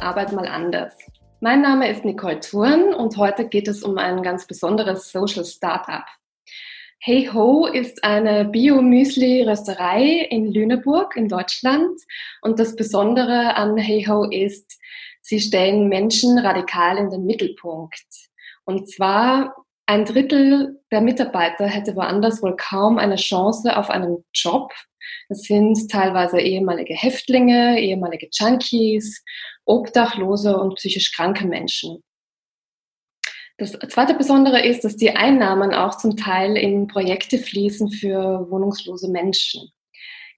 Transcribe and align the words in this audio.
Arbeit 0.00 0.32
mal 0.32 0.46
anders. 0.46 0.96
Mein 1.40 1.62
Name 1.62 1.90
ist 1.90 2.04
Nicole 2.04 2.40
Thurn 2.40 2.94
und 2.94 3.16
heute 3.16 3.48
geht 3.48 3.68
es 3.68 3.82
um 3.82 3.98
ein 3.98 4.22
ganz 4.22 4.46
besonderes 4.46 5.10
Social 5.10 5.44
Startup. 5.44 6.04
Hey 6.98 7.30
Ho 7.32 7.66
ist 7.66 8.04
eine 8.04 8.44
Bio-Müsli-Rösterei 8.44 10.26
in 10.30 10.52
Lüneburg 10.52 11.16
in 11.16 11.28
Deutschland 11.28 11.98
und 12.42 12.58
das 12.58 12.76
Besondere 12.76 13.56
an 13.56 13.76
Hey 13.76 14.04
Ho 14.04 14.24
ist, 14.24 14.78
sie 15.22 15.40
stellen 15.40 15.88
Menschen 15.88 16.38
radikal 16.38 16.98
in 16.98 17.10
den 17.10 17.24
Mittelpunkt. 17.24 18.04
Und 18.64 18.90
zwar 18.90 19.54
ein 19.86 20.04
Drittel 20.04 20.78
der 20.92 21.00
Mitarbeiter 21.00 21.66
hätte 21.66 21.96
woanders 21.96 22.42
wohl 22.42 22.54
kaum 22.56 22.98
eine 22.98 23.16
Chance 23.16 23.76
auf 23.76 23.90
einen 23.90 24.24
Job. 24.32 24.72
Das 25.28 25.42
sind 25.42 25.90
teilweise 25.90 26.40
ehemalige 26.40 26.94
Häftlinge, 26.94 27.80
ehemalige 27.80 28.28
Junkies, 28.30 29.24
Obdachlose 29.64 30.56
und 30.56 30.76
psychisch 30.76 31.12
kranke 31.14 31.46
Menschen. 31.46 32.02
Das 33.58 33.72
zweite 33.72 34.14
Besondere 34.14 34.64
ist, 34.64 34.84
dass 34.84 34.96
die 34.96 35.10
Einnahmen 35.10 35.74
auch 35.74 35.98
zum 35.98 36.16
Teil 36.16 36.56
in 36.56 36.86
Projekte 36.86 37.36
fließen 37.36 37.90
für 37.90 38.50
wohnungslose 38.50 39.10
Menschen. 39.10 39.70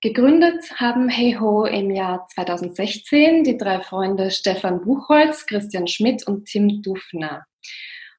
Gegründet 0.00 0.80
haben 0.80 1.08
HeyHo 1.08 1.64
im 1.66 1.92
Jahr 1.92 2.26
2016 2.34 3.44
die 3.44 3.56
drei 3.56 3.78
Freunde 3.78 4.32
Stefan 4.32 4.80
Buchholz, 4.80 5.46
Christian 5.46 5.86
Schmidt 5.86 6.26
und 6.26 6.46
Tim 6.46 6.82
Dufner. 6.82 7.44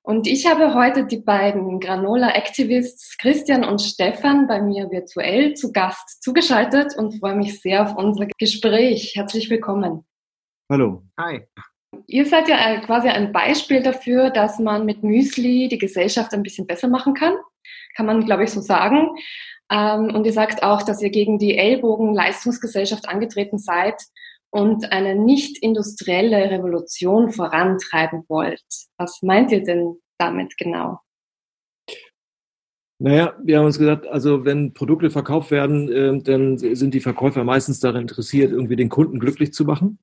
Und 0.01 0.25
ich 0.25 0.49
habe 0.49 0.73
heute 0.73 1.05
die 1.05 1.19
beiden 1.19 1.81
Granola-Activists 1.81 3.17
Christian 3.17 3.65
und 3.65 3.81
Stefan 3.81 4.47
bei 4.47 4.61
mir 4.61 4.89
virtuell 4.91 5.53
zu 5.55 5.73
Gast 5.73 6.23
zugeschaltet 6.23 6.95
und 6.97 7.19
freue 7.19 7.35
mich 7.35 7.61
sehr 7.61 7.83
auf 7.83 7.97
unser 7.97 8.27
Gespräch. 8.37 9.13
Herzlich 9.15 9.49
willkommen. 9.49 10.05
Hallo. 10.71 11.03
Hi. 11.19 11.41
Ihr 12.07 12.25
seid 12.25 12.47
ja 12.47 12.79
quasi 12.81 13.07
ein 13.09 13.31
Beispiel 13.31 13.83
dafür, 13.83 14.29
dass 14.29 14.59
man 14.59 14.85
mit 14.85 15.03
Müsli 15.03 15.67
die 15.67 15.77
Gesellschaft 15.77 16.33
ein 16.33 16.43
bisschen 16.43 16.65
besser 16.65 16.87
machen 16.87 17.13
kann. 17.13 17.35
Kann 17.95 18.05
man, 18.05 18.25
glaube 18.25 18.45
ich, 18.45 18.51
so 18.51 18.61
sagen. 18.61 19.09
Ähm, 19.71 20.13
und 20.13 20.25
ihr 20.25 20.33
sagt 20.33 20.63
auch, 20.63 20.81
dass 20.81 21.01
ihr 21.01 21.09
gegen 21.09 21.37
die 21.37 21.57
Ellbogen-Leistungsgesellschaft 21.57 23.07
angetreten 23.07 23.57
seid 23.57 24.01
und 24.51 24.91
eine 24.91 25.15
nicht 25.15 25.57
industrielle 25.63 26.49
Revolution 26.49 27.31
vorantreiben 27.31 28.23
wollt. 28.27 28.63
Was 28.97 29.21
meint 29.21 29.51
ihr 29.51 29.63
denn 29.63 29.97
damit 30.17 30.57
genau? 30.57 30.99
Naja, 32.99 33.35
wir 33.43 33.57
haben 33.57 33.65
uns 33.65 33.79
gesagt, 33.79 34.07
also 34.07 34.45
wenn 34.45 34.73
Produkte 34.73 35.09
verkauft 35.09 35.51
werden, 35.51 35.91
äh, 35.91 36.23
dann 36.23 36.57
sind 36.57 36.93
die 36.93 37.01
Verkäufer 37.01 37.43
meistens 37.43 37.79
daran 37.79 38.03
interessiert, 38.03 38.51
irgendwie 38.51 38.75
den 38.75 38.89
Kunden 38.89 39.19
glücklich 39.19 39.53
zu 39.53 39.65
machen. 39.65 39.99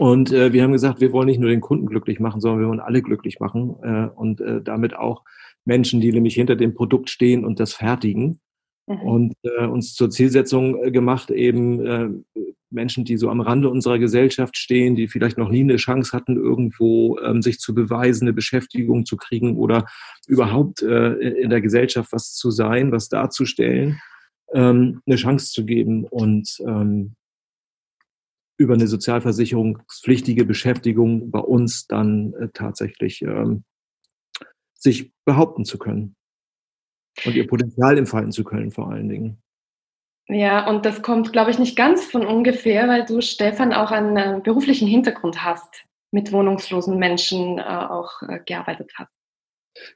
Und 0.00 0.32
äh, 0.32 0.54
wir 0.54 0.62
haben 0.62 0.72
gesagt, 0.72 1.02
wir 1.02 1.12
wollen 1.12 1.26
nicht 1.26 1.40
nur 1.40 1.50
den 1.50 1.60
Kunden 1.60 1.84
glücklich 1.84 2.20
machen, 2.20 2.40
sondern 2.40 2.60
wir 2.60 2.68
wollen 2.68 2.80
alle 2.80 3.02
glücklich 3.02 3.38
machen 3.38 3.76
äh, 3.82 4.08
und 4.18 4.40
äh, 4.40 4.62
damit 4.62 4.96
auch 4.96 5.24
Menschen, 5.66 6.00
die 6.00 6.10
nämlich 6.10 6.36
hinter 6.36 6.56
dem 6.56 6.72
Produkt 6.72 7.10
stehen 7.10 7.44
und 7.44 7.60
das 7.60 7.74
fertigen. 7.74 8.40
Mhm. 8.86 9.00
Und 9.02 9.34
äh, 9.42 9.66
uns 9.66 9.94
zur 9.94 10.08
Zielsetzung 10.08 10.82
äh, 10.82 10.90
gemacht, 10.90 11.30
eben 11.30 11.84
äh, 11.84 12.08
Menschen, 12.70 13.04
die 13.04 13.18
so 13.18 13.28
am 13.28 13.42
Rande 13.42 13.68
unserer 13.68 13.98
Gesellschaft 13.98 14.56
stehen, 14.56 14.94
die 14.94 15.06
vielleicht 15.06 15.36
noch 15.36 15.50
nie 15.50 15.60
eine 15.60 15.76
Chance 15.76 16.16
hatten, 16.16 16.36
irgendwo 16.36 17.18
ähm, 17.18 17.42
sich 17.42 17.58
zu 17.58 17.74
beweisen, 17.74 18.24
eine 18.24 18.32
Beschäftigung 18.32 19.04
zu 19.04 19.18
kriegen 19.18 19.58
oder 19.58 19.84
überhaupt 20.26 20.80
äh, 20.80 21.12
in 21.12 21.50
der 21.50 21.60
Gesellschaft 21.60 22.10
was 22.10 22.32
zu 22.32 22.50
sein, 22.50 22.90
was 22.90 23.10
darzustellen, 23.10 24.00
ähm, 24.54 25.02
eine 25.04 25.16
Chance 25.16 25.52
zu 25.52 25.66
geben 25.66 26.06
und 26.06 26.56
ähm, 26.66 27.16
über 28.60 28.74
eine 28.74 28.86
sozialversicherungspflichtige 28.86 30.44
Beschäftigung 30.44 31.30
bei 31.30 31.38
uns 31.38 31.86
dann 31.86 32.34
äh, 32.34 32.48
tatsächlich 32.52 33.22
ähm, 33.22 33.64
sich 34.74 35.12
behaupten 35.24 35.64
zu 35.64 35.78
können 35.78 36.14
und 37.24 37.34
ihr 37.34 37.46
Potenzial 37.46 37.96
entfalten 37.96 38.32
zu 38.32 38.44
können 38.44 38.70
vor 38.70 38.90
allen 38.90 39.08
Dingen. 39.08 39.42
Ja, 40.28 40.68
und 40.68 40.84
das 40.84 41.00
kommt, 41.00 41.32
glaube 41.32 41.50
ich, 41.50 41.58
nicht 41.58 41.74
ganz 41.74 42.04
von 42.04 42.26
ungefähr, 42.26 42.86
weil 42.86 43.06
du, 43.06 43.22
Stefan, 43.22 43.72
auch 43.72 43.90
einen 43.92 44.16
äh, 44.18 44.40
beruflichen 44.44 44.86
Hintergrund 44.86 45.42
hast, 45.42 45.86
mit 46.10 46.30
wohnungslosen 46.30 46.98
Menschen 46.98 47.58
äh, 47.58 47.62
auch 47.62 48.20
äh, 48.28 48.40
gearbeitet 48.44 48.92
hast. 48.96 49.14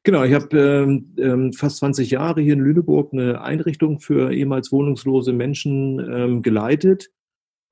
Genau, 0.04 0.24
ich 0.24 0.32
habe 0.32 0.58
ähm, 0.58 1.14
ähm, 1.18 1.52
fast 1.52 1.76
20 1.78 2.10
Jahre 2.10 2.40
hier 2.40 2.54
in 2.54 2.60
Lüneburg 2.60 3.12
eine 3.12 3.42
Einrichtung 3.42 4.00
für 4.00 4.32
ehemals 4.32 4.72
wohnungslose 4.72 5.34
Menschen 5.34 5.98
ähm, 6.00 6.40
geleitet. 6.40 7.10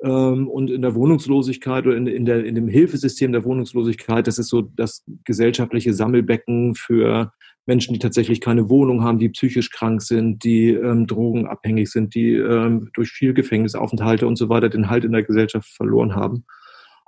Ähm, 0.03 0.49
und 0.49 0.71
in 0.71 0.83
der 0.83 0.95
Wohnungslosigkeit 0.95 1.87
oder 1.87 1.97
in, 1.97 2.07
in, 2.07 2.25
der, 2.25 2.45
in 2.45 2.55
dem 2.55 2.69
Hilfesystem 2.69 3.33
der 3.33 3.45
Wohnungslosigkeit, 3.45 4.27
das 4.27 4.39
ist 4.39 4.49
so 4.49 4.63
das 4.63 5.05
gesellschaftliche 5.25 5.95
Sammelbecken 5.95 6.75
für 6.75 7.33
Menschen, 7.67 7.93
die 7.93 8.01
tatsächlich 8.01 8.41
keine 8.41 8.69
Wohnung 8.69 9.05
haben, 9.05 9.19
die 9.19 9.29
psychisch 9.29 9.71
krank 9.71 10.03
sind, 10.03 10.43
die 10.43 10.71
ähm, 10.71 11.07
drogenabhängig 11.07 11.91
sind, 11.91 12.15
die 12.15 12.35
ähm, 12.35 12.91
durch 12.95 13.11
viel 13.11 13.35
Gefängnisaufenthalte 13.35 14.27
und 14.27 14.37
so 14.37 14.49
weiter 14.49 14.69
den 14.69 14.91
Halt 14.91 15.05
in 15.05 15.13
der 15.13 15.23
Gesellschaft 15.23 15.69
verloren 15.69 16.17
haben. 16.17 16.45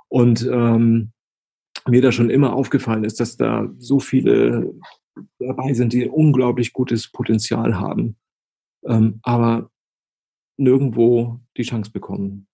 Und 0.07 0.47
ähm, 0.49 1.11
mir 1.87 2.01
da 2.01 2.11
schon 2.11 2.29
immer 2.29 2.53
aufgefallen 2.53 3.03
ist, 3.03 3.19
dass 3.19 3.35
da 3.35 3.69
so 3.77 3.99
viele 3.99 4.73
dabei 5.39 5.73
sind, 5.73 5.91
die 5.91 6.07
unglaublich 6.07 6.71
gutes 6.71 7.11
Potenzial 7.11 7.77
haben, 7.77 8.15
ähm, 8.85 9.19
aber 9.23 9.69
nirgendwo 10.57 11.41
die 11.57 11.63
Chance 11.63 11.91
bekommen. 11.91 12.47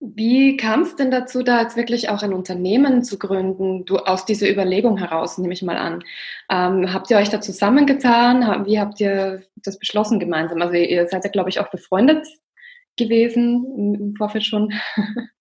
Wie 0.00 0.56
kam 0.56 0.82
es 0.82 0.96
denn 0.96 1.10
dazu, 1.10 1.42
da 1.42 1.62
jetzt 1.62 1.76
wirklich 1.76 2.08
auch 2.08 2.22
ein 2.22 2.34
Unternehmen 2.34 3.02
zu 3.04 3.18
gründen? 3.18 3.84
Du 3.84 3.98
aus 3.98 4.26
dieser 4.26 4.50
Überlegung 4.50 4.98
heraus, 4.98 5.38
nehme 5.38 5.54
ich 5.54 5.62
mal 5.62 5.76
an. 5.76 6.02
Ähm, 6.50 6.92
habt 6.92 7.10
ihr 7.10 7.16
euch 7.16 7.30
da 7.30 7.40
zusammengetan? 7.40 8.66
Wie 8.66 8.78
habt 8.78 9.00
ihr 9.00 9.42
das 9.56 9.78
beschlossen 9.78 10.20
gemeinsam? 10.20 10.60
Also 10.60 10.74
ihr 10.74 11.06
seid 11.08 11.24
ja, 11.24 11.30
glaube 11.30 11.50
ich, 11.50 11.60
auch 11.60 11.70
befreundet 11.70 12.26
gewesen 12.96 13.94
im 13.94 14.16
Vorfeld 14.16 14.44
schon. 14.44 14.72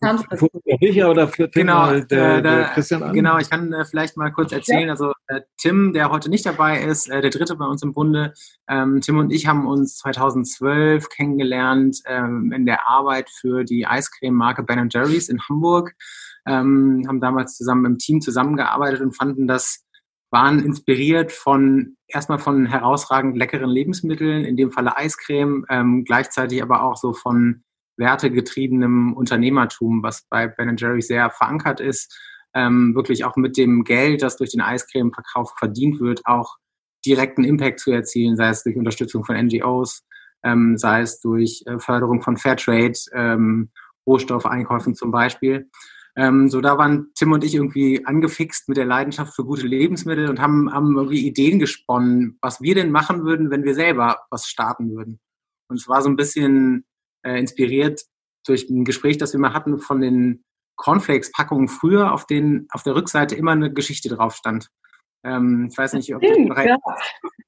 Kam 0.00 0.16
es 0.16 0.24
dazu? 0.28 0.48
Oder 0.52 1.26
genau, 1.52 1.90
der, 1.90 2.02
der, 2.02 2.42
der, 2.42 2.64
Christian 2.74 3.02
an? 3.02 3.12
Genau, 3.12 3.38
ich 3.38 3.50
kann 3.50 3.72
äh, 3.72 3.84
vielleicht 3.84 4.16
mal 4.16 4.30
kurz 4.30 4.52
erzählen. 4.52 4.86
Ja. 4.86 4.90
Also 4.90 5.12
äh, 5.28 5.40
Tim, 5.58 5.92
der 5.92 6.10
heute 6.10 6.30
nicht 6.30 6.46
dabei 6.46 6.82
ist, 6.82 7.08
äh, 7.08 7.20
der 7.20 7.30
dritte 7.30 7.56
bei 7.56 7.66
uns 7.66 7.82
im 7.82 7.92
Bunde, 7.92 8.32
ähm, 8.68 9.00
Tim 9.00 9.18
und 9.18 9.32
ich 9.32 9.46
haben 9.46 9.66
uns 9.66 9.96
2012 9.98 11.08
kennengelernt 11.08 12.00
ähm, 12.06 12.52
in 12.52 12.66
der 12.66 12.86
Arbeit 12.86 13.30
für 13.30 13.64
die 13.64 13.86
Eiscreme-Marke 13.86 14.62
Ben 14.62 14.88
Jerry's 14.90 15.28
in 15.28 15.40
Hamburg. 15.48 15.94
Ähm, 16.46 17.04
haben 17.08 17.20
damals 17.20 17.56
zusammen 17.56 17.86
im 17.86 17.98
Team 17.98 18.20
zusammengearbeitet 18.20 19.00
und 19.00 19.16
fanden 19.16 19.46
das 19.46 19.84
waren 20.34 20.58
inspiriert 20.58 21.30
von 21.30 21.96
erstmal 22.08 22.40
von 22.40 22.66
herausragend 22.66 23.36
leckeren 23.36 23.70
Lebensmitteln, 23.70 24.44
in 24.44 24.56
dem 24.56 24.72
Falle 24.72 24.96
Eiscreme, 24.96 25.64
ähm, 25.70 26.04
gleichzeitig 26.04 26.60
aber 26.60 26.82
auch 26.82 26.96
so 26.96 27.12
von 27.12 27.62
wertegetriebenem 27.96 29.14
Unternehmertum, 29.14 30.02
was 30.02 30.26
bei 30.28 30.48
Ben 30.48 30.76
Jerry 30.76 31.02
sehr 31.02 31.30
verankert 31.30 31.80
ist, 31.80 32.14
ähm, 32.54 32.94
wirklich 32.94 33.24
auch 33.24 33.36
mit 33.36 33.56
dem 33.56 33.84
Geld, 33.84 34.22
das 34.22 34.36
durch 34.36 34.50
den 34.50 34.60
Eiscremeverkauf 34.60 35.54
verdient 35.58 36.00
wird, 36.00 36.22
auch 36.24 36.56
direkten 37.04 37.44
Impact 37.44 37.80
zu 37.80 37.90
erzielen, 37.90 38.36
sei 38.36 38.48
es 38.48 38.62
durch 38.62 38.76
Unterstützung 38.76 39.24
von 39.24 39.36
NGOs, 39.36 40.04
ähm, 40.42 40.78
sei 40.78 41.00
es 41.00 41.20
durch 41.20 41.62
äh, 41.66 41.78
Förderung 41.78 42.22
von 42.22 42.36
Fairtrade, 42.36 42.98
ähm, 43.12 43.70
Rohstoffeinkäufen 44.06 44.94
zum 44.94 45.10
Beispiel. 45.10 45.68
Ähm, 46.16 46.48
so 46.48 46.60
da 46.60 46.78
waren 46.78 47.08
Tim 47.14 47.32
und 47.32 47.42
ich 47.42 47.54
irgendwie 47.54 48.06
angefixt 48.06 48.68
mit 48.68 48.76
der 48.76 48.84
Leidenschaft 48.84 49.34
für 49.34 49.44
gute 49.44 49.66
Lebensmittel 49.66 50.30
und 50.30 50.40
haben, 50.40 50.72
haben 50.72 50.96
irgendwie 50.96 51.26
Ideen 51.26 51.58
gesponnen, 51.58 52.38
was 52.40 52.60
wir 52.60 52.74
denn 52.76 52.92
machen 52.92 53.24
würden, 53.24 53.50
wenn 53.50 53.64
wir 53.64 53.74
selber 53.74 54.20
was 54.30 54.46
starten 54.46 54.94
würden. 54.94 55.18
Und 55.68 55.80
es 55.80 55.88
war 55.88 56.02
so 56.02 56.08
ein 56.08 56.16
bisschen 56.16 56.84
äh, 57.24 57.38
inspiriert 57.38 58.02
durch 58.46 58.68
ein 58.68 58.84
Gespräch, 58.84 59.18
das 59.18 59.32
wir 59.32 59.40
mal 59.40 59.54
hatten 59.54 59.78
von 59.78 60.00
den 60.00 60.44
Cornflakes-Packungen 60.76 61.68
früher, 61.68 62.12
auf, 62.12 62.26
den, 62.26 62.66
auf 62.70 62.82
der 62.82 62.94
Rückseite 62.94 63.34
immer 63.34 63.52
eine 63.52 63.72
Geschichte 63.72 64.08
drauf 64.08 64.34
stand. 64.34 64.68
Ähm, 65.24 65.68
ich 65.70 65.78
weiß 65.78 65.94
nicht, 65.94 66.14
ob 66.14 66.20
das 66.20 66.36
ja. 66.36 66.76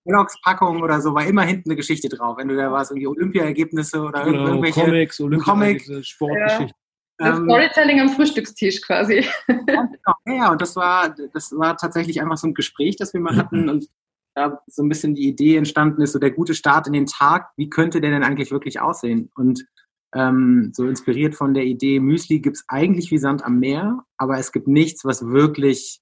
Kellogg's-Packung 0.05 0.82
oder 0.82 1.00
so, 1.00 1.14
war 1.14 1.26
immer 1.26 1.43
hinten 1.43 1.70
eine 1.70 1.76
Geschichte 1.76 2.08
drauf. 2.08 2.38
Entweder 2.38 2.73
war 2.73 2.82
es 2.82 2.90
irgendwie 2.90 3.08
Olympia-Ergebnisse 3.08 4.00
oder 4.00 4.25
genau, 4.25 4.46
irgendwelche 4.46 4.81
Comics, 4.81 5.20
Olympia 5.20 6.02
Sportgeschichten. 6.02 6.69
Ja. 6.69 6.72
Das 7.19 7.38
ähm, 7.38 7.44
Storytelling 7.44 8.00
am 8.00 8.08
Frühstückstisch 8.11 8.82
quasi. 8.82 9.26
Ja, 9.49 9.55
genau. 9.67 10.14
ja, 10.26 10.52
und 10.52 10.61
das 10.61 10.76
war, 10.76 11.14
das 11.32 11.52
war 11.52 11.76
tatsächlich 11.76 12.20
einfach 12.20 12.37
so 12.37 12.46
ein 12.46 12.55
Gespräch, 12.55 12.96
das 12.96 13.12
wir 13.14 13.20
mal 13.20 13.37
hatten 13.37 13.69
und 13.69 13.88
da 14.36 14.60
so 14.66 14.82
ein 14.82 14.88
bisschen 14.88 15.14
die 15.14 15.28
Idee 15.28 15.56
entstanden 15.56 16.02
ist, 16.02 16.12
so 16.12 16.18
der 16.18 16.30
gute 16.30 16.54
Start 16.54 16.86
in 16.86 16.92
den 16.92 17.06
Tag, 17.06 17.50
wie 17.56 17.70
könnte 17.70 18.00
der 18.00 18.10
denn 18.10 18.22
eigentlich 18.22 18.50
wirklich 18.50 18.80
aussehen? 18.80 19.30
Und 19.34 19.66
ähm, 20.14 20.70
so 20.74 20.86
inspiriert 20.86 21.34
von 21.34 21.54
der 21.54 21.64
Idee, 21.64 22.00
Müsli 22.00 22.40
gibt 22.40 22.56
es 22.56 22.64
eigentlich 22.68 23.10
wie 23.10 23.18
Sand 23.18 23.44
am 23.44 23.58
Meer, 23.58 24.04
aber 24.18 24.38
es 24.38 24.52
gibt 24.52 24.68
nichts, 24.68 25.04
was 25.04 25.26
wirklich 25.26 26.00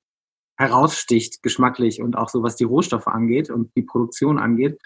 heraussticht, 0.56 1.42
geschmacklich 1.42 2.02
und 2.02 2.16
auch 2.16 2.28
so, 2.28 2.42
was 2.42 2.56
die 2.56 2.64
Rohstoffe 2.64 3.06
angeht 3.06 3.50
und 3.50 3.75
die 3.76 3.82
Produktion 3.82 4.38
angeht. 4.38 4.81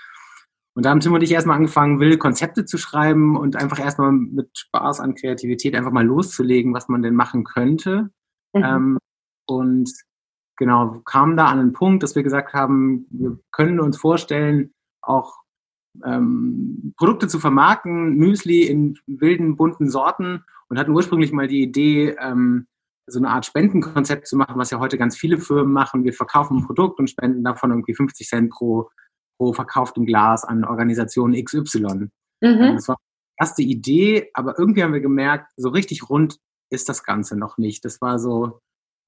Und 0.75 0.85
da 0.85 0.91
haben 0.91 1.01
Tim 1.01 1.15
und 1.15 1.23
ich 1.23 1.33
erstmal 1.33 1.57
angefangen, 1.57 2.01
wilde 2.01 2.19
Konzepte 2.19 2.65
zu 2.65 2.79
schreiben 2.79 3.37
und 3.37 3.57
einfach 3.57 3.81
erstmal 3.81 4.13
mit 4.13 4.51
Spaß 4.57 5.01
an 5.01 5.15
Kreativität 5.15 5.75
einfach 5.75 5.91
mal 5.91 6.07
loszulegen, 6.07 6.73
was 6.73 6.89
man 6.89 7.03
denn 7.03 7.15
machen 7.15 7.45
könnte. 7.45 8.11
Mhm. 8.55 8.63
Ähm, 8.63 8.99
und 9.47 9.91
genau, 10.59 11.01
kamen 11.05 11.37
da 11.37 11.47
an 11.47 11.59
einen 11.59 11.73
Punkt, 11.73 12.03
dass 12.03 12.15
wir 12.15 12.23
gesagt 12.23 12.53
haben, 12.53 13.07
wir 13.11 13.39
können 13.51 13.81
uns 13.81 13.97
vorstellen, 13.97 14.75
auch 15.01 15.39
ähm, 16.05 16.95
Produkte 16.97 17.29
zu 17.29 17.39
vermarkten, 17.39 18.17
Müsli 18.17 18.65
in 18.65 18.99
wilden, 19.07 19.57
bunten 19.57 19.89
Sorten 19.89 20.45
und 20.69 20.79
hatten 20.79 20.93
ursprünglich 20.93 21.33
mal 21.33 21.49
die 21.49 21.63
Idee, 21.63 22.17
ähm, 22.21 22.67
so 23.07 23.19
eine 23.19 23.31
Art 23.31 23.47
Spendenkonzept 23.47 24.27
zu 24.27 24.37
machen, 24.37 24.59
was 24.59 24.71
ja 24.71 24.79
heute 24.79 24.99
ganz 24.99 25.17
viele 25.17 25.39
Firmen 25.39 25.73
machen. 25.73 26.05
Wir 26.05 26.13
verkaufen 26.13 26.59
ein 26.59 26.67
Produkt 26.67 26.99
und 26.99 27.09
spenden 27.09 27.43
davon 27.43 27.71
irgendwie 27.71 27.95
50 27.95 28.29
Cent 28.29 28.51
pro, 28.51 28.91
pro 29.39 29.55
verkauftem 29.55 30.05
Glas 30.05 30.45
an 30.45 30.65
Organisation 30.65 31.33
XY. 31.33 32.11
Mhm. 32.43 32.75
Das 32.75 32.89
war 32.89 32.97
die 32.97 33.43
erste 33.43 33.63
Idee, 33.63 34.31
aber 34.35 34.59
irgendwie 34.59 34.83
haben 34.83 34.93
wir 34.93 35.01
gemerkt, 35.01 35.53
so 35.57 35.71
richtig 35.71 36.11
rund 36.11 36.39
ist 36.71 36.89
das 36.91 37.03
Ganze 37.03 37.37
noch 37.37 37.57
nicht. 37.57 37.85
Das 37.85 38.03
war 38.03 38.19
so, 38.19 38.61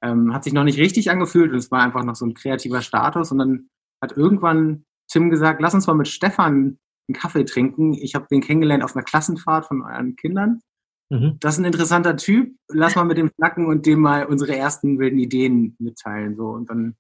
ähm, 0.03 0.33
hat 0.35 0.45
sich 0.45 0.53
noch 0.53 0.65
nicht 0.65 0.79
richtig 0.79 1.11
angefühlt 1.11 1.53
und 1.53 1.59
es 1.59 1.71
war 1.71 1.83
einfach 1.83 2.05
noch 2.05 2.17
so 2.17 2.27
ein 2.27 2.35
kreativer 2.35 2.83
Status 2.83 3.33
und 3.33 3.39
dann 3.39 3.69
hat 4.03 4.17
irgendwann 4.17 4.85
Tim 5.11 5.31
gesagt, 5.31 5.61
lass 5.61 5.75
uns 5.75 5.87
mal 5.87 5.95
mit 5.95 6.09
Stefan 6.09 6.79
einen 7.09 7.15
Kaffee 7.15 7.45
trinken. 7.45 7.95
Ich 7.95 8.15
habe 8.15 8.27
den 8.31 8.41
kennengelernt 8.41 8.85
auf 8.85 8.95
einer 8.95 9.05
Klassenfahrt 9.05 9.67
von 9.67 9.83
euren 9.83 10.17
Kindern. 10.17 10.61
Mhm. 11.11 11.37
Das 11.41 11.55
ist 11.55 11.61
ein 11.61 11.65
interessanter 11.65 12.17
Typ. 12.17 12.55
Lass 12.69 12.95
mal 12.95 13.05
mit 13.05 13.19
dem 13.19 13.31
schnacken 13.35 13.67
und 13.67 13.85
dem 13.87 14.01
mal 14.01 14.27
unsere 14.27 14.57
ersten 14.57 14.99
wilden 14.99 15.19
Ideen 15.19 15.77
mitteilen. 15.79 16.37
So 16.37 16.47
und 16.51 16.71
dann. 16.71 16.95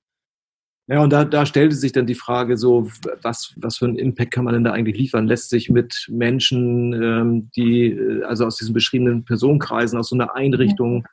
Ja, 0.88 1.04
und 1.04 1.10
da, 1.12 1.24
da 1.24 1.46
stellte 1.46 1.76
sich 1.76 1.92
dann 1.92 2.06
die 2.06 2.16
Frage 2.16 2.56
so, 2.56 2.90
was, 3.22 3.54
was 3.56 3.76
für 3.76 3.84
einen 3.84 3.96
Impact 3.96 4.32
kann 4.32 4.44
man 4.44 4.54
denn 4.54 4.64
da 4.64 4.72
eigentlich 4.72 4.96
liefern? 4.96 5.28
Lässt 5.28 5.50
sich 5.50 5.70
mit 5.70 6.08
Menschen, 6.10 6.92
ähm, 6.92 7.50
die, 7.54 7.92
äh, 7.92 8.24
also 8.24 8.44
aus 8.44 8.56
diesen 8.56 8.74
beschriebenen 8.74 9.24
Personenkreisen, 9.24 9.96
aus 9.96 10.08
so 10.08 10.16
einer 10.16 10.34
Einrichtung. 10.34 11.06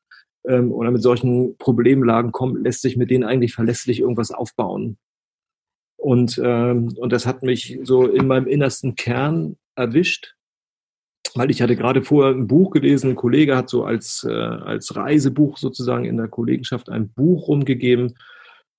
Ähm, 0.48 0.72
oder 0.72 0.92
mit 0.92 1.02
solchen 1.02 1.58
Problemlagen 1.58 2.32
kommen, 2.32 2.64
lässt 2.64 2.82
sich 2.82 2.98
mit 2.98 3.10
denen 3.10 3.24
eigentlich 3.24 3.54
verlässlich 3.54 4.00
irgendwas 4.00 4.32
aufbauen? 4.32 4.98
Und, 5.98 6.40
ähm, 6.44 6.94
und 6.98 7.12
das 7.12 7.26
hat 7.26 7.44
mich 7.44 7.80
so 7.84 8.06
in 8.06 8.28
meinem 8.28 8.48
innersten 8.48 8.96
Kern 8.96 9.58
erwischt, 9.76 10.36
weil 11.36 11.52
ich 11.52 11.62
hatte 11.62 11.76
gerade 11.76 12.02
vorher 12.02 12.34
ein 12.34 12.48
Buch 12.48 12.72
gelesen, 12.72 13.12
ein 13.12 13.16
Kollege 13.16 13.58
hat 13.58 13.70
so 13.70 13.84
als, 13.84 14.26
äh, 14.28 14.32
als 14.32 14.96
Reisebuch 14.96 15.58
sozusagen 15.58 16.06
in 16.06 16.18
der 16.18 16.28
Kollegenschaft 16.28 16.90
ein 16.90 17.10
Buch 17.10 17.48
rumgegeben 17.48 18.16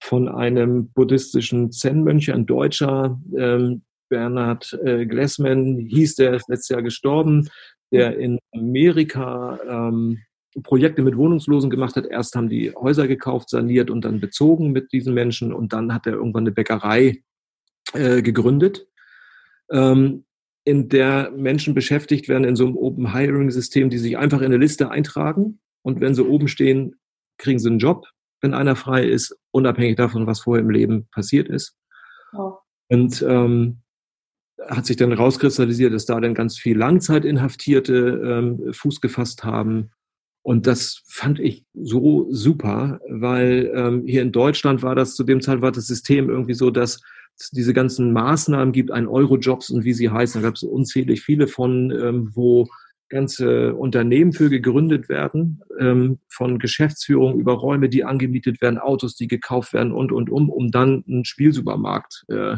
von 0.01 0.29
einem 0.29 0.91
buddhistischen 0.91 1.73
Zen-Mönch, 1.73 2.33
ein 2.33 2.47
Deutscher, 2.47 3.21
ähm, 3.37 3.83
Bernhard 4.09 4.79
äh, 4.85 5.07
Glessman 5.07 5.77
hieß, 5.77 6.17
der 6.17 6.35
ist 6.35 6.49
letztes 6.49 6.71
Jahr 6.71 6.83
gestorben, 6.83 7.49
der 7.93 8.17
in 8.19 8.39
Amerika 8.55 9.59
ähm, 9.69 10.19
Projekte 10.63 11.03
mit 11.03 11.17
Wohnungslosen 11.17 11.71
gemacht 11.71 11.97
hat. 11.97 12.07
Erst 12.07 12.35
haben 12.35 12.49
die 12.49 12.73
Häuser 12.73 13.09
gekauft, 13.09 13.51
saniert 13.51 13.91
und 13.91 14.05
dann 14.05 14.21
bezogen 14.21 14.73
mit 14.73 14.93
diesen 14.93 15.15
Menschen 15.15 15.53
und 15.53 15.73
dann 15.73 15.93
hat 15.95 16.07
er 16.07 16.15
irgendwann 16.15 16.45
eine 16.45 16.53
Bäckerei 16.53 17.23
äh, 17.93 18.23
gegründet, 18.23 18.87
ähm, 19.71 20.25
in 20.65 20.89
der 20.89 21.31
Menschen 21.31 21.75
beschäftigt 21.75 22.29
werden 22.29 22.45
in 22.45 22.57
so 22.57 22.67
einem 22.67 22.77
Open 22.77 23.15
Hiring 23.15 23.51
System, 23.51 23.91
die 23.91 23.99
sich 23.99 24.19
einfach 24.19 24.41
in 24.41 24.47
eine 24.47 24.59
Liste 24.59 24.91
eintragen 24.91 25.61
und 25.83 26.01
wenn 26.01 26.15
sie 26.15 26.25
oben 26.25 26.49
stehen, 26.49 26.97
kriegen 27.39 27.59
sie 27.59 27.69
einen 27.69 27.79
Job, 27.79 28.07
wenn 28.41 28.55
einer 28.55 28.77
frei 28.77 29.05
ist, 29.05 29.39
unabhängig 29.51 29.97
davon, 29.97 30.27
was 30.27 30.41
vorher 30.41 30.63
im 30.63 30.71
Leben 30.71 31.09
passiert 31.11 31.49
ist. 31.49 31.77
Oh. 32.33 32.55
Und 32.89 33.25
ähm, 33.27 33.83
hat 34.67 34.87
sich 34.87 34.97
dann 34.97 35.13
rauskristallisiert, 35.13 35.93
dass 35.93 36.07
da 36.07 36.21
dann 36.21 36.35
ganz 36.35 36.59
viel 36.59 36.77
Langzeitinhaftierte 36.77 37.95
ähm, 38.25 38.73
Fuß 38.73 39.01
gefasst 39.01 39.45
haben, 39.45 39.91
und 40.49 40.67
das 40.67 41.03
fand 41.07 41.41
ich 41.41 41.67
so 41.75 42.27
super, 42.31 43.01
weil 43.07 43.71
ähm, 43.75 44.05
hier 44.07 44.23
in 44.23 44.33
Deutschland 44.33 44.83
war 44.83 44.95
das 44.95 45.15
zu 45.15 45.23
dem 45.23 45.43
Zeit 45.43 45.61
war 45.61 45.73
das 45.73 45.87
System 45.87 46.31
irgendwie 46.31 46.55
so, 46.55 46.71
dass 46.71 47.03
es 47.39 47.51
diese 47.51 47.75
ganzen 47.75 48.15
Maßnahmen 48.15 48.73
gibt, 48.73 48.91
ein 48.91 49.07
Eurojobs 49.07 49.69
und 49.69 49.85
wie 49.85 49.93
sie 49.93 50.09
heißen, 50.09 50.41
da 50.41 50.49
gab 50.49 50.55
es 50.55 50.63
unzählig 50.63 51.21
viele 51.21 51.49
von, 51.49 51.91
ähm, 51.91 52.31
wo 52.33 52.67
ganze 53.11 53.75
Unternehmen 53.75 54.33
für 54.33 54.49
gegründet 54.49 55.11
werden, 55.11 55.61
ähm, 55.79 56.19
von 56.31 56.59
Geschäftsführung 56.59 57.39
über 57.39 57.53
Räume, 57.53 57.91
die 57.91 58.05
angemietet 58.05 58.63
werden, 58.63 58.79
Autos, 58.79 59.17
die 59.17 59.29
gekauft 59.29 59.75
werden 59.75 59.93
und, 59.93 60.13
und, 60.13 60.31
um, 60.31 60.49
um 60.49 60.71
dann 60.71 61.05
einen 61.07 61.27
Spielsupermarkt 61.27 62.25
äh, 62.29 62.57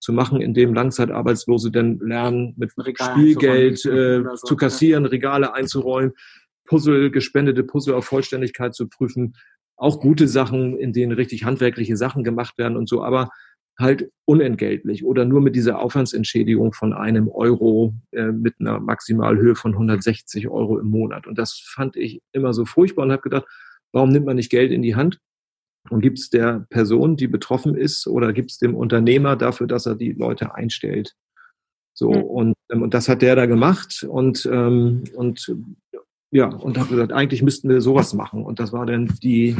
zu 0.00 0.12
machen, 0.12 0.40
in 0.40 0.54
dem 0.54 0.74
Langzeitarbeitslose 0.74 1.70
dann 1.70 1.98
lernen, 2.00 2.54
mit 2.56 2.72
Spielgeld 2.72 3.84
äh, 3.84 4.22
so, 4.34 4.46
zu 4.46 4.56
kassieren, 4.56 5.04
ja. 5.04 5.10
Regale 5.10 5.54
einzuräumen. 5.54 6.12
Puzzle, 6.70 7.10
gespendete 7.10 7.64
Puzzle 7.64 7.94
auf 7.94 8.04
Vollständigkeit 8.04 8.76
zu 8.76 8.88
prüfen. 8.88 9.34
Auch 9.76 9.98
gute 9.98 10.28
Sachen, 10.28 10.78
in 10.78 10.92
denen 10.92 11.10
richtig 11.10 11.44
handwerkliche 11.44 11.96
Sachen 11.96 12.22
gemacht 12.22 12.58
werden 12.58 12.76
und 12.76 12.88
so, 12.88 13.02
aber 13.02 13.30
halt 13.76 14.12
unentgeltlich 14.24 15.04
oder 15.04 15.24
nur 15.24 15.40
mit 15.40 15.56
dieser 15.56 15.80
Aufwandsentschädigung 15.80 16.72
von 16.72 16.92
einem 16.92 17.28
Euro 17.28 17.94
äh, 18.12 18.30
mit 18.30 18.54
einer 18.60 18.78
Maximalhöhe 18.78 19.56
von 19.56 19.72
160 19.72 20.48
Euro 20.48 20.78
im 20.78 20.88
Monat. 20.88 21.26
Und 21.26 21.38
das 21.38 21.58
fand 21.74 21.96
ich 21.96 22.20
immer 22.32 22.52
so 22.52 22.64
furchtbar 22.64 23.02
und 23.02 23.10
habe 23.10 23.22
gedacht, 23.22 23.46
warum 23.90 24.10
nimmt 24.10 24.26
man 24.26 24.36
nicht 24.36 24.50
Geld 24.50 24.70
in 24.70 24.82
die 24.82 24.94
Hand 24.94 25.18
und 25.88 26.02
gibt 26.02 26.20
es 26.20 26.30
der 26.30 26.66
Person, 26.70 27.16
die 27.16 27.26
betroffen 27.26 27.74
ist, 27.74 28.06
oder 28.06 28.32
gibt 28.32 28.52
es 28.52 28.58
dem 28.58 28.76
Unternehmer 28.76 29.34
dafür, 29.34 29.66
dass 29.66 29.86
er 29.86 29.96
die 29.96 30.12
Leute 30.12 30.54
einstellt? 30.54 31.16
So, 31.94 32.12
mhm. 32.12 32.22
und, 32.22 32.54
ähm, 32.70 32.82
und 32.82 32.94
das 32.94 33.08
hat 33.08 33.22
der 33.22 33.34
da 33.34 33.46
gemacht 33.46 34.06
und, 34.08 34.48
ähm, 34.50 35.04
und 35.16 35.54
ja, 36.30 36.46
und 36.46 36.78
habe 36.78 36.90
gesagt, 36.90 37.12
eigentlich 37.12 37.42
müssten 37.42 37.68
wir 37.68 37.80
sowas 37.80 38.14
machen. 38.14 38.44
Und 38.44 38.60
das 38.60 38.72
war 38.72 38.86
dann 38.86 39.06
die 39.22 39.56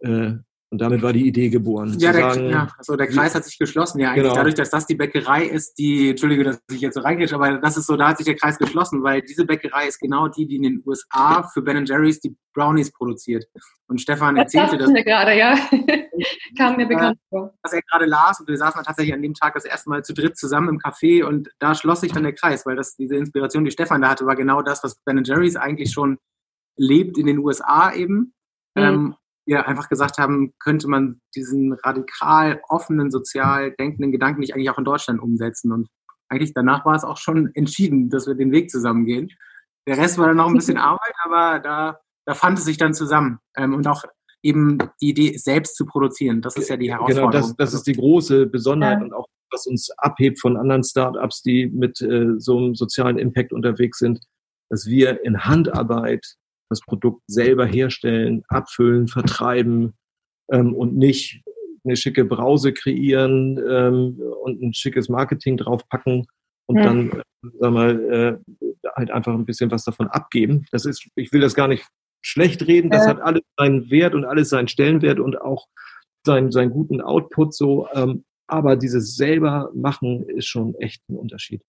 äh, 0.00 0.34
und 0.72 0.80
damit 0.80 1.02
war 1.02 1.12
die 1.12 1.26
Idee 1.26 1.50
geboren. 1.50 1.94
Ja, 1.98 2.12
der, 2.12 2.32
sagen, 2.32 2.48
ja 2.48 2.66
also 2.78 2.96
der 2.96 3.06
Kreis 3.06 3.34
hat 3.34 3.44
sich 3.44 3.58
geschlossen. 3.58 4.00
Ja, 4.00 4.12
eigentlich 4.12 4.22
genau. 4.22 4.34
dadurch, 4.34 4.54
dass 4.54 4.70
das 4.70 4.86
die 4.86 4.94
Bäckerei 4.94 5.44
ist, 5.44 5.74
die, 5.74 6.08
Entschuldige, 6.08 6.44
dass 6.44 6.62
ich 6.70 6.80
jetzt 6.80 6.94
so 6.94 7.02
reingehe, 7.02 7.30
aber 7.30 7.58
das 7.58 7.76
ist 7.76 7.86
so, 7.86 7.94
da 7.94 8.08
hat 8.08 8.16
sich 8.16 8.24
der 8.24 8.36
Kreis 8.36 8.56
geschlossen, 8.56 9.02
weil 9.02 9.20
diese 9.20 9.44
Bäckerei 9.44 9.86
ist 9.86 9.98
genau 9.98 10.28
die, 10.28 10.46
die 10.46 10.56
in 10.56 10.62
den 10.62 10.82
USA 10.86 11.42
für 11.52 11.60
Ben 11.60 11.84
Jerry's 11.84 12.20
die 12.20 12.34
Brownies 12.54 12.90
produziert. 12.90 13.44
Und 13.86 14.00
Stefan 14.00 14.34
das 14.34 14.54
erzählte 14.54 14.78
das. 14.78 14.90
Mir 14.90 15.04
gerade, 15.04 15.36
ja. 15.36 15.58
Kam 16.56 16.76
mir 16.78 16.86
bekannt 16.86 17.18
vor. 17.28 17.52
Was 17.62 17.74
er 17.74 17.82
gerade 17.82 18.06
las 18.06 18.40
und 18.40 18.48
wir 18.48 18.56
saßen 18.56 18.82
tatsächlich 18.82 19.14
an 19.14 19.20
dem 19.20 19.34
Tag 19.34 19.52
das 19.52 19.66
erste 19.66 19.90
Mal 19.90 20.02
zu 20.02 20.14
dritt 20.14 20.38
zusammen 20.38 20.70
im 20.70 20.78
Café 20.78 21.22
und 21.22 21.50
da 21.58 21.74
schloss 21.74 22.00
sich 22.00 22.12
dann 22.12 22.22
der 22.22 22.32
Kreis, 22.32 22.64
weil 22.64 22.76
das, 22.76 22.96
diese 22.96 23.16
Inspiration, 23.16 23.66
die 23.66 23.72
Stefan 23.72 24.00
da 24.00 24.08
hatte, 24.08 24.24
war 24.24 24.36
genau 24.36 24.62
das, 24.62 24.82
was 24.82 24.94
Ben 25.04 25.22
Jerry's 25.22 25.56
eigentlich 25.56 25.92
schon 25.92 26.16
lebt 26.78 27.18
in 27.18 27.26
den 27.26 27.40
USA 27.40 27.92
eben. 27.92 28.32
Mhm. 28.74 28.82
Ähm, 28.82 29.14
wir 29.46 29.66
einfach 29.66 29.88
gesagt 29.88 30.18
haben, 30.18 30.54
könnte 30.58 30.88
man 30.88 31.20
diesen 31.34 31.72
radikal 31.72 32.60
offenen, 32.68 33.10
sozial 33.10 33.72
denkenden 33.72 34.12
Gedanken 34.12 34.40
nicht 34.40 34.54
eigentlich 34.54 34.70
auch 34.70 34.78
in 34.78 34.84
Deutschland 34.84 35.20
umsetzen. 35.20 35.72
Und 35.72 35.88
eigentlich 36.28 36.54
danach 36.54 36.84
war 36.84 36.94
es 36.94 37.04
auch 37.04 37.18
schon 37.18 37.50
entschieden, 37.54 38.08
dass 38.08 38.26
wir 38.26 38.34
den 38.34 38.52
Weg 38.52 38.70
zusammen 38.70 39.04
gehen. 39.04 39.30
Der 39.86 39.98
Rest 39.98 40.18
war 40.18 40.28
dann 40.28 40.36
noch 40.36 40.48
ein 40.48 40.54
bisschen 40.54 40.78
Arbeit, 40.78 41.14
aber 41.24 41.58
da, 41.58 41.98
da 42.24 42.34
fand 42.34 42.58
es 42.58 42.64
sich 42.64 42.76
dann 42.76 42.94
zusammen. 42.94 43.38
Ähm, 43.56 43.74
und 43.74 43.86
auch 43.86 44.04
eben 44.42 44.78
die 45.00 45.10
Idee, 45.10 45.36
selbst 45.36 45.76
zu 45.76 45.86
produzieren. 45.86 46.42
Das 46.42 46.56
ist 46.56 46.68
ja 46.68 46.76
die 46.76 46.90
Herausforderung. 46.90 47.30
Genau, 47.30 47.46
das, 47.46 47.56
das 47.56 47.74
ist 47.74 47.86
die 47.86 47.94
große 47.94 48.46
Besonderheit 48.46 48.98
ja. 48.98 49.04
und 49.04 49.12
auch 49.12 49.26
was 49.52 49.66
uns 49.66 49.90
abhebt 49.98 50.40
von 50.40 50.56
anderen 50.56 50.82
Startups, 50.82 51.42
die 51.42 51.66
mit 51.66 52.00
äh, 52.00 52.38
so 52.38 52.58
einem 52.58 52.74
sozialen 52.74 53.18
Impact 53.18 53.52
unterwegs 53.52 53.98
sind, 53.98 54.20
dass 54.70 54.86
wir 54.86 55.22
in 55.24 55.44
Handarbeit 55.44 56.36
das 56.72 56.80
Produkt 56.80 57.22
selber 57.26 57.66
herstellen, 57.66 58.42
abfüllen, 58.48 59.08
vertreiben 59.08 59.94
ähm, 60.50 60.74
und 60.74 60.96
nicht 60.96 61.42
eine 61.84 61.96
schicke 61.96 62.24
Brause 62.24 62.72
kreieren 62.72 63.58
ähm, 63.68 64.20
und 64.42 64.62
ein 64.62 64.74
schickes 64.74 65.08
Marketing 65.08 65.56
draufpacken 65.56 66.26
und 66.66 66.76
ja. 66.76 66.84
dann, 66.84 67.10
äh, 67.10 67.22
sag 67.58 67.72
mal, 67.72 68.10
äh, 68.10 68.88
halt 68.96 69.10
einfach 69.10 69.34
ein 69.34 69.46
bisschen 69.46 69.70
was 69.70 69.84
davon 69.84 70.08
abgeben. 70.08 70.66
Das 70.70 70.86
ist, 70.86 71.06
ich 71.16 71.32
will 71.32 71.40
das 71.40 71.54
gar 71.54 71.68
nicht 71.68 71.86
schlecht 72.24 72.66
reden, 72.66 72.90
das 72.90 73.04
ja. 73.04 73.10
hat 73.10 73.20
alles 73.20 73.42
seinen 73.58 73.90
Wert 73.90 74.14
und 74.14 74.24
alles 74.24 74.48
seinen 74.48 74.68
Stellenwert 74.68 75.18
und 75.18 75.40
auch 75.40 75.66
seinen, 76.24 76.52
seinen 76.52 76.70
guten 76.70 77.00
Output 77.00 77.54
so. 77.54 77.88
Ähm, 77.94 78.24
aber 78.46 78.76
dieses 78.76 79.16
selber 79.16 79.70
machen 79.74 80.24
ist 80.28 80.46
schon 80.46 80.74
echt 80.76 81.02
ein 81.08 81.16
Unterschied. 81.16 81.62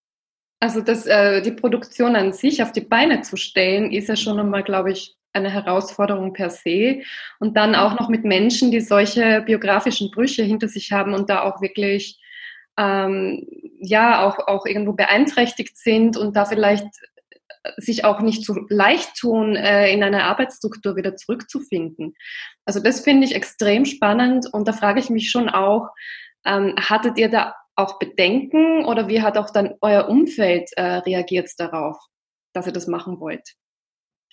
Also 0.64 0.80
das, 0.80 1.04
äh, 1.04 1.42
die 1.42 1.52
Produktion 1.52 2.16
an 2.16 2.32
sich 2.32 2.62
auf 2.62 2.72
die 2.72 2.80
Beine 2.80 3.20
zu 3.20 3.36
stellen, 3.36 3.92
ist 3.92 4.08
ja 4.08 4.16
schon 4.16 4.40
einmal, 4.40 4.62
glaube 4.62 4.92
ich, 4.92 5.14
eine 5.34 5.50
Herausforderung 5.50 6.32
per 6.32 6.48
se. 6.48 7.02
Und 7.38 7.58
dann 7.58 7.74
auch 7.74 8.00
noch 8.00 8.08
mit 8.08 8.24
Menschen, 8.24 8.70
die 8.70 8.80
solche 8.80 9.42
biografischen 9.42 10.10
Brüche 10.10 10.42
hinter 10.42 10.68
sich 10.68 10.90
haben 10.90 11.12
und 11.12 11.28
da 11.28 11.42
auch 11.42 11.60
wirklich 11.60 12.18
ähm, 12.78 13.46
ja 13.78 14.26
auch, 14.26 14.38
auch 14.38 14.64
irgendwo 14.64 14.94
beeinträchtigt 14.94 15.76
sind 15.76 16.16
und 16.16 16.34
da 16.34 16.46
vielleicht 16.46 16.86
sich 17.76 18.06
auch 18.06 18.22
nicht 18.22 18.42
so 18.42 18.54
leicht 18.70 19.16
tun, 19.16 19.56
äh, 19.56 19.92
in 19.92 20.02
eine 20.02 20.24
Arbeitsstruktur 20.24 20.96
wieder 20.96 21.14
zurückzufinden. 21.14 22.14
Also 22.64 22.80
das 22.80 23.02
finde 23.02 23.26
ich 23.26 23.34
extrem 23.34 23.84
spannend 23.84 24.46
und 24.50 24.66
da 24.66 24.72
frage 24.72 25.00
ich 25.00 25.10
mich 25.10 25.30
schon 25.30 25.50
auch, 25.50 25.90
ähm, 26.46 26.74
hattet 26.78 27.18
ihr 27.18 27.28
da 27.28 27.54
auch 27.76 27.98
Bedenken 27.98 28.84
oder 28.84 29.08
wie 29.08 29.22
hat 29.22 29.36
auch 29.36 29.50
dann 29.50 29.74
euer 29.80 30.08
Umfeld 30.08 30.70
äh, 30.76 30.82
reagiert 30.98 31.50
darauf, 31.58 31.96
dass 32.52 32.66
ihr 32.66 32.72
das 32.72 32.86
machen 32.86 33.20
wollt? 33.20 33.54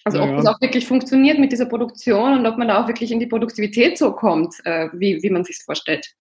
Also 0.03 0.17
ja, 0.17 0.29
ob 0.29 0.38
das 0.38 0.45
auch 0.48 0.62
wirklich 0.62 0.88
funktioniert 0.88 1.39
mit 1.39 1.51
dieser 1.51 1.67
Produktion 1.67 2.39
und 2.39 2.45
ob 2.45 2.57
man 2.57 2.67
da 2.67 2.81
auch 2.81 2.88
wirklich 2.88 3.12
in 3.12 3.19
die 3.19 3.27
Produktivität 3.27 3.98
so 3.98 4.13
kommt, 4.13 4.55
äh, 4.65 4.89
wie, 4.93 5.21
wie 5.21 5.29
man 5.29 5.43
sich 5.43 5.60
vorstellt. 5.63 6.15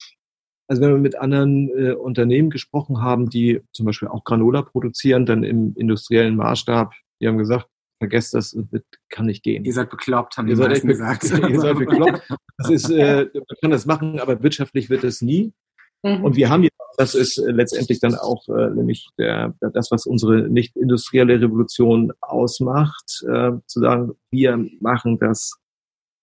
Also 0.68 0.82
wenn 0.82 0.90
wir 0.90 0.98
mit 0.98 1.16
anderen 1.16 1.68
äh, 1.70 1.92
Unternehmen 1.92 2.50
gesprochen 2.50 3.02
haben, 3.02 3.28
die 3.28 3.60
zum 3.72 3.86
Beispiel 3.86 4.08
auch 4.08 4.24
Granola 4.24 4.62
produzieren, 4.62 5.26
dann 5.26 5.42
im 5.42 5.74
industriellen 5.76 6.36
Maßstab, 6.36 6.92
die 7.20 7.26
haben 7.26 7.38
gesagt, 7.38 7.66
vergesst 7.98 8.34
das, 8.34 8.56
das 8.70 8.82
kann 9.08 9.26
nicht 9.26 9.42
gehen. 9.42 9.64
Ihr 9.64 9.72
seid 9.72 9.90
bekloppt, 9.90 10.36
haben 10.36 10.48
ihr 10.48 10.54
die 10.54 10.62
seid 10.62 10.82
gesagt. 10.82 11.24
ihr 11.50 11.60
seid 11.60 11.76
bekloppt. 11.76 12.22
Das 12.58 12.70
ist, 12.70 12.90
äh, 12.90 13.28
man 13.34 13.56
kann 13.60 13.70
das 13.70 13.86
machen, 13.86 14.20
aber 14.20 14.42
wirtschaftlich 14.42 14.90
wird 14.90 15.04
es 15.04 15.22
nie. 15.22 15.52
Mhm. 16.02 16.24
Und 16.24 16.36
wir 16.36 16.48
haben 16.48 16.62
ja, 16.62 16.70
das 16.96 17.14
ist 17.14 17.38
äh, 17.38 17.50
letztendlich 17.50 18.00
dann 18.00 18.14
auch 18.14 18.48
äh, 18.48 18.70
nämlich 18.70 19.08
der, 19.18 19.54
das, 19.60 19.90
was 19.90 20.06
unsere 20.06 20.48
nicht 20.48 20.76
industrielle 20.76 21.40
Revolution 21.40 22.12
ausmacht, 22.20 23.24
äh, 23.28 23.52
zu 23.66 23.80
sagen, 23.80 24.12
wir 24.30 24.56
machen 24.80 25.18
das 25.18 25.58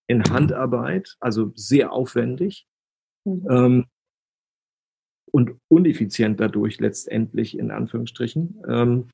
in 0.08 0.24
Handarbeit, 0.24 1.16
also 1.20 1.52
sehr 1.54 1.92
aufwendig 1.92 2.66
mhm. 3.24 3.46
ähm, 3.50 3.84
und 5.30 5.56
uneffizient 5.68 6.40
dadurch 6.40 6.80
letztendlich 6.80 7.58
in 7.58 7.70
Anführungsstrichen. 7.70 8.62
Ähm, 8.68 9.08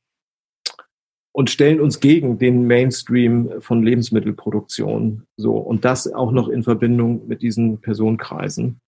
und 1.37 1.51
stellen 1.51 1.81
uns 1.81 1.99
gegen 1.99 2.39
den 2.39 2.69
Mainstream 2.69 3.61
von 3.61 3.83
Lebensmittelproduktion. 3.83 5.27
So. 5.37 5.57
Und 5.57 5.85
das 5.85 6.13
auch 6.13 6.31
noch 6.31 6.49
in 6.49 6.63
Verbindung 6.63 7.27
mit 7.27 7.43
diesen 7.43 7.81
Personenkreisen 7.81 8.79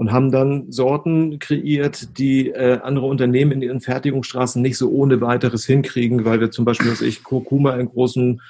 und 0.00 0.12
haben 0.12 0.32
dann 0.32 0.72
Sorten 0.72 1.38
kreiert, 1.40 2.16
die 2.16 2.48
äh, 2.48 2.78
andere 2.82 3.04
Unternehmen 3.04 3.52
in 3.52 3.60
ihren 3.60 3.80
Fertigungsstraßen 3.82 4.62
nicht 4.62 4.78
so 4.78 4.88
ohne 4.88 5.20
weiteres 5.20 5.66
hinkriegen, 5.66 6.24
weil 6.24 6.40
wir 6.40 6.50
zum 6.50 6.64
Beispiel, 6.64 6.88
dass 6.88 7.02
ich 7.02 7.22
Kurkuma 7.22 7.76
in 7.76 7.90
großem 7.90 8.40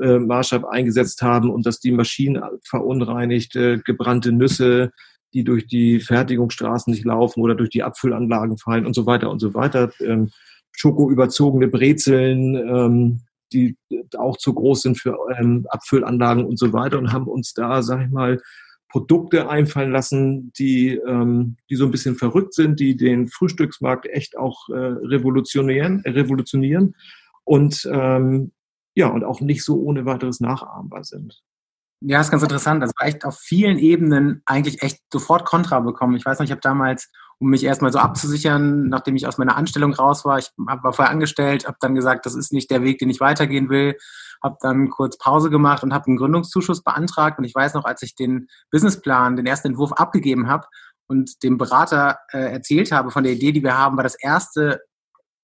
äh, 0.00 0.20
Maßstab 0.20 0.66
eingesetzt 0.66 1.22
haben 1.22 1.50
und 1.50 1.66
dass 1.66 1.80
die 1.80 1.90
Maschinen 1.90 2.40
verunreinigt, 2.62 3.56
äh, 3.56 3.78
gebrannte 3.84 4.30
Nüsse, 4.30 4.92
die 5.34 5.42
durch 5.42 5.66
die 5.66 5.98
Fertigungsstraßen 5.98 6.92
nicht 6.92 7.04
laufen 7.04 7.40
oder 7.40 7.56
durch 7.56 7.70
die 7.70 7.82
Abfüllanlagen 7.82 8.56
fallen 8.56 8.86
und 8.86 8.94
so 8.94 9.04
weiter 9.04 9.32
und 9.32 9.40
so 9.40 9.52
weiter. 9.52 9.90
Ähm, 9.98 10.30
Schoko 10.70 11.10
überzogene 11.10 11.66
Brezeln, 11.66 12.54
ähm, 12.54 13.20
die 13.52 13.76
auch 14.16 14.36
zu 14.36 14.54
groß 14.54 14.82
sind 14.82 14.96
für 14.96 15.18
ähm, 15.36 15.66
Abfüllanlagen 15.70 16.44
und 16.44 16.56
so 16.56 16.72
weiter 16.72 16.98
und 16.98 17.12
haben 17.12 17.26
uns 17.26 17.52
da, 17.52 17.82
sag 17.82 18.00
ich 18.04 18.12
mal, 18.12 18.40
Produkte 18.90 19.48
einfallen 19.48 19.92
lassen, 19.92 20.52
die, 20.58 20.96
ähm, 21.06 21.56
die 21.70 21.76
so 21.76 21.84
ein 21.84 21.90
bisschen 21.90 22.16
verrückt 22.16 22.54
sind, 22.54 22.80
die 22.80 22.96
den 22.96 23.28
Frühstücksmarkt 23.28 24.06
echt 24.06 24.36
auch 24.36 24.68
äh, 24.68 24.74
revolutionieren, 24.74 26.04
äh, 26.04 26.10
revolutionieren 26.10 26.96
und 27.44 27.88
ähm, 27.90 28.52
ja, 28.94 29.08
und 29.08 29.24
auch 29.24 29.40
nicht 29.40 29.64
so 29.64 29.80
ohne 29.80 30.04
weiteres 30.04 30.40
nachahmbar 30.40 31.04
sind. 31.04 31.40
Ja, 32.02 32.20
ist 32.20 32.30
ganz 32.30 32.42
interessant. 32.42 32.82
War 32.82 33.06
echt 33.06 33.24
auf 33.24 33.38
vielen 33.38 33.78
Ebenen 33.78 34.42
eigentlich 34.46 34.82
echt 34.82 35.00
sofort 35.12 35.44
Kontra 35.44 35.80
bekommen. 35.80 36.16
Ich 36.16 36.24
weiß 36.24 36.38
noch, 36.38 36.44
ich 36.44 36.50
habe 36.50 36.62
damals, 36.62 37.10
um 37.38 37.50
mich 37.50 37.62
erstmal 37.62 37.92
so 37.92 37.98
abzusichern, 37.98 38.88
nachdem 38.88 39.16
ich 39.16 39.26
aus 39.26 39.36
meiner 39.36 39.56
Anstellung 39.56 39.92
raus 39.92 40.24
war, 40.24 40.38
ich 40.38 40.50
war 40.56 40.92
vorher 40.94 41.12
angestellt, 41.12 41.66
habe 41.66 41.76
dann 41.80 41.94
gesagt, 41.94 42.24
das 42.24 42.34
ist 42.34 42.52
nicht 42.52 42.70
der 42.70 42.82
Weg, 42.82 42.98
den 42.98 43.10
ich 43.10 43.20
weitergehen 43.20 43.68
will, 43.68 43.96
habe 44.42 44.56
dann 44.60 44.88
kurz 44.88 45.18
Pause 45.18 45.50
gemacht 45.50 45.82
und 45.82 45.92
habe 45.92 46.06
einen 46.06 46.16
Gründungszuschuss 46.16 46.82
beantragt. 46.82 47.38
Und 47.38 47.44
ich 47.44 47.54
weiß 47.54 47.74
noch, 47.74 47.84
als 47.84 48.02
ich 48.02 48.14
den 48.14 48.48
Businessplan, 48.70 49.36
den 49.36 49.46
ersten 49.46 49.68
Entwurf 49.68 49.92
abgegeben 49.92 50.48
habe 50.48 50.66
und 51.06 51.42
dem 51.42 51.58
Berater 51.58 52.18
äh, 52.32 52.52
erzählt 52.52 52.92
habe 52.92 53.10
von 53.10 53.24
der 53.24 53.32
Idee, 53.32 53.52
die 53.52 53.62
wir 53.62 53.76
haben, 53.76 53.96
war 53.96 54.04
das 54.04 54.16
erste 54.18 54.80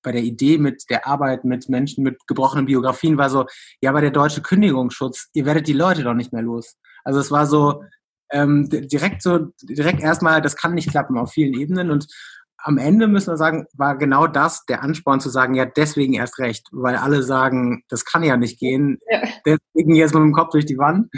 bei 0.02 0.12
der 0.12 0.22
Idee 0.22 0.58
mit 0.58 0.84
der 0.90 1.06
Arbeit 1.06 1.44
mit 1.44 1.68
Menschen 1.68 2.04
mit 2.04 2.26
gebrochenen 2.26 2.66
Biografien 2.66 3.18
war 3.18 3.30
so, 3.30 3.46
ja, 3.80 3.90
aber 3.90 4.00
der 4.00 4.10
deutsche 4.10 4.42
Kündigungsschutz, 4.42 5.28
ihr 5.32 5.46
werdet 5.46 5.66
die 5.66 5.72
Leute 5.72 6.02
doch 6.02 6.14
nicht 6.14 6.32
mehr 6.32 6.42
los. 6.42 6.76
Also 7.04 7.20
es 7.20 7.30
war 7.30 7.46
so 7.46 7.82
ähm, 8.30 8.68
direkt 8.68 9.22
so, 9.22 9.52
direkt 9.62 10.00
erstmal, 10.00 10.42
das 10.42 10.56
kann 10.56 10.74
nicht 10.74 10.90
klappen 10.90 11.18
auf 11.18 11.32
vielen 11.32 11.54
Ebenen 11.54 11.90
und 11.90 12.06
am 12.58 12.78
Ende 12.78 13.06
müssen 13.06 13.32
wir 13.32 13.36
sagen, 13.36 13.66
war 13.74 13.96
genau 13.96 14.26
das 14.26 14.64
der 14.66 14.82
Ansporn 14.82 15.20
zu 15.20 15.28
sagen, 15.28 15.54
ja, 15.54 15.66
deswegen 15.66 16.14
erst 16.14 16.40
recht, 16.40 16.66
weil 16.72 16.96
alle 16.96 17.22
sagen, 17.22 17.84
das 17.88 18.04
kann 18.04 18.24
ja 18.24 18.36
nicht 18.36 18.58
gehen, 18.58 18.98
ja. 19.08 19.22
deswegen 19.44 19.94
jetzt 19.94 20.14
mit 20.14 20.22
dem 20.22 20.32
Kopf 20.32 20.50
durch 20.50 20.66
die 20.66 20.78
Wand 20.78 21.08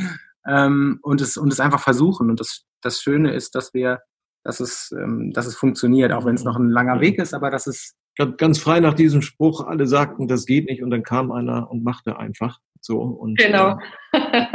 ähm, 0.46 0.98
und, 1.02 1.22
es, 1.22 1.38
und 1.38 1.50
es 1.50 1.60
einfach 1.60 1.80
versuchen. 1.80 2.28
Und 2.28 2.40
das, 2.40 2.64
das 2.82 3.00
Schöne 3.00 3.32
ist, 3.32 3.54
dass 3.54 3.72
wir, 3.72 4.00
dass 4.44 4.60
es, 4.60 4.92
ähm, 4.92 5.32
dass 5.32 5.46
es 5.46 5.56
funktioniert, 5.56 6.12
auch 6.12 6.26
wenn 6.26 6.34
es 6.34 6.44
noch 6.44 6.56
ein 6.56 6.68
langer 6.68 7.00
Weg 7.00 7.18
ist, 7.18 7.32
aber 7.32 7.50
dass 7.50 7.66
es 7.66 7.94
ganz 8.36 8.58
frei 8.58 8.80
nach 8.80 8.94
diesem 8.94 9.22
Spruch, 9.22 9.66
alle 9.66 9.86
sagten, 9.86 10.28
das 10.28 10.46
geht 10.46 10.68
nicht 10.68 10.82
und 10.82 10.90
dann 10.90 11.02
kam 11.02 11.30
einer 11.30 11.70
und 11.70 11.84
machte 11.84 12.18
einfach 12.18 12.58
so. 12.80 12.98
Und, 12.98 13.38
genau. 13.38 13.78
Äh, 14.12 14.46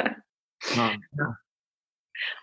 ja. 0.76 1.38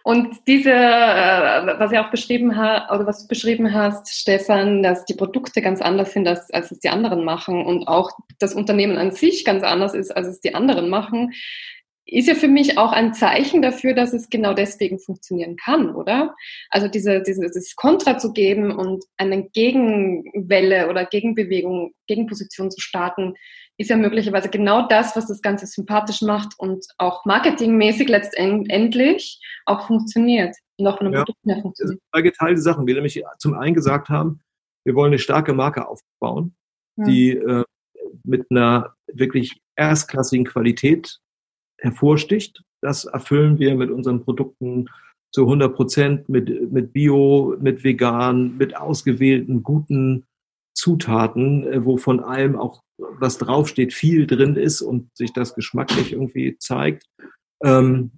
Und 0.02 0.36
diese, 0.46 0.72
äh, 0.72 1.78
was 1.78 1.92
ihr 1.92 2.04
auch 2.04 2.10
beschrieben 2.10 2.56
hast, 2.56 2.90
oder 2.90 3.06
was 3.06 3.22
du 3.22 3.28
beschrieben 3.28 3.72
hast, 3.72 4.08
Stefan, 4.08 4.82
dass 4.82 5.04
die 5.04 5.14
Produkte 5.14 5.62
ganz 5.62 5.80
anders 5.80 6.12
sind, 6.12 6.26
als, 6.26 6.50
als 6.50 6.70
es 6.70 6.80
die 6.80 6.88
anderen 6.88 7.24
machen 7.24 7.64
und 7.64 7.86
auch 7.86 8.10
das 8.38 8.54
Unternehmen 8.54 8.98
an 8.98 9.12
sich 9.12 9.44
ganz 9.44 9.62
anders 9.62 9.94
ist, 9.94 10.10
als 10.10 10.26
es 10.26 10.40
die 10.40 10.54
anderen 10.54 10.90
machen, 10.90 11.32
ist 12.10 12.28
ja 12.28 12.34
für 12.34 12.48
mich 12.48 12.78
auch 12.78 12.92
ein 12.92 13.14
Zeichen 13.14 13.62
dafür, 13.62 13.94
dass 13.94 14.12
es 14.12 14.28
genau 14.28 14.54
deswegen 14.54 14.98
funktionieren 14.98 15.56
kann, 15.56 15.94
oder? 15.94 16.34
Also 16.70 16.88
diese, 16.88 17.22
diese, 17.22 17.42
dieses 17.42 17.76
Kontra 17.76 18.18
zu 18.18 18.32
geben 18.32 18.72
und 18.72 19.04
eine 19.16 19.48
Gegenwelle 19.50 20.88
oder 20.88 21.06
Gegenbewegung, 21.06 21.92
Gegenposition 22.06 22.70
zu 22.70 22.80
starten, 22.80 23.34
ist 23.78 23.88
ja 23.88 23.96
möglicherweise 23.96 24.50
genau 24.50 24.86
das, 24.88 25.16
was 25.16 25.26
das 25.26 25.40
Ganze 25.40 25.66
sympathisch 25.66 26.20
macht 26.20 26.52
und 26.58 26.84
auch 26.98 27.24
marketingmäßig 27.24 28.08
letztendlich 28.08 29.40
auch 29.64 29.86
funktioniert 29.86 30.54
und 30.76 30.86
auch 30.86 30.98
von 30.98 31.06
einem 31.06 31.14
ja. 31.14 31.20
Produkt 31.20 31.46
mehr 31.46 31.62
funktioniert. 31.62 32.00
Zwei 32.12 32.22
geteilte 32.22 32.60
Sachen. 32.60 32.86
Wir 32.86 32.94
nämlich 32.94 33.22
zum 33.38 33.54
einen 33.54 33.74
gesagt 33.74 34.08
haben, 34.08 34.40
wir 34.84 34.94
wollen 34.94 35.12
eine 35.12 35.18
starke 35.18 35.54
Marke 35.54 35.88
aufbauen, 35.88 36.54
hm. 36.98 37.04
die 37.06 37.30
äh, 37.30 37.64
mit 38.24 38.46
einer 38.50 38.94
wirklich 39.06 39.60
erstklassigen 39.76 40.44
Qualität 40.44 41.18
hervorsticht. 41.80 42.62
Das 42.80 43.04
erfüllen 43.04 43.58
wir 43.58 43.74
mit 43.74 43.90
unseren 43.90 44.24
Produkten 44.24 44.88
zu 45.32 45.42
100 45.42 45.74
Prozent 45.74 46.28
mit, 46.28 46.72
mit 46.72 46.92
Bio, 46.92 47.56
mit 47.60 47.84
vegan, 47.84 48.56
mit 48.56 48.76
ausgewählten 48.76 49.62
guten 49.62 50.24
Zutaten, 50.74 51.66
äh, 51.66 51.84
wo 51.84 51.96
von 51.96 52.20
allem 52.20 52.56
auch 52.56 52.82
was 52.98 53.38
draufsteht, 53.38 53.92
viel 53.92 54.26
drin 54.26 54.56
ist 54.56 54.82
und 54.82 55.08
sich 55.16 55.32
das 55.32 55.54
geschmacklich 55.54 56.12
irgendwie 56.12 56.56
zeigt. 56.58 57.06
Ähm, 57.62 58.10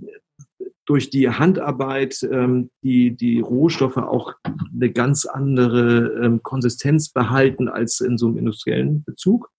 durch 0.84 1.10
die 1.10 1.28
Handarbeit 1.28 2.26
ähm, 2.30 2.70
die, 2.82 3.16
die 3.16 3.40
Rohstoffe 3.40 3.98
auch 3.98 4.34
eine 4.44 4.90
ganz 4.90 5.26
andere 5.26 6.20
ähm, 6.22 6.42
Konsistenz 6.42 7.10
behalten 7.10 7.68
als 7.68 8.00
in 8.00 8.18
so 8.18 8.26
einem 8.26 8.38
industriellen 8.38 9.04
Bezug. 9.04 9.50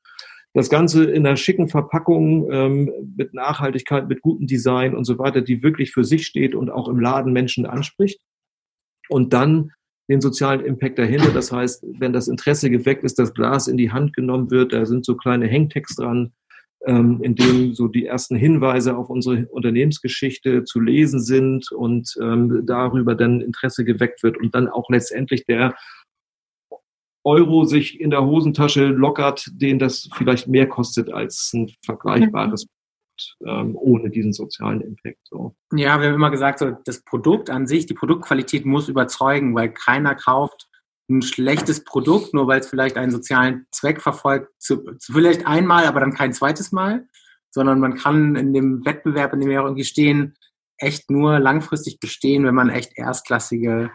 Das 0.54 0.70
Ganze 0.70 1.06
in 1.06 1.26
einer 1.26 1.36
schicken 1.36 1.68
Verpackung 1.68 2.52
ähm, 2.52 2.92
mit 3.18 3.34
Nachhaltigkeit, 3.34 4.08
mit 4.08 4.22
gutem 4.22 4.46
Design 4.46 4.96
und 4.96 5.04
so 5.04 5.18
weiter, 5.18 5.42
die 5.42 5.64
wirklich 5.64 5.92
für 5.92 6.04
sich 6.04 6.28
steht 6.28 6.54
und 6.54 6.70
auch 6.70 6.88
im 6.88 7.00
Laden 7.00 7.34
Menschen 7.34 7.66
anspricht. 7.66 8.20
Und 9.10 9.34
dann 9.34 9.72
den 10.10 10.22
sozialen 10.22 10.66
Impact 10.66 11.00
dahinter. 11.00 11.32
Das 11.32 11.52
heißt, 11.52 11.86
wenn 11.98 12.14
das 12.14 12.28
Interesse 12.28 12.70
geweckt 12.70 13.04
ist, 13.04 13.18
das 13.20 13.34
Glas 13.34 13.68
in 13.68 13.78
die 13.78 13.92
Hand 13.92 14.14
genommen 14.14 14.52
wird, 14.52 14.74
da 14.74 14.86
sind 14.86 15.06
so 15.06 15.16
kleine 15.16 15.50
Hangtags 15.50 15.96
dran, 15.96 16.34
ähm, 16.86 17.22
in 17.24 17.36
dem 17.36 17.74
so 17.74 17.88
die 17.88 18.06
ersten 18.06 18.36
Hinweise 18.36 18.98
auf 18.98 19.10
unsere 19.10 19.48
Unternehmensgeschichte 19.48 20.66
zu 20.66 20.80
lesen 20.80 21.22
sind 21.22 21.72
und 21.72 22.16
ähm, 22.22 22.64
darüber 22.66 23.16
dann 23.16 23.42
Interesse 23.42 23.86
geweckt 23.86 24.24
wird 24.24 24.38
und 24.38 24.54
dann 24.54 24.68
auch 24.68 24.90
letztendlich 24.90 25.46
der 25.46 25.76
Euro 27.24 27.66
sich 27.66 28.00
in 28.00 28.10
der 28.10 28.26
Hosentasche 28.26 28.86
lockert, 28.86 29.50
den 29.54 29.80
das 29.80 30.10
vielleicht 30.16 30.48
mehr 30.48 30.68
kostet 30.68 31.12
als 31.12 31.52
ein 31.54 31.72
vergleichbares. 31.86 32.66
Produkt 32.66 32.84
ähm, 33.46 33.76
ohne 33.76 34.10
diesen 34.10 34.34
sozialen 34.34 34.82
Impact. 34.82 35.20
So. 35.24 35.56
Ja, 35.74 36.00
wir 36.00 36.08
haben 36.08 36.16
immer 36.16 36.32
gesagt, 36.32 36.60
so 36.60 36.72
das 36.86 37.04
Produkt 37.04 37.50
an 37.50 37.68
sich, 37.68 37.86
die 37.86 37.94
Produktqualität 37.94 38.66
muss 38.66 38.90
überzeugen, 38.90 39.56
weil 39.56 39.72
keiner 39.72 40.16
kauft 40.16 40.68
ein 41.10 41.22
schlechtes 41.22 41.84
Produkt, 41.84 42.34
nur 42.34 42.48
weil 42.48 42.62
es 42.62 42.70
vielleicht 42.70 42.98
einen 42.98 43.12
sozialen 43.12 43.66
Zweck 43.72 44.02
verfolgt, 44.02 44.50
zu, 44.58 44.84
zu 44.98 45.14
vielleicht 45.14 45.46
einmal, 45.46 45.86
aber 45.86 46.00
dann 46.00 46.14
kein 46.14 46.34
zweites 46.34 46.72
Mal, 46.72 47.08
sondern 47.52 47.80
man 47.80 47.96
kann 47.96 48.36
in 48.36 48.54
dem 48.54 48.86
Wettbewerb, 48.86 49.34
in 49.34 49.42
dem 49.42 49.50
wir 49.50 49.62
auch 49.62 49.66
irgendwie 49.66 49.84
stehen, 49.84 50.36
echt 50.78 51.12
nur 51.12 51.40
langfristig 51.40 52.00
bestehen, 52.00 52.46
wenn 52.46 52.56
man 52.56 52.70
echt 52.70 52.94
erstklassige 52.96 53.92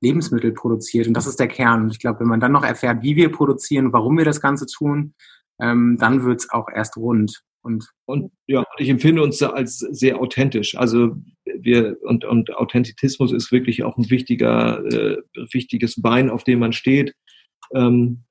Lebensmittel 0.00 0.52
produziert. 0.52 1.06
Und 1.06 1.14
das 1.14 1.26
ist 1.26 1.40
der 1.40 1.48
Kern. 1.48 1.84
Und 1.84 1.90
ich 1.90 1.98
glaube, 1.98 2.20
wenn 2.20 2.28
man 2.28 2.40
dann 2.40 2.52
noch 2.52 2.64
erfährt, 2.64 3.02
wie 3.02 3.16
wir 3.16 3.30
produzieren, 3.32 3.92
warum 3.92 4.16
wir 4.16 4.24
das 4.24 4.40
Ganze 4.40 4.66
tun, 4.66 5.14
ähm, 5.60 5.96
dann 5.98 6.24
wird 6.24 6.40
es 6.40 6.50
auch 6.50 6.68
erst 6.72 6.96
rund. 6.96 7.42
Und, 7.62 7.90
und 8.06 8.30
ja, 8.46 8.64
ich 8.78 8.88
empfinde 8.88 9.22
uns 9.22 9.42
als 9.42 9.78
sehr 9.78 10.20
authentisch. 10.20 10.76
Also 10.76 11.16
wir 11.44 11.96
und, 12.02 12.24
und 12.24 12.54
Authentizismus 12.54 13.32
ist 13.32 13.50
wirklich 13.50 13.82
auch 13.82 13.96
ein 13.96 14.08
wichtiger, 14.10 14.84
äh, 14.86 15.18
wichtiges 15.52 16.00
Bein, 16.00 16.30
auf 16.30 16.44
dem 16.44 16.60
man 16.60 16.72
steht. 16.72 17.14
ähm, 17.74 18.24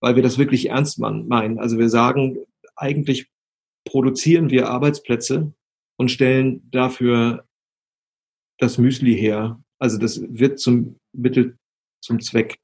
weil 0.00 0.16
wir 0.16 0.22
das 0.22 0.38
wirklich 0.38 0.70
ernst 0.70 0.98
meinen. 0.98 1.58
Also 1.58 1.78
wir 1.78 1.88
sagen, 1.88 2.38
eigentlich 2.76 3.30
produzieren 3.84 4.50
wir 4.50 4.68
Arbeitsplätze 4.68 5.52
und 5.96 6.10
stellen 6.10 6.68
dafür 6.70 7.46
das 8.58 8.78
Müsli 8.78 9.14
her. 9.16 9.60
Also 9.80 9.98
das 9.98 10.20
wird 10.28 10.58
zum 10.58 10.96
Mittel 11.12 11.56
zum 12.02 12.20
Zweck. 12.20 12.58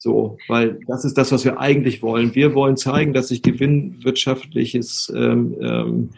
So, 0.00 0.38
weil 0.46 0.78
das 0.86 1.04
ist 1.04 1.18
das, 1.18 1.32
was 1.32 1.44
wir 1.44 1.58
eigentlich 1.58 2.02
wollen. 2.02 2.34
Wir 2.34 2.54
wollen 2.54 2.76
zeigen, 2.76 3.12
dass 3.12 3.28
sich 3.28 3.42
gewinnwirtschaftliches 3.42 5.12
ähm, 5.14 5.56
ähm, 5.60 6.10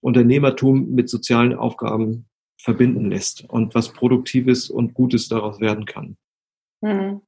Unternehmertum 0.00 0.94
mit 0.94 1.10
sozialen 1.10 1.54
Aufgaben 1.54 2.26
verbinden 2.60 3.10
lässt 3.10 3.44
und 3.48 3.74
was 3.74 3.92
Produktives 3.92 4.70
und 4.70 4.94
Gutes 4.94 5.28
daraus 5.28 5.60
werden 5.60 5.84
kann. 5.84 6.16
Mhm. 6.80 7.20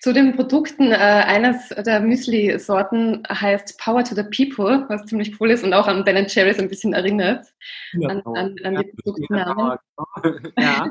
Zu 0.00 0.12
den 0.12 0.34
Produkten, 0.34 0.92
äh, 0.92 0.96
eines 0.96 1.68
der 1.68 2.00
Müsli-Sorten 2.00 3.22
heißt 3.28 3.78
Power 3.78 4.04
to 4.04 4.14
the 4.14 4.22
People, 4.24 4.84
was 4.88 5.06
ziemlich 5.06 5.40
cool 5.40 5.50
ist 5.50 5.64
und 5.64 5.74
auch 5.74 5.86
an 5.86 6.04
Ben 6.04 6.26
Jerry's 6.28 6.58
ein 6.58 6.68
bisschen 6.68 6.92
erinnert, 6.92 7.46
ja, 7.92 8.08
an, 8.08 8.22
an, 8.24 8.56
an 8.64 8.76
die 8.76 8.92
Produktnamen. 9.02 9.78
Ja. 10.58 10.90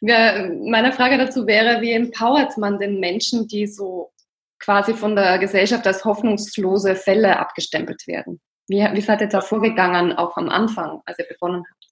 ja, 0.00 0.48
meine 0.64 0.92
Frage 0.92 1.16
dazu 1.16 1.46
wäre, 1.46 1.80
wie 1.80 1.92
empowert 1.92 2.58
man 2.58 2.78
den 2.78 2.98
Menschen, 2.98 3.46
die 3.46 3.66
so 3.66 4.12
quasi 4.58 4.94
von 4.94 5.14
der 5.14 5.38
Gesellschaft 5.38 5.86
als 5.86 6.04
hoffnungslose 6.04 6.96
Fälle 6.96 7.38
abgestempelt 7.38 8.06
werden? 8.06 8.40
Wie, 8.68 8.78
wie 8.78 9.00
seid 9.00 9.20
ihr 9.20 9.28
da 9.28 9.40
vorgegangen, 9.40 10.12
auch 10.12 10.36
am 10.36 10.48
Anfang, 10.48 11.00
als 11.06 11.18
ihr 11.18 11.26
begonnen 11.28 11.62
habt? 11.70 11.85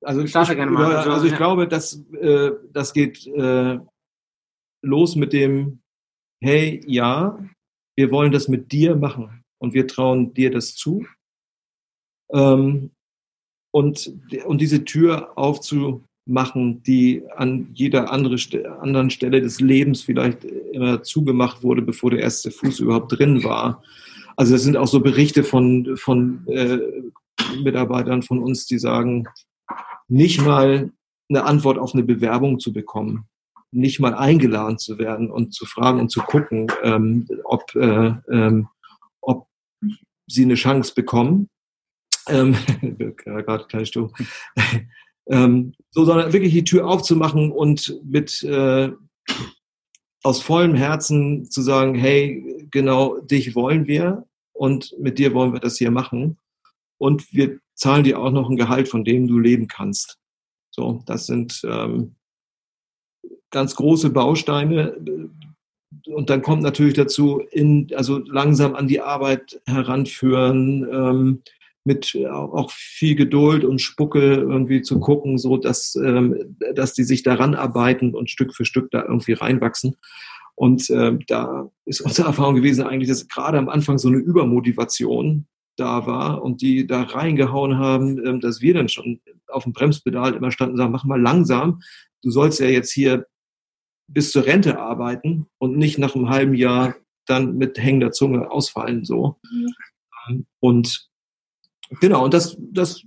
Also 0.00 0.20
ich, 0.20 0.34
ich, 0.34 0.48
gerne 0.48 0.70
mal. 0.70 0.94
also 0.94 1.26
ich 1.26 1.36
glaube, 1.36 1.68
dass, 1.68 2.04
äh, 2.12 2.52
das 2.72 2.92
geht 2.92 3.26
äh, 3.26 3.78
los 4.82 5.16
mit 5.16 5.32
dem, 5.32 5.80
hey, 6.42 6.80
ja, 6.86 7.38
wir 7.96 8.10
wollen 8.10 8.32
das 8.32 8.48
mit 8.48 8.70
dir 8.72 8.96
machen 8.96 9.44
und 9.60 9.74
wir 9.74 9.86
trauen 9.86 10.32
dir 10.34 10.50
das 10.50 10.76
zu. 10.76 11.06
Ähm, 12.32 12.90
und, 13.72 14.12
und 14.44 14.60
diese 14.60 14.84
Tür 14.84 15.36
aufzumachen, 15.36 16.82
die 16.84 17.22
an 17.36 17.70
jeder 17.74 18.10
andere, 18.10 18.36
anderen 18.80 19.10
Stelle 19.10 19.40
des 19.40 19.60
Lebens 19.60 20.02
vielleicht 20.02 20.44
immer 20.44 21.02
zugemacht 21.02 21.62
wurde, 21.62 21.82
bevor 21.82 22.10
der 22.10 22.20
erste 22.20 22.50
Fuß 22.50 22.80
überhaupt 22.80 23.18
drin 23.18 23.44
war. 23.44 23.82
Also 24.36 24.52
das 24.52 24.62
sind 24.62 24.76
auch 24.76 24.86
so 24.86 25.00
Berichte 25.00 25.42
von, 25.42 25.96
von 25.96 26.46
äh, 26.46 26.78
Mitarbeitern 27.62 28.22
von 28.22 28.38
uns, 28.38 28.66
die 28.66 28.78
sagen, 28.78 29.26
nicht 30.08 30.40
mal 30.40 30.90
eine 31.28 31.44
Antwort 31.44 31.78
auf 31.78 31.94
eine 31.94 32.02
Bewerbung 32.02 32.58
zu 32.58 32.72
bekommen, 32.72 33.28
nicht 33.70 34.00
mal 34.00 34.14
eingeladen 34.14 34.78
zu 34.78 34.98
werden 34.98 35.30
und 35.30 35.54
zu 35.54 35.66
fragen 35.66 36.00
und 36.00 36.10
zu 36.10 36.20
gucken, 36.20 36.72
ähm, 36.82 37.28
ob, 37.44 37.74
äh, 37.74 38.14
ähm, 38.30 38.68
ob 39.20 39.46
sie 40.26 40.44
eine 40.44 40.54
Chance 40.54 40.94
bekommen. 40.94 41.50
Ähm, 42.28 42.56
gerade 43.16 43.66
kleine 43.66 43.86
Stuhl. 43.86 44.10
ähm, 45.28 45.74
so, 45.90 46.04
sondern 46.04 46.32
wirklich 46.32 46.52
die 46.52 46.64
Tür 46.64 46.86
aufzumachen 46.88 47.52
und 47.52 48.00
mit 48.04 48.42
äh, 48.42 48.90
aus 50.22 50.42
vollem 50.42 50.74
Herzen 50.74 51.50
zu 51.50 51.62
sagen, 51.62 51.94
hey, 51.94 52.66
genau 52.70 53.18
dich 53.20 53.54
wollen 53.54 53.86
wir 53.86 54.26
und 54.52 54.94
mit 54.98 55.18
dir 55.18 55.34
wollen 55.34 55.52
wir 55.52 55.60
das 55.60 55.76
hier 55.76 55.90
machen. 55.90 56.38
Und 56.98 57.32
wir 57.32 57.58
zahlen 57.74 58.04
dir 58.04 58.20
auch 58.20 58.30
noch 58.30 58.50
ein 58.50 58.56
Gehalt, 58.56 58.88
von 58.88 59.04
dem 59.04 59.26
du 59.26 59.38
leben 59.38 59.68
kannst. 59.68 60.18
So, 60.70 61.02
das 61.06 61.26
sind 61.26 61.62
ähm, 61.64 62.16
ganz 63.50 63.74
große 63.76 64.10
Bausteine. 64.10 65.30
Und 66.06 66.30
dann 66.30 66.42
kommt 66.42 66.62
natürlich 66.62 66.94
dazu, 66.94 67.40
in, 67.50 67.88
also 67.94 68.18
langsam 68.18 68.74
an 68.74 68.88
die 68.88 69.00
Arbeit 69.00 69.60
heranführen, 69.66 70.86
ähm, 70.92 71.42
mit 71.84 72.14
auch 72.30 72.70
viel 72.70 73.14
Geduld 73.14 73.64
und 73.64 73.80
Spucke 73.80 74.34
irgendwie 74.34 74.82
zu 74.82 75.00
gucken, 75.00 75.38
so 75.38 75.56
dass, 75.56 75.96
ähm, 75.96 76.56
dass 76.74 76.92
die 76.92 77.04
sich 77.04 77.22
daran 77.22 77.54
arbeiten 77.54 78.14
und 78.14 78.30
Stück 78.30 78.54
für 78.54 78.66
Stück 78.66 78.90
da 78.90 79.02
irgendwie 79.02 79.32
reinwachsen. 79.32 79.96
Und 80.54 80.90
äh, 80.90 81.16
da 81.26 81.70
ist 81.86 82.00
unsere 82.02 82.28
Erfahrung 82.28 82.56
gewesen 82.56 82.84
eigentlich, 82.84 83.08
dass 83.08 83.28
gerade 83.28 83.58
am 83.58 83.68
Anfang 83.68 83.96
so 83.96 84.08
eine 84.08 84.18
Übermotivation 84.18 85.46
da 85.78 86.06
war 86.06 86.42
und 86.42 86.60
die 86.60 86.86
da 86.86 87.02
reingehauen 87.02 87.78
haben, 87.78 88.24
ähm, 88.26 88.40
dass 88.40 88.60
wir 88.60 88.74
dann 88.74 88.88
schon 88.88 89.20
auf 89.48 89.64
dem 89.64 89.72
Bremspedal 89.72 90.34
immer 90.34 90.50
standen 90.50 90.72
und 90.72 90.78
sagen, 90.78 90.92
mach 90.92 91.04
mal 91.04 91.20
langsam, 91.20 91.82
du 92.22 92.30
sollst 92.30 92.60
ja 92.60 92.66
jetzt 92.66 92.92
hier 92.92 93.26
bis 94.08 94.32
zur 94.32 94.46
Rente 94.46 94.78
arbeiten 94.78 95.46
und 95.58 95.76
nicht 95.76 95.98
nach 95.98 96.14
einem 96.14 96.30
halben 96.30 96.54
Jahr 96.54 96.96
dann 97.26 97.56
mit 97.56 97.78
hängender 97.78 98.10
Zunge 98.10 98.50
ausfallen 98.50 99.04
so. 99.04 99.38
Mhm. 99.50 100.46
Und 100.60 101.08
genau, 102.00 102.24
und 102.24 102.34
das, 102.34 102.56
das 102.58 103.02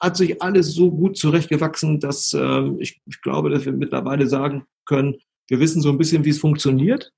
hat 0.00 0.16
sich 0.16 0.40
alles 0.42 0.74
so 0.74 0.90
gut 0.90 1.16
zurechtgewachsen, 1.16 2.00
dass 2.00 2.32
ähm, 2.34 2.78
ich, 2.80 3.00
ich 3.06 3.20
glaube, 3.22 3.50
dass 3.50 3.64
wir 3.64 3.72
mittlerweile 3.72 4.26
sagen 4.26 4.64
können, 4.86 5.16
wir 5.48 5.60
wissen 5.60 5.82
so 5.82 5.90
ein 5.90 5.98
bisschen, 5.98 6.24
wie 6.24 6.30
es 6.30 6.38
funktioniert. 6.38 7.12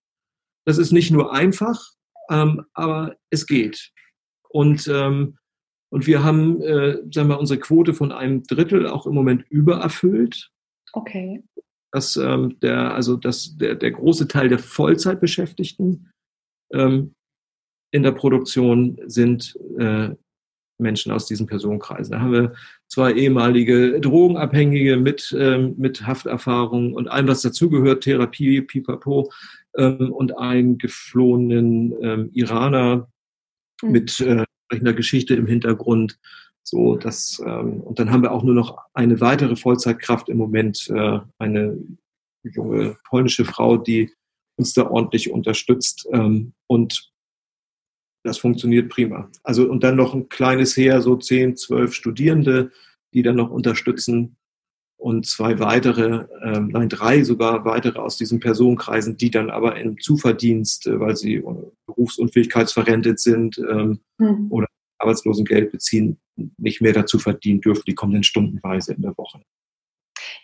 Das 0.64 0.78
ist 0.78 0.92
nicht 0.92 1.10
nur 1.10 1.32
einfach, 1.32 1.80
ähm, 2.30 2.64
aber 2.74 3.16
es 3.30 3.46
geht. 3.46 3.92
Und, 4.48 4.88
ähm, 4.88 5.38
und 5.90 6.06
wir 6.06 6.22
haben, 6.22 6.60
äh, 6.62 6.98
sagen 7.12 7.28
wir, 7.28 7.38
unsere 7.38 7.60
Quote 7.60 7.94
von 7.94 8.12
einem 8.12 8.42
Drittel 8.44 8.86
auch 8.86 9.06
im 9.06 9.14
Moment 9.14 9.44
übererfüllt. 9.48 10.50
Okay. 10.92 11.42
Dass 11.92 12.16
ähm, 12.16 12.58
der, 12.60 12.94
also 12.94 13.16
dass 13.16 13.56
der, 13.56 13.74
der 13.74 13.92
große 13.92 14.28
Teil 14.28 14.48
der 14.48 14.58
Vollzeitbeschäftigten 14.58 16.10
ähm, 16.72 17.14
in 17.92 18.02
der 18.02 18.12
Produktion 18.12 18.98
sind 19.06 19.56
äh, 19.78 20.10
Menschen 20.78 21.12
aus 21.12 21.26
diesen 21.26 21.46
Personenkreisen. 21.46 22.12
Da 22.12 22.20
haben 22.20 22.32
wir 22.32 22.54
zwei 22.88 23.12
ehemalige 23.12 24.00
Drogenabhängige 24.00 24.96
mit, 24.96 25.34
ähm, 25.38 25.74
mit 25.78 26.06
Hafterfahrung 26.06 26.92
und 26.92 27.08
allem, 27.08 27.28
was 27.28 27.42
dazugehört, 27.42 28.04
Therapie, 28.04 28.60
Pipapo, 28.60 29.30
ähm, 29.76 30.12
und 30.12 30.36
einen 30.36 30.78
geflohenen 30.78 31.94
ähm, 32.02 32.30
Iraner, 32.32 33.08
mhm. 33.82 33.90
mit 33.90 34.20
äh, 34.20 34.44
einer 34.70 34.92
Geschichte 34.92 35.34
im 35.34 35.46
Hintergrund. 35.46 36.18
So, 36.62 36.96
das, 36.96 37.40
ähm, 37.46 37.80
und 37.80 37.98
dann 37.98 38.10
haben 38.10 38.22
wir 38.22 38.32
auch 38.32 38.42
nur 38.42 38.54
noch 38.54 38.78
eine 38.92 39.20
weitere 39.20 39.54
Vollzeitkraft 39.54 40.28
im 40.28 40.38
Moment, 40.38 40.88
äh, 40.90 41.20
eine 41.38 41.78
junge 42.42 42.96
polnische 43.08 43.44
Frau, 43.44 43.76
die 43.76 44.12
uns 44.58 44.74
da 44.74 44.90
ordentlich 44.90 45.30
unterstützt. 45.30 46.08
Ähm, 46.12 46.54
und 46.66 47.12
das 48.24 48.38
funktioniert 48.38 48.88
prima. 48.88 49.30
Also, 49.44 49.70
und 49.70 49.84
dann 49.84 49.94
noch 49.94 50.14
ein 50.14 50.28
kleines 50.28 50.76
Heer, 50.76 51.00
so 51.00 51.16
zehn, 51.16 51.56
zwölf 51.56 51.94
Studierende, 51.94 52.72
die 53.14 53.22
dann 53.22 53.36
noch 53.36 53.50
unterstützen 53.50 54.36
und 54.96 55.26
zwei 55.26 55.58
weitere, 55.58 56.26
ähm, 56.42 56.68
nein, 56.68 56.88
drei 56.88 57.22
sogar 57.22 57.64
weitere 57.64 57.98
aus 57.98 58.16
diesen 58.16 58.40
Personenkreisen, 58.40 59.16
die 59.16 59.30
dann 59.30 59.50
aber 59.50 59.78
im 59.78 59.98
Zuverdienst, 60.00 60.86
äh, 60.86 60.98
weil 60.98 61.16
sie 61.16 61.42
berufsunfähigkeitsverrentet 61.86 63.20
sind 63.20 63.58
ähm, 63.58 64.00
mhm. 64.18 64.46
oder 64.50 64.66
Arbeitslosengeld 64.98 65.72
beziehen, 65.72 66.18
nicht 66.56 66.80
mehr 66.80 66.92
dazu 66.92 67.18
verdienen 67.18 67.60
dürfen. 67.60 67.84
Die 67.86 67.94
kommen 67.94 68.14
dann 68.14 68.22
stundenweise 68.22 68.94
in 68.94 69.02
der 69.02 69.16
Woche. 69.16 69.40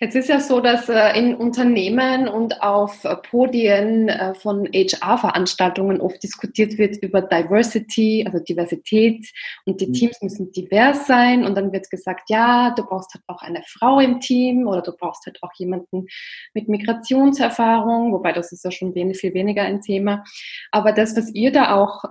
Jetzt 0.02 0.16
ist 0.16 0.28
ja 0.28 0.40
so, 0.40 0.58
dass 0.58 0.88
äh, 0.88 1.16
in 1.16 1.36
Unternehmen 1.36 2.26
und 2.26 2.60
auf 2.60 3.04
äh, 3.04 3.14
Podien 3.14 4.08
äh, 4.08 4.34
von 4.34 4.66
HR-Veranstaltungen 4.66 6.00
oft 6.00 6.20
diskutiert 6.20 6.76
wird 6.76 6.96
über 6.96 7.22
Diversity, 7.22 8.24
also 8.26 8.40
Diversität 8.40 9.24
und 9.64 9.80
die 9.80 9.86
mhm. 9.86 9.92
Teams 9.92 10.20
müssen 10.20 10.50
divers 10.50 11.06
sein 11.06 11.44
und 11.44 11.56
dann 11.56 11.72
wird 11.72 11.88
gesagt, 11.88 12.30
ja, 12.30 12.74
du 12.76 12.84
brauchst 12.84 13.14
halt 13.14 13.22
auch 13.28 13.42
eine 13.42 13.62
Frau 13.64 14.00
im 14.00 14.18
Team 14.18 14.66
oder 14.66 14.82
du 14.82 14.90
brauchst 14.90 15.24
halt 15.24 15.38
auch 15.40 15.52
jemanden 15.54 16.08
mit 16.52 16.68
Migrationserfahrung, 16.68 18.12
wobei 18.12 18.32
das 18.32 18.50
ist 18.50 18.64
ja 18.64 18.72
schon 18.72 18.94
viel 18.94 19.34
weniger 19.34 19.62
ein 19.62 19.82
Thema. 19.82 20.24
Aber 20.72 20.90
das, 20.90 21.16
was 21.16 21.32
ihr 21.32 21.52
da 21.52 21.76
auch, 21.76 22.02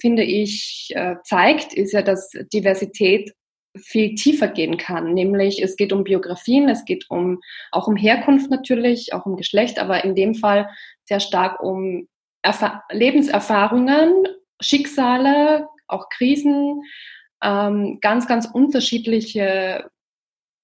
finde 0.00 0.22
ich, 0.22 0.94
zeigt, 1.24 1.72
ist 1.74 1.92
ja, 1.92 2.02
dass 2.02 2.30
Diversität 2.52 3.34
viel 3.76 4.14
tiefer 4.14 4.48
gehen 4.48 4.76
kann. 4.76 5.14
Nämlich 5.14 5.62
es 5.62 5.76
geht 5.76 5.92
um 5.92 6.04
Biografien, 6.04 6.68
es 6.68 6.84
geht 6.84 7.06
um 7.08 7.40
auch 7.70 7.86
um 7.86 7.96
Herkunft 7.96 8.50
natürlich, 8.50 9.12
auch 9.12 9.26
um 9.26 9.36
Geschlecht, 9.36 9.78
aber 9.78 10.04
in 10.04 10.14
dem 10.14 10.34
Fall 10.34 10.68
sehr 11.04 11.20
stark 11.20 11.62
um 11.62 12.08
Erfa 12.42 12.82
Lebenserfahrungen, 12.90 14.26
Schicksale, 14.60 15.68
auch 15.86 16.08
Krisen, 16.08 16.82
ähm, 17.42 17.98
ganz, 18.00 18.26
ganz 18.26 18.46
unterschiedliche 18.46 19.90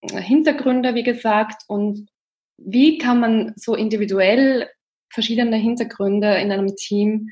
Hintergründe, 0.03 0.95
wie 0.95 1.03
gesagt. 1.03 1.63
Und 1.69 2.09
wie 2.59 2.99
kann 2.99 3.21
man 3.21 3.53
so 3.57 3.75
individuell 3.75 4.69
verschiedene 5.13 5.57
Hintergründe 5.57 6.37
in 6.39 6.53
einem 6.53 6.75
Team 6.77 7.31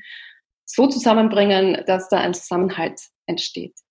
so 0.65 0.87
zusammenbringen, 0.87 1.83
dass 1.85 2.09
da 2.09 2.17
ein 2.17 2.33
Zusammenhalt 2.33 2.99
entsteht? 3.27 3.84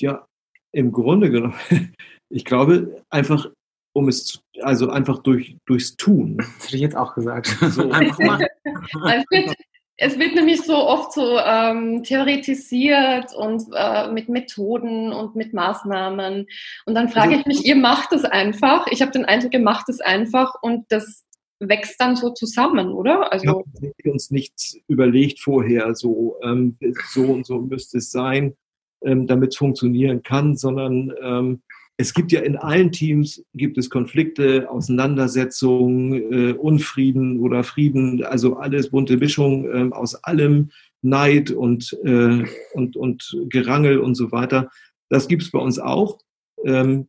Ja, 0.00 0.26
im 0.72 0.92
Grunde 0.92 1.30
genommen, 1.30 1.54
ich 2.28 2.44
glaube 2.44 3.02
einfach 3.10 3.48
um 3.94 4.08
es 4.08 4.26
zu, 4.26 4.38
also 4.60 4.90
einfach 4.90 5.22
durch, 5.22 5.56
durchs 5.66 5.96
Tun. 5.96 6.36
Das 6.36 6.66
hätte 6.66 6.76
ich 6.76 6.82
jetzt 6.82 6.96
auch 6.96 7.14
gesagt. 7.14 7.56
So. 7.70 7.90
einfach 7.90 8.18
machen. 8.18 8.46
es, 8.64 9.24
wird, 9.30 9.56
es 9.96 10.18
wird 10.18 10.34
nämlich 10.34 10.62
so 10.62 10.76
oft 10.76 11.12
so 11.12 11.38
ähm, 11.38 12.02
theoretisiert 12.02 13.32
und 13.34 13.62
äh, 13.72 14.12
mit 14.12 14.28
Methoden 14.28 15.12
und 15.12 15.36
mit 15.36 15.54
Maßnahmen. 15.54 16.46
Und 16.86 16.94
dann 16.94 17.08
frage 17.08 17.36
also, 17.36 17.40
ich 17.40 17.46
mich, 17.46 17.64
ihr 17.64 17.76
macht 17.76 18.12
es 18.12 18.24
einfach. 18.24 18.86
Ich 18.88 19.00
habe 19.00 19.12
den 19.12 19.24
Eindruck, 19.24 19.54
ihr 19.54 19.60
macht 19.60 19.88
es 19.88 20.00
einfach 20.00 20.54
und 20.60 20.86
das 20.88 21.24
wächst 21.60 22.00
dann 22.00 22.16
so 22.16 22.30
zusammen, 22.30 22.92
oder? 22.92 23.32
Also 23.32 23.64
wir 23.80 23.92
haben 24.04 24.12
uns 24.12 24.30
nichts 24.30 24.76
überlegt 24.88 25.40
vorher, 25.40 25.94
so, 25.94 26.36
ähm, 26.42 26.76
so 27.12 27.22
und 27.22 27.46
so 27.46 27.60
müsste 27.60 27.98
es 27.98 28.10
sein, 28.10 28.56
ähm, 29.04 29.26
damit 29.26 29.52
es 29.52 29.58
funktionieren 29.58 30.22
kann, 30.22 30.56
sondern 30.56 31.12
ähm, 31.22 31.62
es 31.96 32.12
gibt 32.12 32.32
ja 32.32 32.40
in 32.40 32.56
allen 32.56 32.90
Teams 32.90 33.44
gibt 33.54 33.78
es 33.78 33.88
Konflikte, 33.88 34.68
Auseinandersetzungen, 34.68 36.32
äh, 36.32 36.52
Unfrieden 36.52 37.38
oder 37.38 37.62
Frieden, 37.62 38.24
also 38.24 38.56
alles 38.56 38.90
bunte 38.90 39.16
Mischung 39.16 39.64
äh, 39.66 39.94
aus 39.94 40.16
allem, 40.24 40.70
Neid 41.02 41.50
und, 41.50 41.96
äh, 42.04 42.44
und, 42.72 42.96
und 42.96 43.36
Gerangel 43.48 43.98
und 43.98 44.14
so 44.14 44.32
weiter. 44.32 44.70
Das 45.08 45.28
gibt 45.28 45.42
es 45.42 45.50
bei 45.50 45.58
uns 45.58 45.78
auch. 45.78 46.18
Ähm, 46.64 47.08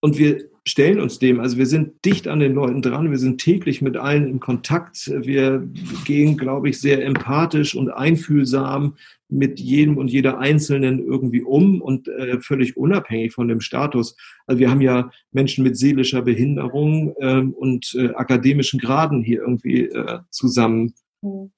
und 0.00 0.18
wir 0.18 0.49
stellen 0.64 1.00
uns 1.00 1.18
dem, 1.18 1.40
also 1.40 1.56
wir 1.56 1.66
sind 1.66 2.04
dicht 2.04 2.28
an 2.28 2.40
den 2.40 2.54
Leuten 2.54 2.82
dran, 2.82 3.10
wir 3.10 3.18
sind 3.18 3.40
täglich 3.40 3.82
mit 3.82 3.96
allen 3.96 4.28
in 4.28 4.40
Kontakt, 4.40 5.10
wir 5.14 5.66
gehen, 6.04 6.36
glaube 6.36 6.68
ich, 6.68 6.80
sehr 6.80 7.04
empathisch 7.04 7.74
und 7.74 7.90
einfühlsam 7.90 8.96
mit 9.28 9.60
jedem 9.60 9.96
und 9.96 10.08
jeder 10.08 10.38
Einzelnen 10.38 10.98
irgendwie 10.98 11.42
um 11.42 11.80
und 11.80 12.08
äh, 12.08 12.40
völlig 12.40 12.76
unabhängig 12.76 13.32
von 13.32 13.48
dem 13.48 13.60
Status. 13.60 14.16
Also 14.46 14.58
wir 14.58 14.70
haben 14.70 14.80
ja 14.80 15.10
Menschen 15.32 15.64
mit 15.64 15.76
seelischer 15.76 16.22
Behinderung 16.22 17.14
äh, 17.18 17.40
und 17.40 17.94
äh, 17.94 18.08
akademischen 18.14 18.80
Graden 18.80 19.22
hier 19.22 19.40
irgendwie 19.40 19.84
äh, 19.84 20.20
zusammen. 20.30 20.94
Mhm. 21.22 21.52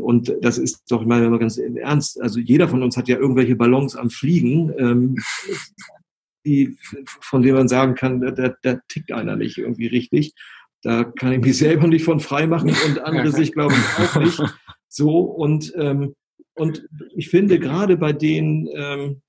Und 0.00 0.34
das 0.42 0.58
ist 0.58 0.90
doch 0.90 1.04
mal 1.04 1.38
ganz 1.38 1.56
ernst. 1.56 2.20
Also 2.20 2.40
jeder 2.40 2.66
von 2.66 2.82
uns 2.82 2.96
hat 2.96 3.06
ja 3.06 3.16
irgendwelche 3.18 3.54
Ballons 3.54 3.94
am 3.94 4.10
Fliegen. 4.10 4.72
Ähm, 4.76 5.16
die, 6.44 6.76
von 7.20 7.42
denen 7.42 7.56
man 7.56 7.68
sagen 7.68 7.94
kann, 7.94 8.20
da, 8.20 8.54
da 8.62 8.80
tickt 8.88 9.12
einer 9.12 9.36
nicht 9.36 9.58
irgendwie 9.58 9.86
richtig. 9.86 10.34
Da 10.82 11.04
kann 11.04 11.32
ich 11.32 11.40
mich 11.40 11.58
selber 11.58 11.86
nicht 11.86 12.04
von 12.04 12.20
frei 12.20 12.46
machen 12.46 12.74
und 12.86 13.00
andere 13.00 13.32
sich, 13.32 13.52
glaube 13.52 13.74
ich, 13.74 14.04
auch 14.04 14.20
nicht. 14.20 14.42
So, 14.88 15.20
und, 15.20 15.72
ähm, 15.76 16.14
und 16.54 16.88
ich 17.14 17.28
finde, 17.28 17.60
gerade 17.60 17.96
bei 17.96 18.12
denen, 18.12 18.68
ähm, 18.74 19.22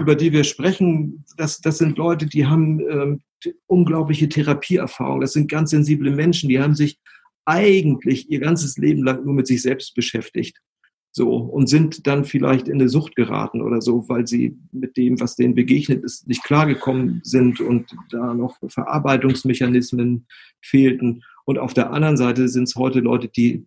über 0.00 0.14
die 0.14 0.32
wir 0.32 0.44
sprechen, 0.44 1.24
das, 1.36 1.60
das 1.60 1.78
sind 1.78 1.98
Leute, 1.98 2.26
die 2.26 2.46
haben 2.46 2.80
ähm, 2.80 3.22
unglaubliche 3.66 4.28
Therapieerfahrung. 4.28 5.20
Das 5.20 5.32
sind 5.32 5.50
ganz 5.50 5.70
sensible 5.70 6.10
Menschen, 6.10 6.48
die 6.48 6.60
haben 6.60 6.74
sich 6.74 6.98
eigentlich 7.44 8.30
ihr 8.30 8.40
ganzes 8.40 8.76
Leben 8.76 9.04
lang 9.04 9.24
nur 9.24 9.34
mit 9.34 9.46
sich 9.46 9.62
selbst 9.62 9.94
beschäftigt. 9.94 10.58
So, 11.18 11.34
und 11.34 11.68
sind 11.68 12.06
dann 12.06 12.24
vielleicht 12.24 12.68
in 12.68 12.74
eine 12.74 12.88
Sucht 12.88 13.16
geraten 13.16 13.60
oder 13.60 13.82
so, 13.82 14.08
weil 14.08 14.28
sie 14.28 14.56
mit 14.70 14.96
dem, 14.96 15.18
was 15.18 15.34
denen 15.34 15.56
begegnet 15.56 16.04
ist, 16.04 16.28
nicht 16.28 16.44
klargekommen 16.44 17.22
sind 17.24 17.60
und 17.60 17.92
da 18.12 18.34
noch 18.34 18.56
Verarbeitungsmechanismen 18.64 20.28
fehlten. 20.60 21.24
Und 21.44 21.58
auf 21.58 21.74
der 21.74 21.92
anderen 21.92 22.16
Seite 22.16 22.46
sind 22.46 22.68
es 22.68 22.76
heute 22.76 23.00
Leute, 23.00 23.26
die, 23.26 23.66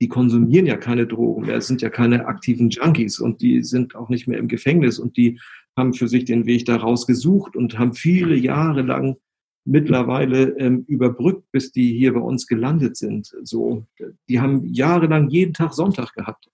die 0.00 0.08
konsumieren 0.08 0.64
ja 0.64 0.78
keine 0.78 1.06
Drogen 1.06 1.42
mehr, 1.44 1.56
es 1.56 1.66
sind 1.66 1.82
ja 1.82 1.90
keine 1.90 2.24
aktiven 2.24 2.70
Junkies 2.70 3.18
und 3.18 3.42
die 3.42 3.62
sind 3.62 3.94
auch 3.94 4.08
nicht 4.08 4.26
mehr 4.26 4.38
im 4.38 4.48
Gefängnis 4.48 4.98
und 4.98 5.18
die 5.18 5.38
haben 5.76 5.92
für 5.92 6.08
sich 6.08 6.24
den 6.24 6.46
Weg 6.46 6.64
daraus 6.64 7.06
gesucht 7.06 7.54
und 7.54 7.78
haben 7.78 7.92
viele 7.92 8.34
Jahre 8.34 8.80
lang 8.80 9.16
mittlerweile 9.66 10.56
ähm, 10.58 10.86
überbrückt, 10.88 11.52
bis 11.52 11.70
die 11.70 11.92
hier 11.92 12.14
bei 12.14 12.20
uns 12.20 12.46
gelandet 12.46 12.96
sind. 12.96 13.30
So, 13.42 13.84
die 14.30 14.40
haben 14.40 14.64
jahrelang 14.72 15.28
jeden 15.28 15.52
Tag 15.52 15.74
Sonntag 15.74 16.14
gehabt. 16.14 16.48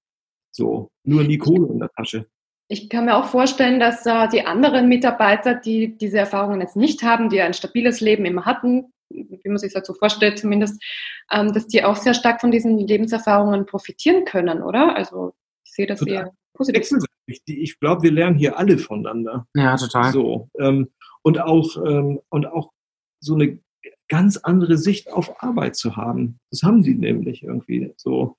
So, 0.59 0.91
nur 1.05 1.23
nie 1.23 1.39
Kohle 1.39 1.69
in 1.69 1.79
der 1.79 1.89
Tasche. 1.91 2.27
Ich 2.67 2.91
kann 2.91 3.05
mir 3.05 3.17
auch 3.17 3.27
vorstellen, 3.27 3.79
dass 3.79 4.05
äh, 4.07 4.29
die 4.29 4.45
anderen 4.45 4.89
Mitarbeiter, 4.89 5.55
die 5.55 5.97
diese 5.97 6.19
Erfahrungen 6.19 6.61
jetzt 6.61 6.75
nicht 6.75 7.05
haben, 7.05 7.29
die 7.29 7.41
ein 7.41 7.55
stabiles 7.55 8.01
Leben 8.01 8.25
immer 8.25 8.45
hatten, 8.45 8.93
wie 9.09 9.41
man 9.49 9.59
sich 9.59 9.73
das 9.73 9.87
so 9.87 9.95
vorstellt 9.95 10.37
zumindest, 10.37 10.83
ähm, 11.31 11.53
dass 11.53 11.69
die 11.69 11.85
auch 11.85 11.95
sehr 11.95 12.13
stark 12.13 12.41
von 12.41 12.51
diesen 12.51 12.77
Lebenserfahrungen 12.77 13.67
profitieren 13.67 14.25
können, 14.25 14.61
oder? 14.65 14.97
Also 14.97 15.33
ich 15.65 15.73
sehe 15.75 15.87
das 15.87 16.03
eher 16.03 16.33
positiv. 16.55 17.05
Ich, 17.27 17.43
ich 17.47 17.79
glaube, 17.79 18.03
wir 18.03 18.11
lernen 18.11 18.37
hier 18.37 18.59
alle 18.59 18.79
voneinander. 18.79 19.47
Ja, 19.55 19.77
total. 19.77 20.13
So, 20.13 20.51
ähm, 20.59 20.89
und, 21.23 21.41
auch, 21.41 21.77
ähm, 21.77 22.21
und 22.31 22.47
auch 22.49 22.73
so 23.21 23.35
eine 23.35 23.61
ganz 24.09 24.39
andere 24.39 24.77
Sicht 24.77 25.13
auf 25.13 25.41
Arbeit 25.41 25.77
zu 25.77 25.97
haben. 25.97 26.41
Das 26.51 26.65
haben 26.65 26.83
sie 26.83 26.95
nämlich 26.95 27.45
irgendwie 27.45 27.93
so. 27.97 28.37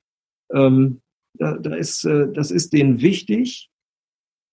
Ähm, 0.54 1.02
da, 1.34 1.58
da 1.58 1.76
ist, 1.76 2.06
äh, 2.06 2.32
das 2.32 2.52
ist 2.52 2.74
denen 2.74 3.02
wichtig 3.02 3.70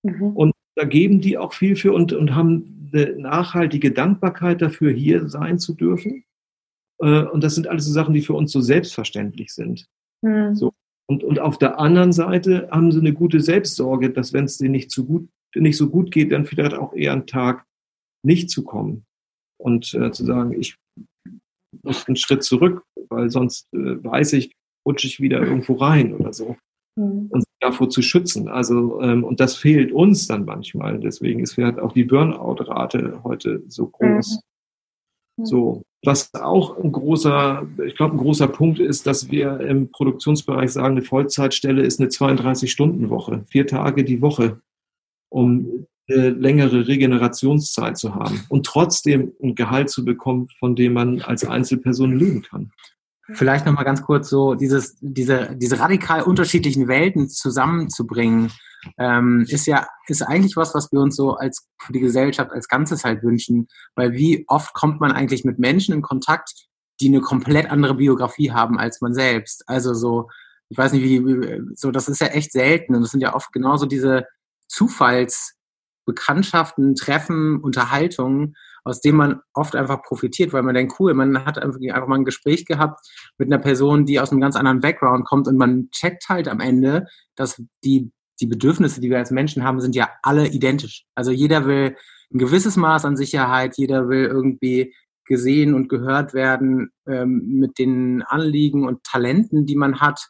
mhm. 0.03 0.37
und 0.37 0.53
da 0.77 0.85
geben 0.85 1.21
die 1.21 1.39
auch 1.39 1.53
viel 1.53 1.75
für 1.77 1.93
und, 1.93 2.13
und 2.13 2.35
haben 2.35 2.91
eine 2.93 3.17
nachhaltige 3.17 3.93
Dankbarkeit 3.93 4.61
dafür, 4.61 4.93
hier 4.93 5.29
sein 5.29 5.59
zu 5.59 5.75
dürfen. 5.75 6.25
Äh, 7.01 7.23
und 7.23 7.43
das 7.43 7.55
sind 7.55 7.67
alles 7.67 7.87
so 7.87 7.93
Sachen, 7.93 8.15
die 8.15 8.23
für 8.23 8.35
uns 8.35 8.53
so 8.53 8.61
selbstverständlich 8.61 9.53
sind. 9.53 9.87
Mhm. 10.23 10.55
So. 10.55 10.73
Und, 11.09 11.25
und 11.25 11.39
auf 11.39 11.59
der 11.59 11.79
anderen 11.79 12.13
Seite 12.13 12.69
haben 12.71 12.93
sie 12.93 13.01
eine 13.01 13.13
gute 13.13 13.41
Selbstsorge, 13.41 14.11
dass 14.11 14.33
wenn 14.33 14.45
es 14.45 14.59
denen 14.59 14.73
nicht 14.73 14.91
so 14.91 15.05
gut, 15.05 15.29
nicht 15.55 15.77
so 15.77 15.89
gut 15.89 16.11
geht, 16.11 16.33
dann 16.33 16.45
vielleicht 16.45 16.75
auch 16.75 16.93
eher 16.95 17.13
einen 17.13 17.27
Tag 17.27 17.65
nicht 18.25 18.51
zu 18.51 18.65
kommen 18.65 19.07
und 19.59 19.95
äh, 19.95 20.11
zu 20.11 20.25
sagen, 20.25 20.53
ich 20.61 20.77
muss 21.83 22.07
einen 22.07 22.17
Schritt 22.17 22.43
zurück, 22.43 22.85
weil 23.09 23.31
sonst 23.31 23.73
äh, 23.73 24.03
weiß 24.03 24.33
ich, 24.35 24.56
rutsche 24.87 25.09
ich 25.09 25.21
wieder 25.21 25.41
irgendwo 25.41 25.75
rein 25.75 26.15
oder 26.15 26.33
so 26.33 26.57
mhm. 26.97 27.29
uns 27.31 27.45
davor 27.61 27.89
zu 27.89 28.03
schützen. 28.03 28.49
Also, 28.49 29.01
ähm, 29.01 29.25
und 29.25 29.41
das 29.41 29.57
fehlt 29.57 29.93
uns 29.93 30.27
dann 30.27 30.45
manchmal. 30.45 30.99
Deswegen 30.99 31.41
ist 31.41 31.55
vielleicht 31.55 31.79
auch 31.79 31.93
die 31.93 32.05
Burnout-Rate 32.05 33.21
heute 33.25 33.63
so 33.69 33.87
groß. 33.87 34.41
Mhm. 35.37 35.45
So. 35.45 35.83
Was 36.05 36.33
auch 36.35 36.79
ein 36.79 36.93
großer, 36.93 37.67
ich 37.85 37.97
glaube, 37.97 38.15
ein 38.15 38.19
großer 38.19 38.49
Punkt 38.49 38.79
ist, 38.79 39.07
dass 39.07 39.31
wir 39.31 39.61
im 39.61 39.91
Produktionsbereich 39.91 40.71
sagen, 40.71 40.97
eine 40.97 41.03
Vollzeitstelle 41.05 41.83
ist 41.83 42.01
eine 42.01 42.11
32-Stunden-Woche, 42.11 43.45
vier 43.49 43.67
Tage 43.67 44.05
die 44.05 44.23
Woche, 44.23 44.61
um 45.31 45.87
eine 46.09 46.31
längere 46.31 46.87
Regenerationszeit 46.87 47.99
zu 47.99 48.15
haben 48.15 48.45
und 48.49 48.65
trotzdem 48.65 49.33
ein 49.43 49.57
Gehalt 49.57 49.91
zu 49.91 50.05
bekommen, 50.05 50.49
von 50.61 50.77
dem 50.77 50.93
man 50.93 51.23
als 51.23 51.45
Einzelperson 51.45 52.17
leben 52.17 52.43
kann. 52.43 52.71
Vielleicht 53.33 53.67
nochmal 53.67 53.85
ganz 53.85 54.03
kurz 54.03 54.29
so 54.29 54.55
dieses, 54.55 54.97
diese, 55.01 55.57
diese 55.57 55.81
radikal 55.81 56.23
unterschiedlichen 56.23 56.87
Welten 56.87 57.29
zusammenzubringen, 57.29 58.53
ähm, 58.99 59.45
ist 59.49 59.67
ja, 59.67 59.89
ist 60.07 60.23
eigentlich 60.23 60.57
was, 60.57 60.73
was 60.75 60.93
wir 60.93 61.01
uns 61.01 61.17
so 61.17 61.35
als 61.35 61.67
für 61.79 61.93
die 61.93 61.99
Gesellschaft 62.01 62.53
als 62.53 62.69
Ganzes 62.69 63.03
halt 63.05 63.25
wünschen. 63.25 63.67
Weil 63.97 64.13
wie 64.13 64.45
oft 64.49 64.73
kommt 64.75 65.01
man 65.01 65.11
eigentlich 65.13 65.45
mit 65.45 65.59
Menschen 65.59 65.95
in 65.95 66.03
Kontakt, 66.03 66.53
die 67.01 67.09
eine 67.09 67.21
komplett 67.21 67.69
andere 67.71 67.95
Biografie 67.95 68.53
haben 68.53 68.79
als 68.79 69.01
man 69.01 69.13
selbst? 69.13 69.65
Also 69.67 69.93
so, 69.95 70.29
ich 70.69 70.79
weiß 70.79 70.93
nicht, 70.93 71.03
wie, 71.03 71.61
so, 71.75 71.91
das 71.91 72.09
ist 72.09 72.21
ja 72.21 72.29
echt 72.29 72.53
selten. 72.53 72.95
Und 72.95 73.01
das 73.03 73.11
sind 73.11 73.23
ja 73.23 73.35
oft 73.35 73.53
genauso 73.53 73.87
diese 73.87 74.27
Zufallsbekanntschaften, 74.69 76.95
Treffen, 76.95 77.61
Unterhaltungen, 77.61 78.55
aus 78.87 79.01
dem 79.01 79.17
man 79.17 79.41
oft 79.53 79.75
einfach 79.75 80.03
profitiert, 80.03 80.53
weil 80.53 80.63
man 80.63 80.75
denkt, 80.75 80.95
cool, 81.01 81.13
man 81.13 81.45
hat 81.45 81.59
einfach, 81.59 81.81
mal 81.81 82.15
ein 82.15 82.25
Gespräch 82.25 82.67
gehabt 82.67 83.01
mit 83.37 83.49
einer 83.49 83.59
Person, 83.59 84.07
die 84.07 84.21
aus 84.21 84.31
einem 84.31 84.41
ganz 84.41 84.55
anderen 84.55 84.81
Background 84.81 85.27
kommt 85.27 85.49
und 85.49 85.57
man 85.57 85.91
checkt 85.91 86.29
halt 86.29 86.47
am 86.47 86.61
Ende, 86.61 87.07
dass 87.35 87.61
die, 87.83 88.13
die 88.41 88.47
Bedürfnisse, 88.47 89.01
die 89.01 89.11
wir 89.11 89.19
als 89.19 89.33
Menschen 89.33 89.65
haben, 89.65 89.81
sind 89.81 89.97
ja 89.97 90.11
alle 90.23 90.47
identisch. 90.47 91.05
Also 91.17 91.33
jeder 91.33 91.67
will 91.67 91.97
ein 92.33 92.39
gewisses 92.39 92.77
Maß 92.77 93.05
an 93.05 93.17
Sicherheit, 93.17 93.77
jeder 93.77 94.09
will 94.09 94.25
irgendwie 94.25 94.95
gesehen 95.25 95.75
und 95.75 95.89
gehört 95.89 96.33
werden 96.33 96.91
ähm, 97.09 97.43
mit 97.59 97.81
den 97.81 98.23
Anliegen 98.23 98.87
und 98.87 99.03
Talenten, 99.03 99.67
die 99.67 99.75
man 99.75 100.01
hat. 100.01 100.29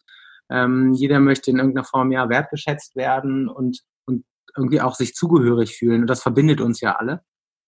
Ähm, 0.49 0.95
jeder 0.95 1.21
möchte 1.21 1.51
in 1.51 1.59
irgendeiner 1.59 1.85
Form 1.85 2.11
ja 2.11 2.31
wertgeschätzt 2.31 2.97
werden 2.97 3.49
und, 3.49 3.83
und 4.07 4.25
irgendwie 4.57 4.81
auch 4.81 4.95
sich 4.95 5.15
zugehörig 5.15 5.77
fühlen. 5.77 6.03
Und 6.03 6.07
das 6.07 6.23
verbindet 6.23 6.63
uns 6.63 6.81
ja 6.81 6.97
alle. 6.97 7.21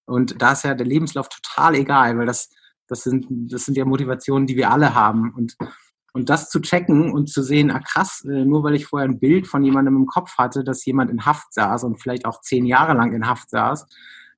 Und 0.09 0.41
da 0.41 0.53
ist 0.53 0.65
ja 0.65 0.75
der 0.75 0.87
Lebenslauf 0.87 1.29
total 1.29 1.75
egal, 1.75 2.19
weil 2.19 2.27
das, 2.27 2.51
das, 2.87 3.03
sind, 3.03 3.27
das 3.31 3.65
sind 3.65 3.77
ja 3.77 3.85
Motivationen, 3.85 4.47
die 4.47 4.57
wir 4.57 4.71
alle 4.71 4.95
haben. 4.95 5.33
Und, 5.35 5.57
und 6.13 6.31
das 6.31 6.49
zu 6.49 6.61
checken 6.61 7.13
und 7.13 7.29
zu 7.29 7.43
sehen, 7.43 7.71
ah 7.71 7.81
krass, 7.81 8.25
äh, 8.25 8.45
nur 8.45 8.65
weil 8.65 8.75
ich 8.75 8.87
vorher 8.87 9.09
ein 9.09 9.21
Bild 9.21 9.47
von 9.47 9.63
jemandem 9.63 9.97
im 9.97 10.07
Kopf 10.07 10.39
hatte, 10.39 10.65
dass 10.65 10.85
jemand 10.85 11.11
in 11.11 11.27
Haft 11.27 11.53
saß 11.53 11.85
und 11.85 12.01
vielleicht 12.01 12.25
auch 12.25 12.41
zehn 12.41 12.67
Jahre 12.67 12.95
lang 12.95 13.13
in 13.13 13.27
Haft 13.27 13.51
saß, 13.51 13.87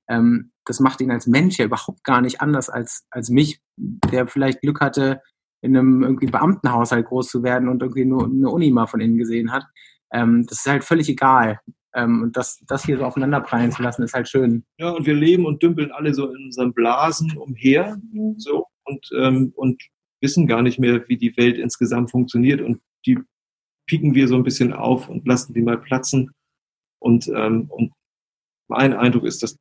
ähm, 0.08 0.50
das 0.64 0.80
macht 0.80 1.00
ihn 1.00 1.10
als 1.10 1.26
Mensch 1.26 1.58
ja 1.58 1.64
überhaupt 1.64 2.04
gar 2.04 2.20
nicht 2.20 2.40
anders 2.40 2.68
als, 2.68 3.06
als 3.10 3.30
mich, 3.30 3.60
der 3.76 4.26
vielleicht 4.26 4.60
Glück 4.60 4.80
hatte, 4.80 5.20
in 5.62 5.76
einem 5.76 6.02
irgendwie 6.02 6.26
Beamtenhaushalt 6.26 7.06
groß 7.06 7.28
zu 7.28 7.42
werden 7.42 7.68
und 7.68 7.82
irgendwie 7.82 8.04
nur 8.04 8.24
eine 8.24 8.48
Uni 8.48 8.70
mal 8.70 8.86
von 8.86 9.00
innen 9.00 9.18
gesehen 9.18 9.52
hat. 9.52 9.64
Ähm, 10.12 10.46
das 10.48 10.58
ist 10.58 10.66
halt 10.66 10.84
völlig 10.84 11.08
egal. 11.08 11.60
Ähm, 11.94 12.22
und 12.22 12.36
das, 12.36 12.62
das 12.66 12.84
hier 12.84 12.98
so 12.98 13.04
aufeinanderprallen 13.04 13.72
zu 13.72 13.82
lassen, 13.82 14.02
ist 14.02 14.14
halt 14.14 14.28
schön. 14.28 14.64
Ja, 14.78 14.90
und 14.90 15.06
wir 15.06 15.14
leben 15.14 15.46
und 15.46 15.62
dümpeln 15.62 15.90
alle 15.92 16.14
so 16.14 16.30
in 16.30 16.44
unseren 16.44 16.72
Blasen 16.72 17.36
umher 17.36 17.98
mhm. 18.12 18.38
so 18.38 18.66
und, 18.84 19.08
ähm, 19.16 19.52
und 19.56 19.82
wissen 20.20 20.46
gar 20.46 20.62
nicht 20.62 20.78
mehr, 20.78 21.08
wie 21.08 21.16
die 21.16 21.36
Welt 21.36 21.58
insgesamt 21.58 22.10
funktioniert. 22.10 22.60
Und 22.60 22.80
die 23.06 23.18
pieken 23.86 24.14
wir 24.14 24.28
so 24.28 24.36
ein 24.36 24.44
bisschen 24.44 24.72
auf 24.72 25.08
und 25.08 25.26
lassen 25.26 25.54
die 25.54 25.62
mal 25.62 25.78
platzen. 25.78 26.30
Und, 27.00 27.28
ähm, 27.28 27.66
und 27.70 27.92
mein 28.68 28.92
Eindruck 28.92 29.24
ist, 29.24 29.42
das 29.42 29.56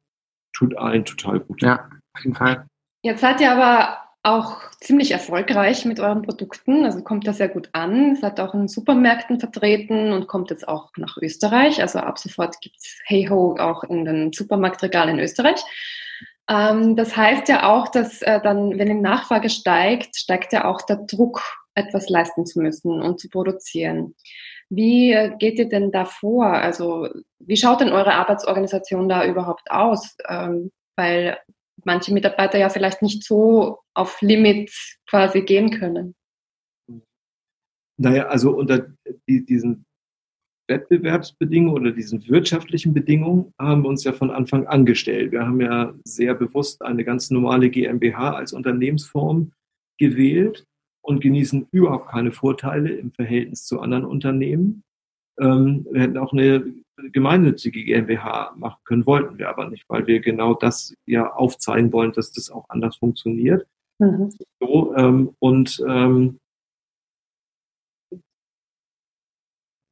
tut 0.54 0.78
allen 0.78 1.06
total 1.06 1.39
gut. 1.39 1.62
Ja, 1.62 1.89
auf 2.13 2.24
jeden 2.24 2.36
Fall. 2.36 2.68
Jetzt 3.04 3.22
seid 3.22 3.39
ihr 3.42 3.52
aber 3.52 4.09
auch 4.22 4.58
ziemlich 4.82 5.12
erfolgreich 5.12 5.86
mit 5.86 6.00
euren 6.00 6.24
Produkten. 6.24 6.84
Also 6.86 7.02
kommt 7.04 7.26
das 7.26 7.38
sehr 7.38 7.50
gut 7.50 7.70
an. 7.72 8.16
Seid 8.18 8.40
auch 8.40 8.54
in 8.54 8.68
Supermärkten 8.68 9.40
vertreten 9.40 10.12
und 10.12 10.28
kommt 10.28 10.50
jetzt 10.50 10.68
auch 10.68 10.92
nach 10.98 11.18
Österreich. 11.18 11.82
Also 11.82 12.00
ab 12.00 12.20
sofort 12.20 12.60
gibt 12.62 12.76
es 12.78 13.00
Hey 13.06 13.28
Ho 13.28 13.56
auch 13.58 13.84
in 13.84 14.06
den 14.06 14.34
Supermarktregalen 14.34 15.18
in 15.18 15.24
Österreich. 15.24 15.62
Ähm, 16.50 16.96
das 16.96 17.16
heißt 17.16 17.48
ja 17.48 17.70
auch, 17.70 17.88
dass 17.88 18.22
äh, 18.22 18.42
dann, 18.42 18.78
wenn 18.78 18.88
die 18.88 18.94
Nachfrage 18.94 19.50
steigt, 19.50 20.18
steigt 20.18 20.52
ja 20.52 20.66
auch 20.66 20.82
der 20.82 20.98
Druck, 20.98 21.42
etwas 21.76 22.10
leisten 22.10 22.46
zu 22.46 22.60
müssen 22.60 23.02
und 23.02 23.22
zu 23.22 23.30
produzieren. 23.30 24.16
Wie 24.70 25.16
geht 25.40 25.58
ihr 25.58 25.70
denn 25.70 25.92
da 25.92 26.06
vor? 26.06 26.48
Also 26.48 27.08
wie 27.40 27.58
schaut 27.58 27.82
denn 27.82 27.92
eure 27.92 28.14
Arbeitsorganisation 28.14 29.08
da 29.08 29.26
überhaupt 29.26 29.72
aus? 29.72 30.16
Ähm, 30.28 30.72
weil 30.96 31.38
manche 31.89 32.13
Mitarbeiter 32.13 32.60
ja 32.60 32.69
vielleicht 32.69 33.02
nicht 33.02 33.23
so 33.23 33.80
auf 33.95 34.21
Limit 34.21 34.71
quasi 35.10 35.41
gehen 35.41 35.71
können. 35.71 36.13
Naja, 37.97 38.28
also 38.28 38.52
unter 38.56 38.93
diesen 39.28 39.86
Wettbewerbsbedingungen 40.69 41.82
oder 41.82 41.91
diesen 41.91 42.25
wirtschaftlichen 42.28 42.93
Bedingungen 42.93 43.52
haben 43.60 43.82
wir 43.82 43.89
uns 43.89 44.04
ja 44.04 44.13
von 44.13 44.30
Anfang 44.30 44.67
an 44.67 44.86
gestellt. 44.86 45.32
Wir 45.32 45.47
haben 45.47 45.60
ja 45.60 45.93
sehr 46.06 46.36
bewusst 46.36 46.84
eine 46.84 47.04
ganz 47.04 47.32
normale 47.32 47.71
GmbH 47.71 48.36
als 48.36 48.54
Unternehmensform 48.54 49.52
gewählt 49.97 50.65
und 51.02 51.21
genießen 51.21 51.67
überhaupt 51.71 52.10
keine 52.10 52.32
Vorteile 52.32 52.91
im 52.93 53.12
Verhältnis 53.12 53.65
zu 53.65 53.80
anderen 53.82 54.06
Unternehmen. 54.06 54.84
Ähm, 55.39 55.88
wir 55.91 56.02
hätten 56.02 56.17
auch 56.19 56.34
eine 56.34 56.63
gemeinnützige 57.12 57.84
GmbH 57.84 58.54
machen 58.58 58.80
können, 58.84 59.06
wollten 59.06 59.38
wir 59.38 59.50
aber 59.50 59.70
nicht, 59.70 59.86
weil 59.88 60.08
wir 60.08 60.20
genau 60.20 60.54
das 60.54 60.94
ja 61.06 61.32
aufzeigen 61.32 61.92
wollen, 61.92 62.12
dass 62.12 62.32
das 62.32 62.50
auch 62.50 62.66
anders 62.70 62.98
funktioniert. 62.98 63.68
Mhm. 64.00 64.30
So, 64.60 64.96
ähm, 64.96 65.36
und 65.40 65.84
ähm, 65.88 66.40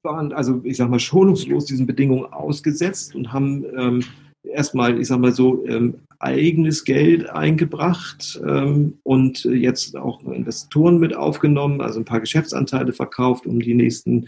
waren 0.03 0.31
also, 0.31 0.61
ich 0.63 0.77
sag 0.77 0.89
mal, 0.89 0.99
schonungslos 0.99 1.65
diesen 1.65 1.85
Bedingungen 1.85 2.25
ausgesetzt 2.31 3.13
und 3.15 3.33
haben 3.33 3.65
ähm, 3.77 4.03
erstmal, 4.43 4.99
ich 4.99 5.07
sag 5.07 5.19
mal 5.19 5.33
so, 5.33 5.65
ähm, 5.65 5.99
eigenes 6.19 6.83
Geld 6.83 7.29
eingebracht 7.29 8.41
ähm, 8.43 8.97
und 9.03 9.43
jetzt 9.43 9.95
auch 9.95 10.23
Investoren 10.23 10.97
mit 10.97 11.15
aufgenommen, 11.15 11.81
also 11.81 11.99
ein 11.99 12.05
paar 12.05 12.21
Geschäftsanteile 12.21 12.93
verkauft, 12.93 13.45
um 13.45 13.59
die 13.59 13.75
nächsten 13.75 14.27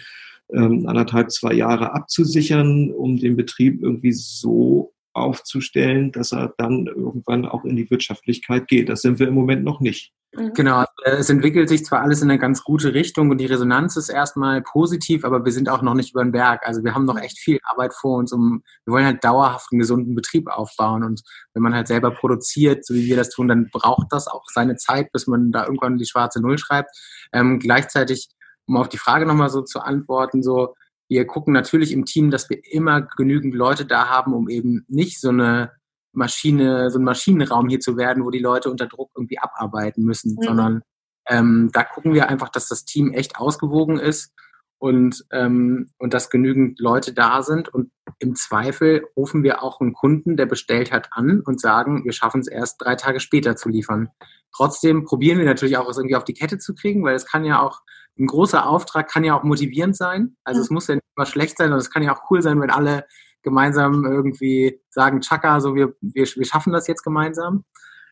ähm, 0.54 0.88
anderthalb, 0.88 1.32
zwei 1.32 1.54
Jahre 1.54 1.94
abzusichern, 1.94 2.92
um 2.92 3.18
den 3.18 3.36
Betrieb 3.36 3.82
irgendwie 3.82 4.14
so 4.14 4.94
aufzustellen, 5.14 6.12
dass 6.12 6.32
er 6.32 6.54
dann 6.58 6.88
irgendwann 6.88 7.46
auch 7.46 7.66
in 7.66 7.76
die 7.76 7.90
Wirtschaftlichkeit 7.90 8.68
geht. 8.68 8.90
Das 8.90 9.02
sind 9.02 9.20
wir 9.20 9.28
im 9.28 9.34
Moment 9.34 9.64
noch 9.64 9.80
nicht. 9.80 10.14
Mhm. 10.34 10.54
Genau, 10.54 10.86
es 11.06 11.30
entwickelt 11.30 11.70
sich 11.70 11.84
zwar 11.84 12.02
alles 12.02 12.22
in 12.22 12.30
eine 12.30 12.40
ganz 12.40 12.64
gute 12.64 12.94
Richtung 12.94 13.32
und 13.32 13.40
die 13.40 13.48
Resonanz 13.48 13.98
ist 13.98 14.10
erstmal 14.10 14.62
positiv, 14.62 15.26
aber 15.26 15.44
wir 15.44 15.52
sind 15.52 15.70
auch 15.70 15.82
noch 15.82 15.96
nicht 15.96 16.12
über 16.12 16.24
den 16.24 16.32
Berg. 16.32 16.62
Also 16.68 16.84
wir 16.84 16.94
haben 16.94 17.06
noch 17.06 17.18
echt 17.20 17.40
viel 17.40 17.60
Arbeit 17.64 17.94
vor 17.94 18.18
uns, 18.18 18.32
um 18.32 18.62
wir 18.86 18.94
wollen 18.94 19.06
halt 19.06 19.24
dauerhaft 19.24 19.70
einen 19.72 19.80
gesunden 19.80 20.14
Betrieb 20.14 20.48
aufbauen 20.48 21.04
und 21.04 21.22
wenn 21.54 21.64
man 21.64 21.74
halt 21.74 21.88
selber 21.88 22.12
produziert, 22.12 22.86
so 22.86 22.94
wie 22.94 23.08
wir 23.08 23.16
das 23.16 23.30
tun, 23.30 23.48
dann 23.48 23.70
braucht 23.72 24.08
das 24.12 24.28
auch 24.28 24.46
seine 24.54 24.76
Zeit, 24.76 25.12
bis 25.12 25.26
man 25.26 25.52
da 25.52 25.66
irgendwann 25.66 25.98
die 25.98 26.06
schwarze 26.06 26.42
Null 26.42 26.60
schreibt. 26.60 26.92
Ähm, 27.34 27.58
gleichzeitig 27.58 28.30
um 28.70 28.78
auf 28.78 28.88
die 28.88 28.98
Frage 28.98 29.26
nochmal 29.26 29.50
so 29.50 29.62
zu 29.62 29.80
antworten, 29.80 30.44
so, 30.44 30.76
wir 31.10 31.26
gucken 31.26 31.54
natürlich 31.54 31.92
im 31.92 32.06
Team, 32.06 32.30
dass 32.30 32.50
wir 32.50 32.60
immer 32.72 33.02
genügend 33.02 33.56
Leute 33.56 33.86
da 33.86 34.10
haben, 34.10 34.34
um 34.34 34.48
eben 34.48 34.86
nicht 34.88 35.20
so 35.20 35.30
eine 35.30 35.72
Maschine, 36.14 36.92
so 36.92 37.00
ein 37.00 37.04
Maschinenraum 37.04 37.68
hier 37.68 37.80
zu 37.80 37.98
werden, 37.98 38.24
wo 38.24 38.30
die 38.30 38.40
Leute 38.40 38.70
unter 38.70 38.86
Druck 38.86 39.10
irgendwie 39.16 39.40
abarbeiten 39.40 40.04
müssen, 40.04 40.36
mhm. 40.36 40.44
sondern 40.44 40.82
ähm, 41.28 41.70
da 41.74 41.84
gucken 41.84 42.14
wir 42.14 42.30
einfach, 42.30 42.50
dass 42.50 42.68
das 42.68 42.86
Team 42.86 43.12
echt 43.12 43.38
ausgewogen 43.38 43.98
ist 44.00 44.34
und, 44.78 45.26
ähm, 45.32 45.90
und 45.98 46.14
dass 46.14 46.30
genügend 46.30 46.80
Leute 46.80 47.12
da 47.12 47.42
sind. 47.42 47.70
Und 47.70 47.92
im 48.20 48.36
Zweifel 48.36 49.04
rufen 49.18 49.44
wir 49.44 49.64
auch 49.64 49.82
einen 49.82 49.94
Kunden, 49.94 50.38
der 50.38 50.46
bestellt 50.46 50.92
hat, 50.92 51.10
an 51.12 51.42
und 51.42 51.60
sagen, 51.60 52.06
wir 52.06 52.14
schaffen 52.14 52.42
es 52.42 52.48
erst 52.48 52.82
drei 52.82 52.96
Tage 52.96 53.20
später 53.20 53.56
zu 53.56 53.70
liefern. 53.70 54.10
Trotzdem 54.56 55.06
probieren 55.06 55.40
wir 55.40 55.46
natürlich 55.46 55.78
auch, 55.78 55.90
es 55.90 55.98
irgendwie 55.98 56.16
auf 56.16 56.24
die 56.24 56.34
Kette 56.34 56.60
zu 56.60 56.76
kriegen, 56.76 57.04
weil 57.04 57.16
es 57.16 57.26
kann 57.26 57.46
ja 57.46 57.62
auch 57.62 57.82
ein 58.18 58.28
großer 58.28 58.68
Auftrag 58.68 59.10
kann 59.10 59.24
ja 59.24 59.38
auch 59.38 59.44
motivierend 59.44 59.96
sein. 59.96 60.36
Also 60.44 60.60
mhm. 60.60 60.64
es 60.64 60.70
muss 60.70 60.88
ja 60.88 60.96
nicht 60.96 61.06
immer 61.16 61.26
schlecht 61.26 61.58
sein, 61.58 61.66
sondern 61.68 61.80
es 61.80 61.92
kann 61.92 62.04
ja 62.04 62.16
auch 62.16 62.30
cool 62.30 62.42
sein, 62.42 62.60
wenn 62.62 62.72
alle 62.72 63.06
gemeinsam 63.44 64.06
irgendwie 64.06 64.80
sagen, 64.90 65.22
Chaka, 65.22 65.62
so 65.62 65.76
wir, 65.76 65.94
wir, 66.02 66.26
wir 66.26 66.46
schaffen 66.46 66.74
das 66.74 66.88
jetzt 66.88 67.04
gemeinsam. 67.04 67.64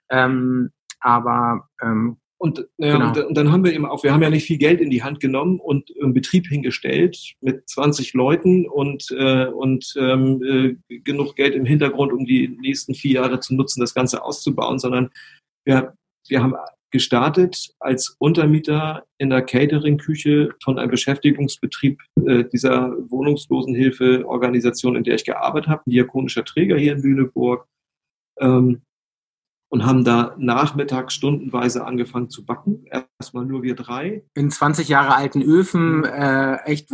Ähm, 0.09 0.71
aber 0.99 1.67
ähm, 1.81 2.17
und, 2.39 2.59
ja, 2.77 2.93
genau. 2.93 3.07
und, 3.07 3.17
und, 3.17 3.37
dann 3.37 3.51
haben 3.51 3.63
wir 3.63 3.73
eben 3.73 3.85
auch, 3.87 4.03
wir 4.03 4.13
haben 4.13 4.21
ja 4.21 4.29
nicht 4.29 4.45
viel 4.45 4.59
Geld 4.59 4.79
in 4.79 4.91
die 4.91 5.01
Hand 5.01 5.19
genommen 5.19 5.59
und 5.59 5.91
einen 6.01 6.13
Betrieb 6.13 6.45
hingestellt 6.45 7.33
mit 7.41 7.67
20 7.67 8.13
Leuten 8.13 8.67
und, 8.67 9.09
äh, 9.11 9.47
und 9.47 9.93
ähm, 9.97 10.77
äh, 10.89 10.99
genug 10.99 11.35
Geld 11.35 11.55
im 11.55 11.65
Hintergrund, 11.65 12.13
um 12.13 12.25
die 12.25 12.47
nächsten 12.47 12.93
vier 12.93 13.21
Jahre 13.21 13.39
zu 13.39 13.55
nutzen, 13.55 13.81
das 13.81 13.95
Ganze 13.95 14.23
auszubauen, 14.23 14.77
sondern 14.77 15.09
wir, 15.65 15.97
wir 16.27 16.43
haben 16.43 16.53
gestartet 16.91 17.73
als 17.79 18.15
Untermieter 18.19 19.05
in 19.17 19.29
der 19.29 19.41
Catering-Küche 19.41 20.49
von 20.63 20.79
einem 20.79 20.91
Beschäftigungsbetrieb 20.91 22.01
äh, 22.25 22.45
dieser 22.45 22.91
Wohnungslosenhilfeorganisation, 23.09 24.95
in 24.95 25.03
der 25.03 25.15
ich 25.15 25.25
gearbeitet 25.25 25.69
habe, 25.69 25.83
diakonischer 25.85 26.45
Träger 26.45 26.77
hier 26.77 26.93
in 26.93 27.01
Lüneburg. 27.01 27.67
Ähm, 28.39 28.81
und 29.69 29.85
haben 29.85 30.05
da 30.05 30.33
nachmittags 30.37 31.13
stundenweise 31.13 31.85
angefangen 31.85 32.29
zu 32.29 32.45
backen. 32.45 32.85
Erstmal 33.19 33.45
nur 33.45 33.63
wir 33.63 33.73
drei. 33.73 34.21
In 34.35 34.51
20 34.51 34.89
Jahre 34.89 35.15
alten 35.15 35.41
Öfen, 35.41 35.97
mhm. 35.97 36.03
äh, 36.03 36.57
echt, 36.65 36.91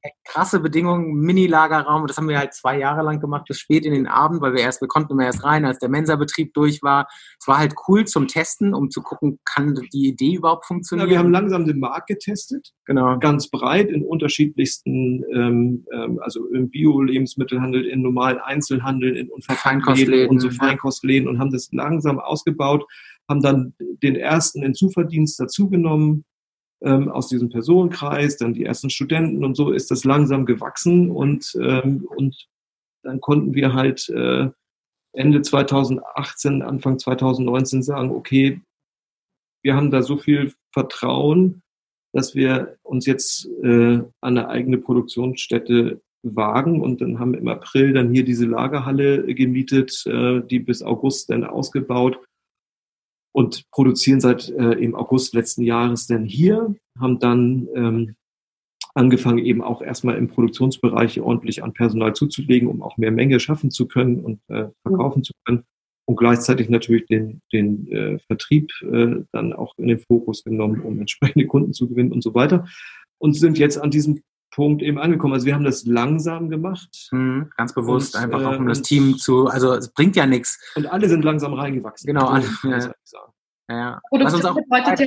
echt, 0.00 0.14
krasse 0.24 0.60
Bedingungen, 0.60 1.14
Mini-Lagerraum. 1.14 2.06
Das 2.06 2.18
haben 2.18 2.28
wir 2.28 2.38
halt 2.38 2.54
zwei 2.54 2.78
Jahre 2.78 3.02
lang 3.02 3.18
gemacht, 3.18 3.46
bis 3.48 3.58
spät 3.58 3.84
in 3.84 3.92
den 3.92 4.06
Abend, 4.06 4.40
weil 4.42 4.54
wir 4.54 4.60
erst, 4.60 4.80
wir 4.80 4.86
konnten 4.86 5.14
immer 5.14 5.24
erst 5.24 5.42
rein, 5.42 5.64
als 5.64 5.80
der 5.80 5.88
Mensa-Betrieb 5.88 6.54
durch 6.54 6.84
war. 6.84 7.08
Es 7.40 7.48
war 7.48 7.58
halt 7.58 7.74
cool 7.88 8.04
zum 8.04 8.28
Testen, 8.28 8.74
um 8.74 8.90
zu 8.90 9.02
gucken, 9.02 9.40
kann 9.44 9.74
die 9.92 10.06
Idee 10.06 10.34
überhaupt 10.34 10.66
funktionieren. 10.66 11.08
Ja, 11.08 11.14
wir 11.14 11.18
haben 11.18 11.32
langsam 11.32 11.66
den 11.66 11.80
Markt 11.80 12.06
getestet. 12.06 12.70
Genau. 12.84 13.18
Ganz 13.18 13.50
breit 13.50 13.88
in 13.90 14.04
unterschiedlichsten, 14.04 15.24
ähm, 15.34 15.84
ähm, 15.92 16.20
also 16.22 16.46
im 16.54 16.70
Bio-Lebensmittelhandel, 16.70 17.86
in 17.86 18.02
normalen 18.02 18.38
Einzelhandel, 18.38 19.16
in 19.16 19.28
Feinkostläden 19.40 20.30
und 20.30 20.38
so 20.38 20.50
Feinkostläden 20.50 21.28
und 21.28 21.40
haben 21.40 21.50
das 21.50 21.70
langsam 21.72 22.20
ausgebaut, 22.20 22.84
haben 23.30 23.42
dann 23.42 23.74
den 23.78 24.16
ersten 24.16 24.62
in 24.62 24.74
Zuverdienst 24.74 25.40
dazugenommen 25.40 26.24
ähm, 26.82 27.08
aus 27.08 27.28
diesem 27.28 27.48
Personenkreis, 27.48 28.36
dann 28.36 28.52
die 28.52 28.64
ersten 28.64 28.90
Studenten 28.90 29.44
und 29.44 29.54
so 29.54 29.70
ist 29.70 29.90
das 29.90 30.04
langsam 30.04 30.44
gewachsen 30.44 31.10
und, 31.10 31.56
ähm, 31.60 32.06
und 32.16 32.48
dann 33.02 33.20
konnten 33.20 33.54
wir 33.54 33.72
halt 33.72 34.08
äh, 34.10 34.50
Ende 35.12 35.42
2018, 35.42 36.62
Anfang 36.62 36.98
2019 36.98 37.82
sagen, 37.82 38.10
okay, 38.10 38.60
wir 39.62 39.74
haben 39.74 39.90
da 39.90 40.02
so 40.02 40.16
viel 40.16 40.52
Vertrauen, 40.72 41.62
dass 42.12 42.34
wir 42.34 42.76
uns 42.82 43.06
jetzt 43.06 43.46
äh, 43.62 43.98
an 43.98 44.10
eine 44.20 44.48
eigene 44.48 44.78
Produktionsstätte 44.78 46.00
wagen. 46.22 46.80
Und 46.80 47.00
dann 47.00 47.18
haben 47.18 47.34
im 47.34 47.48
April 47.48 47.92
dann 47.92 48.12
hier 48.12 48.24
diese 48.24 48.46
Lagerhalle 48.46 49.34
gemietet, 49.34 50.04
äh, 50.06 50.40
die 50.40 50.60
bis 50.60 50.82
August 50.82 51.30
dann 51.30 51.44
ausgebaut 51.44 52.20
und 53.32 53.70
produzieren 53.70 54.20
seit 54.20 54.48
äh, 54.48 54.72
im 54.72 54.94
August 54.94 55.34
letzten 55.34 55.62
Jahres 55.62 56.06
dann 56.06 56.24
hier, 56.24 56.74
haben 56.98 57.18
dann 57.18 57.68
ähm, 57.74 58.16
angefangen 58.94 59.38
eben 59.38 59.62
auch 59.62 59.82
erstmal 59.82 60.16
im 60.16 60.28
Produktionsbereich 60.28 61.20
ordentlich 61.20 61.62
an 61.62 61.72
Personal 61.72 62.14
zuzulegen, 62.14 62.68
um 62.68 62.82
auch 62.82 62.96
mehr 62.96 63.12
Menge 63.12 63.38
schaffen 63.38 63.70
zu 63.70 63.86
können 63.86 64.20
und 64.20 64.40
äh, 64.48 64.68
verkaufen 64.82 65.22
zu 65.22 65.32
können 65.44 65.64
und 66.10 66.16
gleichzeitig 66.16 66.68
natürlich 66.68 67.06
den, 67.06 67.40
den 67.52 67.86
äh, 67.92 68.18
Vertrieb 68.18 68.72
äh, 68.82 69.22
dann 69.30 69.52
auch 69.52 69.78
in 69.78 69.86
den 69.86 70.00
Fokus 70.00 70.42
genommen, 70.42 70.80
um 70.80 70.98
entsprechende 71.00 71.46
Kunden 71.46 71.72
zu 71.72 71.88
gewinnen 71.88 72.10
und 72.10 72.22
so 72.22 72.34
weiter. 72.34 72.66
Und 73.18 73.34
sind 73.34 73.58
jetzt 73.58 73.76
an 73.76 73.92
diesem 73.92 74.20
Punkt 74.50 74.82
eben 74.82 74.98
angekommen. 74.98 75.34
Also 75.34 75.46
wir 75.46 75.54
haben 75.54 75.64
das 75.64 75.84
langsam 75.86 76.50
gemacht. 76.50 77.08
Mhm, 77.12 77.50
ganz 77.56 77.74
bewusst, 77.74 78.14
und, 78.14 78.22
einfach 78.22 78.44
auch 78.44 78.58
um 78.58 78.66
äh, 78.66 78.70
das 78.70 78.82
Team 78.82 79.16
zu, 79.16 79.46
also 79.46 79.74
es 79.74 79.92
bringt 79.92 80.16
ja 80.16 80.26
nichts. 80.26 80.58
Und 80.74 80.86
alle 80.86 81.08
sind 81.08 81.24
langsam 81.24 81.54
reingewachsen. 81.54 82.06
Genau, 82.06 82.26
alle. 82.26 82.46
Ja. 82.64 82.92
Ja. 83.70 84.00
Produktion 84.10 84.56
bedeutet 84.56 85.00
ja, 85.00 85.06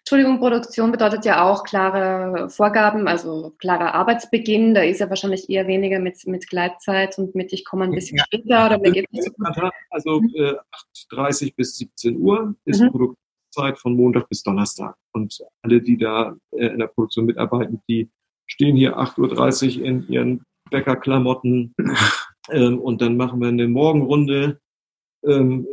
Entschuldigung, 0.00 0.38
Produktion 0.38 0.92
bedeutet 0.92 1.24
ja 1.24 1.42
auch 1.42 1.64
klare 1.64 2.50
Vorgaben, 2.50 3.08
also 3.08 3.54
klarer 3.58 3.94
Arbeitsbeginn. 3.94 4.74
Da 4.74 4.82
ist 4.82 5.00
ja 5.00 5.08
wahrscheinlich 5.08 5.48
eher 5.48 5.66
weniger 5.66 5.98
mit, 5.98 6.26
mit 6.26 6.46
Gleitzeit 6.46 7.18
und 7.18 7.34
mit 7.34 7.52
ich 7.54 7.64
komme 7.64 7.84
ein 7.84 7.90
bisschen 7.90 8.18
ja. 8.18 8.24
später 8.24 8.66
oder 8.66 8.78
mir 8.78 8.92
geht 8.92 9.10
nicht 9.12 9.24
so 9.24 9.30
gut. 9.30 9.72
Also 9.90 10.20
äh, 10.34 10.56
8.30 11.10 11.56
bis 11.56 11.78
17 11.78 12.18
Uhr 12.18 12.54
ist 12.66 12.82
mhm. 12.82 12.90
Produktionszeit 12.90 13.78
von 13.78 13.96
Montag 13.96 14.28
bis 14.28 14.42
Donnerstag. 14.42 14.94
Und 15.12 15.38
alle, 15.62 15.80
die 15.80 15.96
da 15.96 16.36
äh, 16.52 16.66
in 16.66 16.80
der 16.80 16.88
Produktion 16.88 17.24
mitarbeiten, 17.24 17.80
die 17.88 18.10
stehen 18.46 18.76
hier 18.76 18.98
8.30 18.98 19.80
Uhr 19.80 19.86
in 19.86 20.08
ihren 20.08 20.44
Bäckerklamotten. 20.70 21.74
Ähm, 22.52 22.78
und 22.78 23.00
dann 23.00 23.16
machen 23.16 23.40
wir 23.40 23.48
eine 23.48 23.66
Morgenrunde. 23.66 24.60
Ähm, 25.24 25.66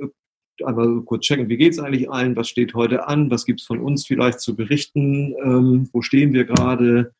einmal 0.64 0.86
so 0.86 1.02
kurz 1.02 1.26
checken, 1.26 1.50
wie 1.50 1.58
geht's 1.58 1.80
eigentlich 1.80 2.10
allen, 2.10 2.38
was 2.38 2.48
steht 2.48 2.74
heute 2.76 3.10
an, 3.10 3.30
was 3.30 3.46
gibt's 3.46 3.66
von 3.66 3.82
uns 3.82 4.08
vielleicht 4.08 4.40
zu 4.40 4.56
berichten, 4.56 5.36
ähm, 5.44 5.90
wo 5.92 6.02
stehen 6.02 6.32
wir 6.32 6.46
gerade? 6.46 7.12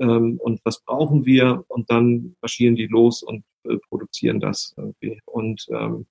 Ähm, 0.00 0.38
und 0.40 0.60
was 0.64 0.84
brauchen 0.84 1.26
wir? 1.26 1.64
Und 1.66 1.90
dann 1.90 2.36
marschieren 2.40 2.76
die 2.76 2.86
los 2.86 3.24
und 3.24 3.42
äh, 3.64 3.76
produzieren 3.88 4.38
das 4.38 4.72
irgendwie. 4.76 5.20
Und 5.26 5.66
ähm, 5.72 6.06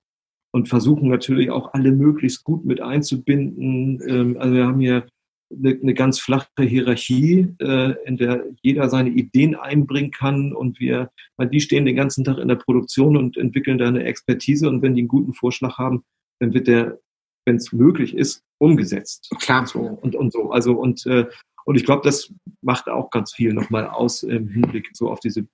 und 0.52 0.68
versuchen 0.68 1.08
natürlich 1.08 1.50
auch 1.50 1.72
alle 1.72 1.92
möglichst 1.92 2.44
gut 2.44 2.64
mit 2.64 2.80
einzubinden. 2.80 4.00
Ähm, 4.06 4.36
also 4.38 4.54
wir 4.54 4.66
haben 4.66 4.80
hier 4.80 5.06
eine, 5.52 5.78
eine 5.80 5.94
ganz 5.94 6.18
flache 6.18 6.62
Hierarchie, 6.62 7.54
äh, 7.60 7.94
in 8.04 8.16
der 8.16 8.44
jeder 8.62 8.88
seine 8.88 9.10
Ideen 9.10 9.54
einbringen 9.54 10.10
kann 10.10 10.52
und 10.52 10.80
wir, 10.80 11.10
weil 11.36 11.48
die 11.48 11.60
stehen 11.60 11.84
den 11.84 11.96
ganzen 11.96 12.24
Tag 12.24 12.38
in 12.38 12.48
der 12.48 12.56
Produktion 12.56 13.16
und 13.16 13.36
entwickeln 13.36 13.78
da 13.78 13.88
eine 13.88 14.04
Expertise 14.04 14.68
und 14.68 14.82
wenn 14.82 14.94
die 14.94 15.02
einen 15.02 15.08
guten 15.08 15.34
Vorschlag 15.34 15.78
haben, 15.78 16.04
dann 16.40 16.54
wird 16.54 16.68
der, 16.68 17.00
wenn 17.46 17.56
es 17.56 17.72
möglich 17.72 18.14
ist, 18.14 18.42
umgesetzt. 18.58 19.30
Klar. 19.40 19.60
Und 19.60 19.68
so. 19.68 19.80
Und, 19.80 20.16
und 20.16 20.32
so. 20.32 20.50
Also 20.50 20.74
und 20.74 21.06
äh, 21.06 21.26
und 21.64 21.76
ich 21.76 21.84
glaube, 21.84 22.02
das 22.04 22.32
macht 22.60 22.88
auch 22.88 23.10
ganz 23.10 23.32
viel 23.32 23.52
nochmal 23.52 23.86
aus 23.86 24.24
im 24.24 24.48
Hinblick 24.48 24.90
so 24.94 25.10
auf 25.10 25.20
diese 25.20 25.46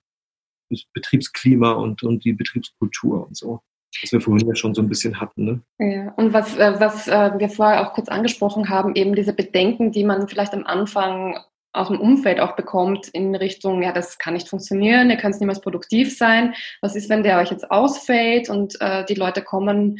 das 0.71 0.85
Betriebsklima 0.93 1.71
und, 1.71 2.03
und 2.03 2.23
die 2.25 2.33
Betriebskultur 2.33 3.27
und 3.27 3.35
so 3.35 3.61
was 4.01 4.11
wir 4.11 4.21
vorhin 4.21 4.47
ja 4.47 4.55
schon 4.55 4.73
so 4.73 4.81
ein 4.81 4.89
bisschen 4.89 5.19
hatten. 5.19 5.45
Ne? 5.45 5.61
Ja, 5.79 6.13
und 6.15 6.33
was, 6.33 6.57
äh, 6.57 6.79
was 6.79 7.07
äh, 7.07 7.31
wir 7.37 7.49
vorher 7.49 7.81
auch 7.81 7.93
kurz 7.93 8.09
angesprochen 8.09 8.69
haben, 8.69 8.95
eben 8.95 9.15
diese 9.15 9.33
Bedenken, 9.33 9.91
die 9.91 10.03
man 10.03 10.27
vielleicht 10.27 10.53
am 10.53 10.65
Anfang 10.65 11.39
aus 11.71 11.87
dem 11.87 11.99
Umfeld 11.99 12.39
auch 12.39 12.55
bekommt 12.55 13.07
in 13.09 13.35
Richtung, 13.35 13.83
ja, 13.83 13.91
das 13.91 14.17
kann 14.17 14.33
nicht 14.33 14.49
funktionieren, 14.49 15.09
ihr 15.09 15.17
könnt 15.17 15.39
niemals 15.39 15.61
produktiv 15.61 16.17
sein. 16.17 16.55
Was 16.81 16.95
ist, 16.95 17.09
wenn 17.09 17.23
der 17.23 17.39
euch 17.39 17.51
jetzt 17.51 17.69
ausfällt 17.69 18.49
und 18.49 18.79
äh, 18.81 19.05
die 19.05 19.15
Leute 19.15 19.43
kommen 19.43 19.99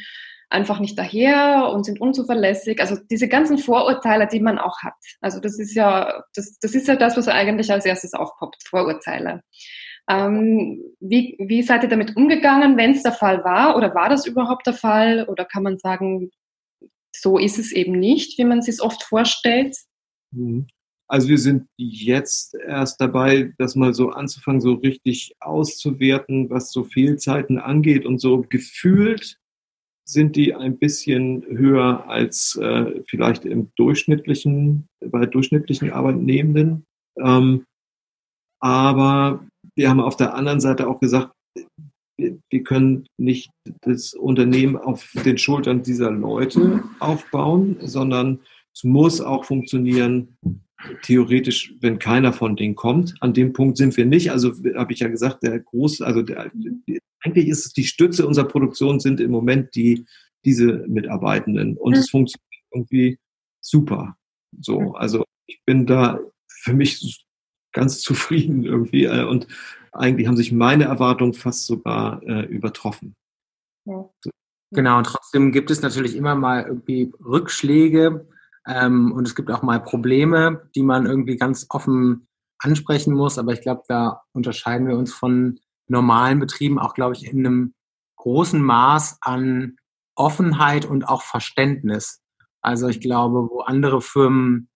einfach 0.49 0.79
nicht 0.79 0.97
daher 0.97 1.69
und 1.71 1.85
sind 1.85 2.01
unzuverlässig. 2.01 2.81
Also 2.81 2.97
diese 3.09 3.27
ganzen 3.27 3.59
Vorurteile, 3.59 4.27
die 4.27 4.39
man 4.39 4.57
auch 4.57 4.79
hat. 4.81 4.95
Also 5.21 5.39
das 5.39 5.59
ist 5.59 5.75
ja, 5.75 6.23
das, 6.33 6.57
das 6.59 6.73
ist 6.73 6.87
ja 6.87 6.95
das, 6.95 7.17
was 7.17 7.27
eigentlich 7.27 7.71
als 7.71 7.85
erstes 7.85 8.13
aufpoppt, 8.13 8.67
Vorurteile. 8.67 9.43
Ähm, 10.09 10.81
wie, 10.99 11.35
wie 11.39 11.61
seid 11.61 11.83
ihr 11.83 11.89
damit 11.89 12.17
umgegangen, 12.17 12.77
wenn 12.77 12.91
es 12.91 13.03
der 13.03 13.11
Fall 13.11 13.43
war? 13.43 13.77
Oder 13.77 13.93
war 13.93 14.09
das 14.09 14.25
überhaupt 14.25 14.65
der 14.65 14.73
Fall? 14.73 15.25
Oder 15.29 15.45
kann 15.45 15.63
man 15.63 15.77
sagen, 15.77 16.31
so 17.15 17.37
ist 17.37 17.59
es 17.59 17.71
eben 17.71 17.93
nicht, 17.93 18.37
wie 18.37 18.45
man 18.45 18.61
sich 18.61 18.75
es 18.75 18.81
oft 18.81 19.03
vorstellt? 19.03 19.77
Mhm. 20.31 20.67
Also 21.07 21.27
wir 21.27 21.39
sind 21.39 21.67
jetzt 21.77 22.55
erst 22.55 23.01
dabei, 23.01 23.51
das 23.57 23.75
mal 23.75 23.95
so 23.95 24.09
anzufangen, 24.09 24.61
so 24.61 24.73
richtig 24.73 25.35
auszuwerten, 25.39 26.51
was 26.51 26.71
so 26.71 26.83
Fehlzeiten 26.83 27.57
angeht. 27.57 28.05
Und 28.05 28.19
so 28.19 28.45
gefühlt 28.47 29.37
sind 30.05 30.35
die 30.35 30.53
ein 30.53 30.77
bisschen 30.77 31.43
höher 31.45 32.07
als 32.07 32.55
äh, 32.57 33.03
vielleicht 33.07 33.45
im 33.45 33.71
durchschnittlichen, 33.75 34.87
bei 35.03 35.25
durchschnittlichen 35.25 35.91
Arbeitnehmenden. 35.91 36.85
Ähm, 37.19 37.65
aber 38.59 39.47
wir 39.79 39.89
haben 39.89 40.01
auf 40.01 40.17
der 40.17 40.33
anderen 40.35 40.59
Seite 40.59 40.89
auch 40.89 40.99
gesagt, 40.99 41.31
wir, 42.17 42.63
können 42.65 43.07
nicht 43.17 43.49
das 43.79 44.13
Unternehmen 44.13 44.75
auf 44.75 45.09
den 45.23 45.37
Schultern 45.37 45.83
dieser 45.83 46.11
Leute 46.11 46.83
aufbauen, 46.99 47.77
sondern 47.79 48.41
es 48.75 48.83
muss 48.83 49.21
auch 49.21 49.45
funktionieren, 49.45 50.37
theoretisch, 51.03 51.73
wenn 51.79 51.97
keiner 51.97 52.33
von 52.33 52.57
denen 52.57 52.75
kommt. 52.75 53.15
An 53.21 53.33
dem 53.33 53.53
Punkt 53.53 53.77
sind 53.77 53.95
wir 53.95 54.05
nicht. 54.05 54.31
Also 54.31 54.51
habe 54.75 54.91
ich 54.91 54.99
ja 54.99 55.07
gesagt, 55.07 55.43
der 55.43 55.57
groß, 55.61 56.01
also 56.01 56.23
der, 56.23 56.51
eigentlich 57.21 57.47
ist 57.47 57.65
es 57.65 57.71
die 57.71 57.85
Stütze 57.85 58.27
unserer 58.27 58.49
Produktion 58.49 58.99
sind 58.99 59.21
im 59.21 59.31
Moment 59.31 59.73
die 59.75 60.05
diese 60.43 60.85
Mitarbeitenden 60.87 61.77
und 61.77 61.95
es 61.95 62.09
funktioniert 62.09 62.63
irgendwie 62.71 63.17
super. 63.61 64.17
So, 64.59 64.93
also 64.93 65.23
ich 65.47 65.61
bin 65.65 65.85
da 65.85 66.19
für 66.47 66.73
mich 66.73 67.25
ganz 67.71 68.01
zufrieden 68.01 68.63
irgendwie. 68.63 69.05
Äh, 69.05 69.25
und 69.25 69.47
eigentlich 69.91 70.27
haben 70.27 70.37
sich 70.37 70.51
meine 70.51 70.85
Erwartungen 70.85 71.33
fast 71.33 71.65
sogar 71.65 72.21
äh, 72.23 72.45
übertroffen. 72.45 73.15
Ja. 73.85 74.09
Genau, 74.71 74.99
und 74.99 75.05
trotzdem 75.05 75.51
gibt 75.51 75.71
es 75.71 75.81
natürlich 75.81 76.15
immer 76.15 76.35
mal 76.35 76.63
irgendwie 76.63 77.11
Rückschläge 77.25 78.27
ähm, 78.67 79.11
und 79.11 79.27
es 79.27 79.35
gibt 79.35 79.49
auch 79.49 79.63
mal 79.63 79.79
Probleme, 79.79 80.69
die 80.75 80.83
man 80.83 81.07
irgendwie 81.07 81.37
ganz 81.37 81.65
offen 81.69 82.27
ansprechen 82.59 83.15
muss. 83.15 83.39
Aber 83.39 83.53
ich 83.53 83.61
glaube, 83.61 83.83
da 83.87 84.21
unterscheiden 84.31 84.87
wir 84.87 84.95
uns 84.95 85.11
von 85.11 85.59
normalen 85.87 86.39
Betrieben 86.39 86.77
auch, 86.77 86.93
glaube 86.93 87.15
ich, 87.15 87.25
in 87.25 87.45
einem 87.45 87.73
großen 88.17 88.61
Maß 88.61 89.17
an 89.21 89.77
Offenheit 90.15 90.85
und 90.85 91.07
auch 91.07 91.23
Verständnis. 91.23 92.21
Also 92.61 92.89
ich 92.89 92.99
glaube, 92.99 93.49
wo 93.49 93.61
andere 93.61 94.01
Firmen 94.01 94.68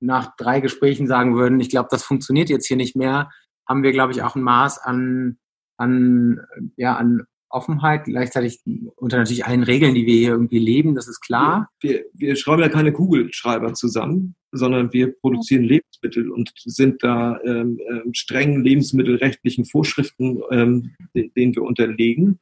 nach 0.00 0.36
drei 0.36 0.60
Gesprächen 0.60 1.06
sagen 1.06 1.36
würden, 1.36 1.60
ich 1.60 1.70
glaube, 1.70 1.88
das 1.90 2.02
funktioniert 2.02 2.48
jetzt 2.48 2.66
hier 2.66 2.76
nicht 2.76 2.96
mehr, 2.96 3.30
haben 3.68 3.82
wir, 3.82 3.92
glaube 3.92 4.12
ich, 4.12 4.22
auch 4.22 4.36
ein 4.36 4.42
Maß 4.42 4.78
an, 4.78 5.38
an, 5.76 6.40
ja, 6.76 6.96
an 6.96 7.22
Offenheit, 7.48 8.04
gleichzeitig 8.04 8.60
unter 8.96 9.18
natürlich 9.18 9.46
allen 9.46 9.62
Regeln, 9.62 9.94
die 9.94 10.06
wir 10.06 10.14
hier 10.14 10.30
irgendwie 10.30 10.58
leben, 10.58 10.94
das 10.94 11.08
ist 11.08 11.20
klar. 11.20 11.68
Wir, 11.80 12.04
wir 12.12 12.36
schreiben 12.36 12.62
ja 12.62 12.68
keine 12.68 12.92
Kugelschreiber 12.92 13.72
zusammen, 13.74 14.34
sondern 14.52 14.92
wir 14.92 15.14
produzieren 15.20 15.64
Lebensmittel 15.64 16.30
und 16.30 16.52
sind 16.64 17.02
da 17.02 17.38
ähm, 17.44 17.78
ähm, 17.88 18.12
strengen 18.14 18.62
lebensmittelrechtlichen 18.62 19.64
Vorschriften, 19.64 20.42
ähm, 20.50 20.94
denen 21.14 21.54
wir 21.54 21.62
unterlegen 21.62 22.38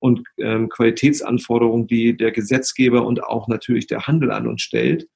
und 0.00 0.22
ähm, 0.38 0.68
Qualitätsanforderungen, 0.68 1.86
die 1.86 2.16
der 2.16 2.32
Gesetzgeber 2.32 3.06
und 3.06 3.22
auch 3.22 3.48
natürlich 3.48 3.86
der 3.86 4.06
Handel 4.06 4.30
an 4.30 4.46
uns 4.46 4.62
stellt. 4.62 5.08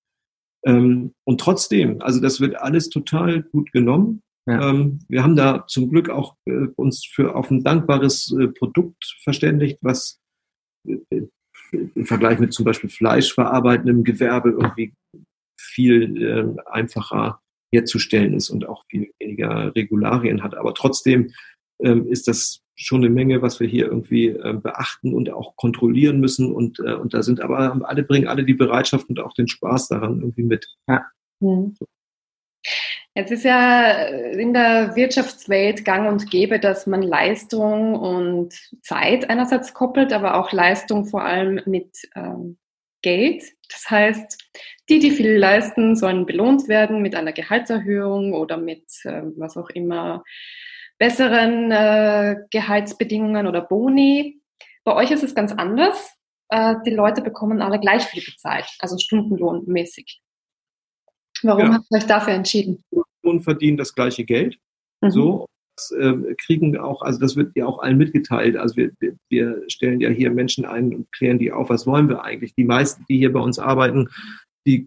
Ähm, 0.64 1.14
und 1.25 1.40
trotzdem, 1.40 2.01
also 2.01 2.20
das 2.20 2.40
wird 2.40 2.57
alles 2.57 2.88
total 2.88 3.42
gut 3.42 3.72
genommen. 3.72 4.22
Ja. 4.46 4.70
Ähm, 4.70 5.01
wir 5.09 5.22
haben 5.22 5.37
da 5.37 5.66
zum 5.66 5.90
Glück 5.90 6.11
auch 6.11 6.37
äh, 6.46 6.66
uns 6.77 7.07
für 7.07 7.35
auf 7.37 7.51
ein 7.51 7.62
dankbares 7.62 8.35
äh, 8.38 8.48
Produkt 8.48 9.16
verständigt, 9.22 9.79
was 9.83 10.20
äh, 10.87 10.98
im 11.70 12.07
Vergleich 12.07 12.38
mit 12.38 12.53
zum 12.53 12.64
Beispiel 12.64 12.90
fleischverarbeitendem 12.90 14.05
Gewerbe 14.05 14.51
irgendwie 14.51 14.94
viel 15.59 16.22
äh, 16.22 16.70
einfacher 16.70 17.40
herzustellen 17.75 18.35
ist 18.35 18.51
und 18.51 18.68
auch 18.68 18.85
viel 18.90 19.11
weniger 19.18 19.75
Regularien 19.75 20.42
hat. 20.42 20.55
Aber 20.55 20.75
trotzdem 20.75 21.33
ähm, 21.83 22.07
ist 22.07 22.29
das 22.29 22.62
schon 22.74 23.04
eine 23.04 23.11
Menge, 23.11 23.42
was 23.42 23.61
wir 23.61 23.68
hier 23.68 23.87
irgendwie 23.87 24.28
äh, 24.28 24.54
beachten 24.54 25.14
und 25.14 25.30
auch 25.30 25.56
kontrollieren 25.56 26.20
müssen. 26.20 26.52
Und, 26.52 26.78
äh, 26.80 26.94
und 26.94 27.14
da 27.14 27.22
sind 27.22 27.40
aber 27.40 27.80
alle, 27.85 28.02
bringen 28.02 28.28
alle 28.28 28.44
die 28.44 28.54
Bereitschaft 28.54 29.08
und 29.08 29.20
auch 29.20 29.35
den 29.35 29.48
Spaß 29.48 29.88
daran 29.88 30.20
irgendwie 30.20 30.44
mit. 30.44 30.66
Ja. 30.88 31.04
Mhm. 31.40 31.74
Jetzt 33.14 33.30
ist 33.30 33.44
ja 33.44 34.04
in 34.04 34.54
der 34.54 34.96
Wirtschaftswelt 34.96 35.85
gang 35.85 36.08
und 36.08 36.30
gäbe, 36.30 36.58
dass 36.58 36.87
man 36.87 37.02
Leistung 37.02 37.94
und 37.94 38.54
Zeit 38.80 39.28
einerseits 39.28 39.74
koppelt, 39.74 40.14
aber 40.14 40.37
auch 40.37 40.52
Leistung 40.52 41.04
vor 41.04 41.23
allem 41.23 41.60
mit 41.66 41.90
ähm, 42.14 42.56
Geld. 43.02 43.42
Das 43.70 43.90
heißt, 43.90 44.38
die, 44.88 44.98
die 44.98 45.10
viel 45.10 45.37
leisten, 45.37 45.94
sollen 45.94 46.25
belohnt 46.25 46.68
werden 46.68 47.02
mit 47.02 47.14
einer 47.14 47.33
Gehaltserhöhung 47.33 48.33
oder 48.33 48.56
mit 48.56 48.85
äh, 49.04 49.23
was 49.37 49.58
auch 49.58 49.68
immer 49.70 50.25
besseren 51.03 51.73
äh, 51.73 52.37
Gehaltsbedingungen 52.53 53.48
oder 53.48 53.61
Boni. 53.61 54.40
Bei 54.85 54.94
euch 54.94 55.11
ist 55.11 55.25
es 55.25 55.35
ganz 55.35 55.50
anders. 55.50 56.15
Äh, 56.48 56.77
die 56.87 56.94
Leute 56.94 57.23
bekommen 57.23 57.61
alle 57.61 57.81
gleich 57.81 58.05
viel 58.05 58.23
bezahlt, 58.23 58.69
also 58.79 58.96
stundenlohnmäßig. 58.98 60.23
Warum 61.42 61.65
ja. 61.65 61.73
habt 61.75 61.87
ihr 61.90 61.98
euch 61.98 62.07
dafür 62.07 62.35
entschieden? 62.35 62.85
Und 63.25 63.42
verdienen 63.42 63.77
das 63.77 63.92
gleiche 63.96 64.25
Geld. 64.25 64.59
Mhm. 65.00 65.11
So. 65.11 65.46
Das, 65.77 65.90
äh, 65.90 66.35
kriegen 66.37 66.79
auch, 66.79 67.03
also 67.03 67.19
das 67.19 67.35
wird 67.35 67.50
ja 67.57 67.67
auch 67.67 67.81
allen 67.81 67.98
mitgeteilt. 67.98 68.57
Also 68.57 68.77
wir, 68.77 68.92
wir, 69.00 69.17
wir 69.29 69.65
stellen 69.67 70.00
ja 70.00 70.11
hier 70.11 70.31
Menschen 70.31 70.65
ein 70.65 70.94
und 70.94 71.11
klären 71.11 71.40
die 71.40 71.50
auf, 71.50 71.69
was 71.69 71.85
wollen 71.85 72.09
wir 72.09 72.23
eigentlich. 72.23 72.55
Die 72.55 72.65
meisten, 72.65 73.05
die 73.09 73.17
hier 73.19 73.33
bei 73.33 73.40
uns 73.40 73.59
arbeiten, 73.59 74.09
die 74.69 74.87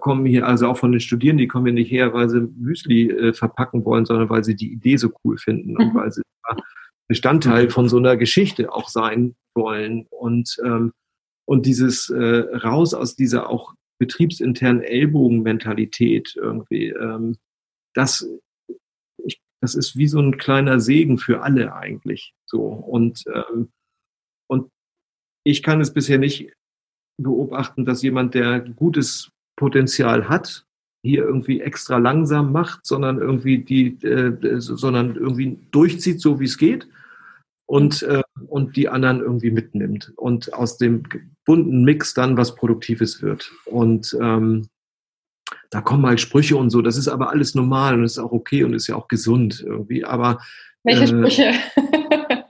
kommen 0.00 0.26
hier 0.26 0.46
also 0.46 0.68
auch 0.68 0.78
von 0.78 0.92
den 0.92 1.00
Studierenden, 1.00 1.44
die 1.44 1.48
kommen 1.48 1.66
hier 1.66 1.74
nicht 1.74 1.90
her, 1.90 2.12
weil 2.12 2.28
sie 2.28 2.40
Müsli 2.40 3.10
äh, 3.10 3.32
verpacken 3.32 3.84
wollen, 3.84 4.04
sondern 4.04 4.28
weil 4.28 4.44
sie 4.44 4.54
die 4.54 4.72
Idee 4.72 4.96
so 4.96 5.10
cool 5.24 5.38
finden 5.38 5.76
und 5.76 5.94
mhm. 5.94 5.94
weil 5.94 6.12
sie 6.12 6.22
Bestandteil 7.08 7.70
von 7.70 7.88
so 7.88 7.96
einer 7.96 8.16
Geschichte 8.16 8.72
auch 8.72 8.88
sein 8.88 9.34
wollen 9.56 10.06
und 10.10 10.56
ähm, 10.64 10.92
und 11.44 11.66
dieses 11.66 12.08
äh, 12.08 12.56
raus 12.58 12.94
aus 12.94 13.16
dieser 13.16 13.50
auch 13.50 13.74
betriebsinternen 13.98 14.82
Ellbogenmentalität 14.82 16.36
irgendwie, 16.36 16.90
ähm, 16.90 17.36
das, 17.94 18.28
ich, 19.24 19.40
das 19.60 19.74
ist 19.74 19.96
wie 19.96 20.06
so 20.06 20.20
ein 20.20 20.38
kleiner 20.38 20.78
Segen 20.78 21.18
für 21.18 21.42
alle 21.42 21.74
eigentlich. 21.74 22.32
So 22.46 22.62
und 22.62 23.24
ähm, 23.26 23.70
und 24.48 24.70
ich 25.44 25.64
kann 25.64 25.80
es 25.80 25.92
bisher 25.92 26.18
nicht 26.18 26.52
beobachten, 27.20 27.84
dass 27.84 28.02
jemand, 28.02 28.34
der 28.34 28.60
gutes 28.60 29.32
Potenzial 29.60 30.28
hat, 30.30 30.64
hier 31.02 31.22
irgendwie 31.22 31.60
extra 31.60 31.98
langsam 31.98 32.50
macht, 32.50 32.86
sondern 32.86 33.18
irgendwie 33.18 33.58
die, 33.58 34.02
äh, 34.02 34.58
sondern 34.58 35.16
irgendwie 35.16 35.58
durchzieht, 35.70 36.20
so 36.20 36.40
wie 36.40 36.46
es 36.46 36.56
geht 36.56 36.88
und, 37.66 38.02
äh, 38.02 38.22
und 38.48 38.74
die 38.76 38.88
anderen 38.88 39.20
irgendwie 39.20 39.50
mitnimmt 39.50 40.14
und 40.16 40.54
aus 40.54 40.78
dem 40.78 41.02
bunten 41.44 41.84
Mix 41.84 42.14
dann 42.14 42.38
was 42.38 42.54
Produktives 42.54 43.20
wird. 43.20 43.52
Und 43.66 44.16
ähm, 44.20 44.68
da 45.68 45.82
kommen 45.82 46.06
halt 46.06 46.20
Sprüche 46.20 46.56
und 46.56 46.70
so, 46.70 46.80
das 46.80 46.96
ist 46.96 47.08
aber 47.08 47.28
alles 47.28 47.54
normal 47.54 47.94
und 47.94 48.04
ist 48.04 48.18
auch 48.18 48.32
okay 48.32 48.64
und 48.64 48.72
ist 48.72 48.86
ja 48.86 48.96
auch 48.96 49.08
gesund 49.08 49.62
irgendwie. 49.64 50.06
Aber 50.06 50.40
welche 50.84 51.04
äh, 51.04 51.06
Sprüche? 51.06 51.52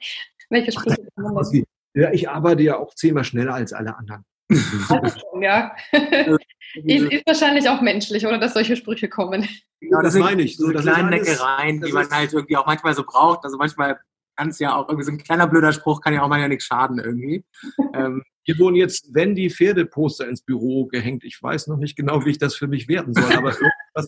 welche 0.49 0.73
Sprüche? 0.73 1.09
Ach, 1.17 1.53
ja, 1.95 2.13
ich 2.13 2.29
arbeite 2.29 2.63
ja 2.63 2.77
auch 2.77 2.95
zehnmal 2.95 3.25
schneller 3.25 3.55
als 3.55 3.73
alle 3.73 3.97
anderen. 3.97 4.25
ja. 5.41 5.75
ist, 5.93 7.13
ist, 7.13 7.27
wahrscheinlich 7.27 7.69
auch 7.69 7.81
menschlich, 7.81 8.27
oder 8.27 8.39
dass 8.39 8.55
solche 8.55 8.77
Sprüche 8.77 9.09
kommen. 9.09 9.49
Genau, 9.81 10.03
das, 10.03 10.15
meine 10.15 10.43
ich. 10.43 10.57
So, 10.57 10.67
so 10.67 10.73
kleine 10.79 11.11
Neckereien, 11.11 11.81
die 11.81 11.93
man 11.93 12.09
halt 12.11 12.33
irgendwie 12.33 12.57
auch 12.57 12.67
manchmal 12.67 12.95
so 12.95 13.05
braucht. 13.05 13.45
Also 13.45 13.57
manchmal 13.57 13.99
kann 14.37 14.49
es 14.49 14.59
ja 14.59 14.75
auch 14.75 14.89
irgendwie 14.89 15.05
so 15.05 15.13
ein 15.13 15.19
kleiner 15.19 15.47
blöder 15.47 15.73
Spruch 15.73 16.01
kann 16.01 16.15
ja 16.15 16.23
auch 16.23 16.29
manchmal 16.29 16.49
nichts 16.49 16.65
schaden 16.65 16.99
irgendwie. 16.99 17.45
Ähm, 17.93 18.23
hier 18.43 18.59
wurden 18.59 18.77
jetzt 18.77 19.13
wenn 19.13 19.35
die 19.35 19.51
Pferdeposter 19.51 20.29
ins 20.29 20.43
Büro 20.43 20.87
gehängt. 20.87 21.25
Ich 21.25 21.43
weiß 21.43 21.67
noch 21.67 21.77
nicht 21.77 21.97
genau, 21.97 22.25
wie 22.25 22.31
ich 22.31 22.39
das 22.39 22.55
für 22.55 22.69
mich 22.69 22.89
werten 22.89 23.13
soll, 23.15 23.33
aber 23.33 23.53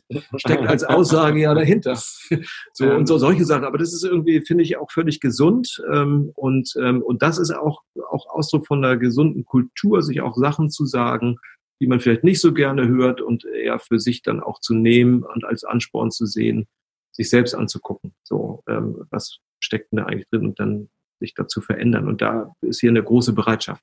irgendwas 0.08 0.40
steckt 0.40 0.66
als 0.66 0.84
Aussage 0.84 1.40
ja 1.40 1.54
dahinter. 1.54 1.98
So 2.74 2.90
und 2.90 3.06
so 3.06 3.18
solche 3.18 3.44
Sachen. 3.44 3.64
Aber 3.64 3.78
das 3.78 3.92
ist 3.92 4.04
irgendwie, 4.04 4.40
finde 4.40 4.64
ich, 4.64 4.76
auch 4.78 4.90
völlig 4.90 5.20
gesund. 5.20 5.82
Ähm, 5.92 6.32
und, 6.34 6.72
ähm, 6.80 7.02
und 7.02 7.22
das 7.22 7.38
ist 7.38 7.50
auch, 7.50 7.82
auch 8.10 8.26
Ausdruck 8.28 8.66
von 8.66 8.84
einer 8.84 8.96
gesunden 8.96 9.44
Kultur, 9.44 10.02
sich 10.02 10.22
auch 10.22 10.36
Sachen 10.36 10.70
zu 10.70 10.86
sagen, 10.86 11.36
die 11.80 11.86
man 11.86 12.00
vielleicht 12.00 12.24
nicht 12.24 12.40
so 12.40 12.52
gerne 12.52 12.88
hört 12.88 13.20
und 13.20 13.44
eher 13.44 13.78
für 13.78 13.98
sich 13.98 14.22
dann 14.22 14.40
auch 14.40 14.60
zu 14.60 14.74
nehmen 14.74 15.22
und 15.22 15.44
als 15.44 15.64
Ansporn 15.64 16.10
zu 16.10 16.26
sehen, 16.26 16.66
sich 17.12 17.28
selbst 17.28 17.54
anzugucken. 17.54 18.14
So, 18.22 18.62
ähm, 18.68 19.04
was 19.10 19.38
steckt 19.60 19.92
denn 19.92 19.98
da 19.98 20.06
eigentlich 20.06 20.28
drin 20.28 20.46
und 20.46 20.60
dann 20.60 20.88
sich 21.22 21.34
dazu 21.34 21.60
verändern. 21.60 22.08
Und 22.08 22.20
da 22.20 22.54
ist 22.60 22.80
hier 22.80 22.90
eine 22.90 23.02
große 23.02 23.32
Bereitschaft. 23.32 23.82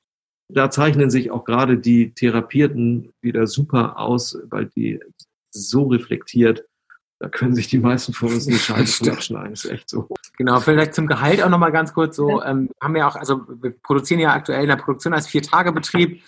Da 0.51 0.70
zeichnen 0.70 1.10
sich 1.10 1.32
auch 1.32 1.45
gerade 1.45 1.78
die 1.78 2.14
Therapierten 2.14 3.12
wieder 3.22 3.47
super 3.47 3.99
aus, 3.99 4.38
weil 4.49 4.66
die 4.68 4.99
so 5.52 5.88
reflektiert, 5.88 6.64
da 7.20 7.28
können 7.28 7.54
sich 7.54 7.68
die 7.68 7.80
meisten 7.80 8.14
von 8.14 8.30
uns 8.30 8.47
nicht 8.47 8.64
Scheiße 8.64 9.12
abschneiden. 9.12 9.52
Das 9.52 9.66
ist 9.66 9.72
echt 9.72 9.89
so. 9.89 10.08
Genau, 10.38 10.60
vielleicht 10.62 10.95
zum 10.95 11.06
Gehalt 11.06 11.43
auch 11.43 11.50
nochmal 11.50 11.74
ganz 11.74 11.93
kurz 11.93 12.16
so. 12.16 12.41
Ähm, 12.41 12.70
haben 12.82 12.95
wir 12.95 13.08
auch, 13.08 13.16
also 13.18 13.41
wir 13.62 13.72
produzieren 13.72 14.22
ja 14.22 14.34
aktuell 14.34 14.62
in 14.62 14.70
der 14.70 14.78
Produktion 14.78 15.14
als 15.14 15.28
Vier-Tage-Betrieb. 15.28 16.22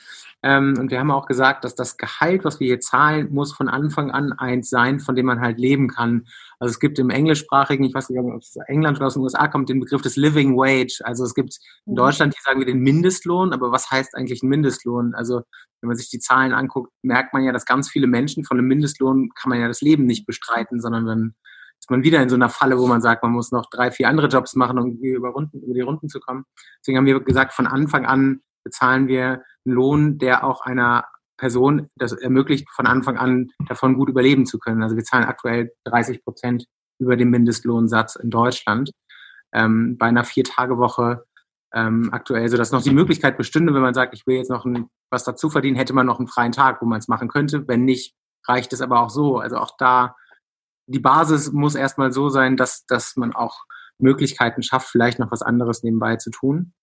Ähm, 0.43 0.75
und 0.79 0.89
wir 0.89 0.99
haben 0.99 1.11
auch 1.11 1.27
gesagt, 1.27 1.63
dass 1.63 1.75
das 1.75 1.97
Gehalt, 1.97 2.43
was 2.43 2.59
wir 2.59 2.67
hier 2.67 2.79
zahlen, 2.79 3.31
muss 3.31 3.53
von 3.53 3.69
Anfang 3.69 4.09
an 4.09 4.33
eins 4.33 4.69
sein, 4.69 4.99
von 4.99 5.15
dem 5.15 5.27
man 5.27 5.39
halt 5.39 5.59
leben 5.59 5.87
kann. 5.87 6.25
Also 6.59 6.71
es 6.71 6.79
gibt 6.79 6.97
im 6.97 7.11
englischsprachigen, 7.11 7.85
ich 7.85 7.93
weiß 7.93 8.09
nicht, 8.09 8.19
ob 8.19 8.41
es 8.41 8.55
England 8.67 8.97
oder 8.97 9.07
aus 9.07 9.13
den 9.13 9.23
USA 9.23 9.47
kommt, 9.47 9.69
den 9.69 9.79
Begriff 9.79 10.01
des 10.01 10.15
Living 10.15 10.57
Wage. 10.57 11.01
Also 11.03 11.23
es 11.23 11.35
gibt 11.35 11.57
in 11.85 11.93
mhm. 11.93 11.97
Deutschland, 11.97 12.33
die 12.35 12.41
sagen 12.43 12.59
wir 12.59 12.65
den 12.65 12.79
Mindestlohn, 12.79 13.53
aber 13.53 13.71
was 13.71 13.91
heißt 13.91 14.15
eigentlich 14.15 14.41
ein 14.41 14.49
Mindestlohn? 14.49 15.13
Also 15.13 15.41
wenn 15.81 15.87
man 15.87 15.97
sich 15.97 16.09
die 16.09 16.19
Zahlen 16.19 16.53
anguckt, 16.53 16.91
merkt 17.03 17.33
man 17.33 17.43
ja, 17.43 17.51
dass 17.51 17.65
ganz 17.65 17.89
viele 17.89 18.07
Menschen 18.07 18.43
von 18.43 18.57
einem 18.57 18.67
Mindestlohn 18.67 19.29
kann 19.39 19.49
man 19.49 19.59
ja 19.59 19.67
das 19.67 19.81
Leben 19.81 20.05
nicht 20.05 20.25
bestreiten, 20.25 20.81
sondern 20.81 21.05
dann 21.05 21.35
ist 21.79 21.89
man 21.89 22.03
wieder 22.03 22.21
in 22.21 22.29
so 22.29 22.35
einer 22.35 22.49
Falle, 22.49 22.77
wo 22.77 22.85
man 22.87 23.01
sagt, 23.01 23.23
man 23.23 23.31
muss 23.31 23.51
noch 23.51 23.67
drei, 23.69 23.89
vier 23.89 24.07
andere 24.07 24.27
Jobs 24.27 24.55
machen, 24.55 24.77
um 24.77 24.97
über, 24.97 25.29
Runden, 25.29 25.61
über 25.61 25.73
die 25.73 25.81
Runden 25.81 26.09
zu 26.09 26.19
kommen. 26.19 26.45
Deswegen 26.79 26.97
haben 26.97 27.07
wir 27.07 27.19
gesagt, 27.19 27.53
von 27.53 27.65
Anfang 27.65 28.05
an 28.05 28.41
bezahlen 28.63 29.07
wir 29.07 29.43
einen 29.65 29.75
Lohn, 29.75 30.17
der 30.17 30.43
auch 30.43 30.61
einer 30.61 31.05
Person 31.37 31.89
das 31.95 32.13
ermöglicht, 32.13 32.69
von 32.69 32.85
Anfang 32.85 33.17
an 33.17 33.49
davon 33.67 33.95
gut 33.95 34.09
überleben 34.09 34.45
zu 34.45 34.59
können. 34.59 34.83
Also 34.83 34.95
wir 34.95 35.03
zahlen 35.03 35.25
aktuell 35.25 35.71
30 35.85 36.23
Prozent 36.23 36.65
über 36.99 37.15
dem 37.15 37.31
Mindestlohnsatz 37.31 38.15
in 38.15 38.29
Deutschland. 38.29 38.91
Ähm, 39.53 39.97
bei 39.97 40.05
einer 40.05 40.23
Vier-Tage-Woche 40.23 41.25
ähm, 41.73 42.09
aktuell, 42.11 42.47
so 42.49 42.57
dass 42.57 42.71
noch 42.71 42.83
die 42.83 42.93
Möglichkeit 42.93 43.37
bestünde, 43.37 43.73
wenn 43.73 43.81
man 43.81 43.93
sagt, 43.93 44.13
ich 44.13 44.27
will 44.27 44.37
jetzt 44.37 44.51
noch 44.51 44.65
ein, 44.65 44.87
was 45.09 45.23
dazu 45.23 45.49
verdienen, 45.49 45.77
hätte 45.77 45.93
man 45.93 46.05
noch 46.05 46.19
einen 46.19 46.27
freien 46.27 46.51
Tag, 46.51 46.81
wo 46.81 46.85
man 46.85 46.99
es 46.99 47.07
machen 47.07 47.27
könnte. 47.27 47.67
Wenn 47.67 47.85
nicht, 47.85 48.13
reicht 48.47 48.71
es 48.73 48.81
aber 48.81 49.01
auch 49.01 49.09
so. 49.09 49.39
Also 49.39 49.57
auch 49.57 49.75
da, 49.77 50.15
die 50.87 50.99
Basis 50.99 51.51
muss 51.51 51.75
erstmal 51.75 52.11
so 52.11 52.29
sein, 52.29 52.57
dass, 52.57 52.85
dass 52.85 53.15
man 53.15 53.33
auch 53.33 53.63
Möglichkeiten 53.97 54.63
schafft, 54.63 54.89
vielleicht 54.89 55.19
noch 55.19 55.31
was 55.31 55.41
anderes 55.41 55.83
nebenbei 55.83 56.17
zu 56.17 56.29
tun. 56.29 56.73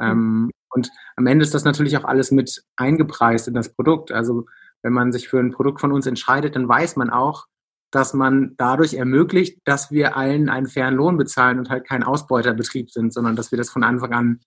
Ähm, 0.00 0.50
und 0.72 0.90
am 1.16 1.26
Ende 1.26 1.42
ist 1.42 1.54
das 1.54 1.64
natürlich 1.64 1.96
auch 1.96 2.04
alles 2.04 2.30
mit 2.30 2.64
eingepreist 2.76 3.48
in 3.48 3.54
das 3.54 3.74
Produkt. 3.74 4.10
Also 4.12 4.46
wenn 4.82 4.92
man 4.92 5.12
sich 5.12 5.28
für 5.28 5.38
ein 5.38 5.52
Produkt 5.52 5.80
von 5.80 5.92
uns 5.92 6.06
entscheidet, 6.06 6.56
dann 6.56 6.68
weiß 6.68 6.96
man 6.96 7.10
auch, 7.10 7.46
dass 7.90 8.14
man 8.14 8.54
dadurch 8.56 8.94
ermöglicht, 8.94 9.60
dass 9.64 9.90
wir 9.90 10.16
allen 10.16 10.48
einen 10.48 10.66
fairen 10.66 10.94
Lohn 10.94 11.18
bezahlen 11.18 11.58
und 11.58 11.68
halt 11.68 11.86
kein 11.86 12.02
Ausbeuterbetrieb 12.02 12.90
sind, 12.90 13.12
sondern 13.12 13.36
dass 13.36 13.52
wir 13.52 13.58
das 13.58 13.70
von 13.70 13.84
Anfang 13.84 14.12
an 14.14 14.40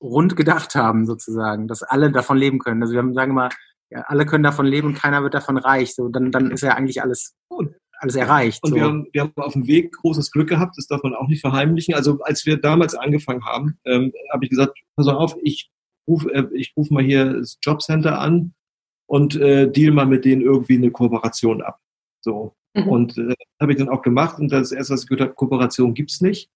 rund 0.00 0.36
gedacht 0.36 0.74
haben, 0.76 1.04
sozusagen, 1.04 1.68
dass 1.68 1.82
alle 1.82 2.10
davon 2.12 2.38
leben 2.38 2.60
können. 2.60 2.82
Also 2.82 2.94
wir 2.94 3.00
haben, 3.00 3.14
sagen 3.14 3.32
wir 3.32 3.42
mal, 3.42 3.50
ja, 3.90 4.02
alle 4.06 4.24
können 4.24 4.44
davon 4.44 4.66
leben 4.66 4.94
keiner 4.94 5.22
wird 5.22 5.34
davon 5.34 5.58
reich. 5.58 5.94
So, 5.94 6.08
dann, 6.08 6.30
dann 6.30 6.50
ist 6.50 6.62
ja 6.62 6.74
eigentlich 6.74 7.02
alles 7.02 7.34
alles 8.02 8.16
erreicht. 8.16 8.62
Und 8.62 8.70
so. 8.70 8.76
wir, 8.76 8.84
haben, 8.84 9.06
wir 9.12 9.20
haben 9.22 9.32
auf 9.36 9.52
dem 9.52 9.66
Weg 9.66 9.92
großes 9.92 10.30
Glück 10.30 10.48
gehabt, 10.48 10.76
das 10.76 10.86
darf 10.86 11.02
man 11.02 11.14
auch 11.14 11.28
nicht 11.28 11.40
verheimlichen. 11.40 11.94
Also 11.94 12.20
als 12.22 12.44
wir 12.46 12.56
damals 12.56 12.94
angefangen 12.94 13.44
haben, 13.44 13.78
ähm, 13.84 14.12
habe 14.32 14.44
ich 14.44 14.50
gesagt, 14.50 14.78
pass 14.96 15.06
auf, 15.06 15.36
ich 15.42 15.70
rufe 16.08 16.32
äh, 16.34 16.46
ich 16.54 16.74
ruf 16.76 16.90
mal 16.90 17.02
hier 17.02 17.32
das 17.34 17.58
Jobcenter 17.62 18.18
an 18.18 18.54
und 19.06 19.36
äh, 19.36 19.70
deal 19.70 19.92
mal 19.92 20.06
mit 20.06 20.24
denen 20.24 20.42
irgendwie 20.42 20.76
eine 20.76 20.90
Kooperation 20.90 21.62
ab. 21.62 21.78
So. 22.20 22.54
Mhm. 22.74 22.88
Und 22.88 23.18
äh, 23.18 23.34
habe 23.60 23.72
ich 23.72 23.78
dann 23.78 23.88
auch 23.88 24.02
gemacht 24.02 24.38
und 24.38 24.50
das 24.50 24.72
erste, 24.72 24.94
was 24.94 25.02
ich 25.02 25.08
gehört 25.08 25.28
habe, 25.28 25.34
Kooperation 25.34 25.94
gibt's 25.94 26.20
nicht. 26.20 26.50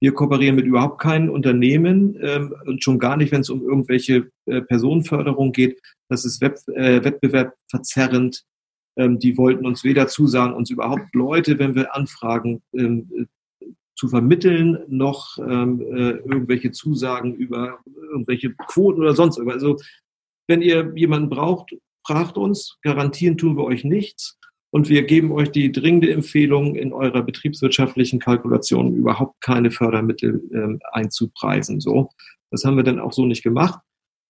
Wir 0.00 0.12
kooperieren 0.12 0.56
mit 0.56 0.66
überhaupt 0.66 1.00
keinem 1.00 1.30
Unternehmen 1.30 2.18
ähm, 2.20 2.54
und 2.66 2.84
schon 2.84 2.98
gar 2.98 3.16
nicht, 3.16 3.32
wenn 3.32 3.40
es 3.40 3.48
um 3.48 3.62
irgendwelche 3.62 4.30
äh, 4.44 4.60
Personenförderung 4.60 5.52
geht. 5.52 5.80
Das 6.10 6.26
ist 6.26 6.42
Web, 6.42 6.58
äh, 6.68 7.02
wettbewerbverzerrend. 7.02 8.44
Ähm, 8.96 9.18
die 9.18 9.36
wollten 9.36 9.66
uns 9.66 9.84
weder 9.84 10.08
zusagen, 10.08 10.54
uns 10.54 10.70
überhaupt 10.70 11.14
Leute, 11.14 11.58
wenn 11.58 11.74
wir 11.74 11.94
anfragen, 11.94 12.62
ähm, 12.72 13.10
äh, 13.14 13.24
zu 13.94 14.08
vermitteln, 14.08 14.78
noch 14.88 15.38
ähm, 15.38 15.80
äh, 15.80 16.10
irgendwelche 16.10 16.70
Zusagen 16.70 17.34
über 17.34 17.78
irgendwelche 18.10 18.50
Quoten 18.68 19.00
oder 19.00 19.14
sonst 19.14 19.38
irgendwas. 19.38 19.62
Also 19.62 19.78
wenn 20.48 20.62
ihr 20.62 20.92
jemanden 20.94 21.30
braucht, 21.30 21.74
fragt 22.06 22.36
uns. 22.36 22.78
Garantieren 22.82 23.36
tun 23.36 23.56
wir 23.56 23.64
euch 23.64 23.84
nichts. 23.84 24.38
Und 24.70 24.88
wir 24.88 25.04
geben 25.04 25.32
euch 25.32 25.50
die 25.50 25.72
dringende 25.72 26.12
Empfehlung, 26.12 26.74
in 26.74 26.92
eurer 26.92 27.22
betriebswirtschaftlichen 27.22 28.18
Kalkulation 28.18 28.94
überhaupt 28.94 29.40
keine 29.40 29.70
Fördermittel 29.70 30.42
ähm, 30.52 30.80
einzupreisen. 30.92 31.80
So, 31.80 32.10
das 32.50 32.64
haben 32.64 32.76
wir 32.76 32.84
dann 32.84 33.00
auch 33.00 33.12
so 33.12 33.24
nicht 33.24 33.42
gemacht. 33.42 33.80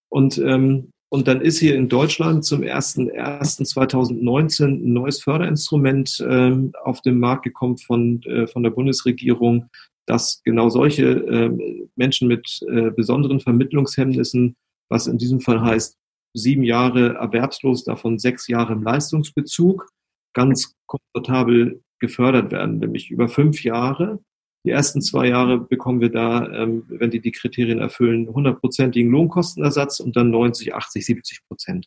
Und 0.09 0.39
ähm, 0.39 0.93
und 1.09 1.29
dann 1.29 1.41
ist 1.41 1.61
hier 1.61 1.77
in 1.77 1.89
Deutschland 1.89 2.45
zum 2.45 2.63
01.01.2019 2.63 4.65
ein 4.65 4.93
neues 4.93 5.23
Förderinstrument 5.23 6.19
äh, 6.21 6.57
auf 6.83 7.01
den 7.03 7.21
Markt 7.21 7.45
gekommen 7.45 7.79
von, 7.79 8.21
äh, 8.25 8.49
von 8.49 8.65
der 8.65 8.71
Bundesregierung, 8.71 9.71
das 10.07 10.43
genau 10.45 10.69
solche 10.69 11.07
äh, 11.07 11.51
Menschen 11.97 12.29
mit 12.29 12.61
äh, 12.69 12.91
besonderen 12.91 13.41
Vermittlungshemmnissen, 13.41 14.57
was 14.89 15.07
in 15.07 15.19
diesem 15.19 15.41
Fall 15.41 15.61
heißt, 15.61 15.97
sieben 16.35 16.65
Jahre 16.65 17.15
erwerbslos, 17.15 17.85
davon 17.85 18.19
sechs 18.19 18.49
Jahre 18.49 18.73
im 18.73 18.83
Leistungsbezug, 18.83 19.87
ganz 20.35 20.75
komfortabel 20.87 21.83
gefördert 21.99 22.53
werden, 22.53 22.79
nämlich 22.79 23.11
über 23.11 23.29
fünf 23.29 23.65
Jahre 23.65 24.21
die 24.67 24.73
ersten 24.73 25.01
zwei 25.01 25.29
Jahre 25.29 25.61
bekommen 25.61 26.01
wir 26.01 26.11
da, 26.11 26.53
ähm, 26.53 26.85
wenn 26.89 27.13
die 27.13 27.21
die 27.21 27.31
Kriterien 27.31 27.79
erfüllen, 27.79 28.29
hundertprozentigen 28.29 29.11
Lohnkostenersatz 29.13 30.01
und 30.01 30.17
dann 30.17 30.31
90, 30.31 30.75
80, 30.75 31.07
70 31.07 31.47
Prozent. 31.47 31.87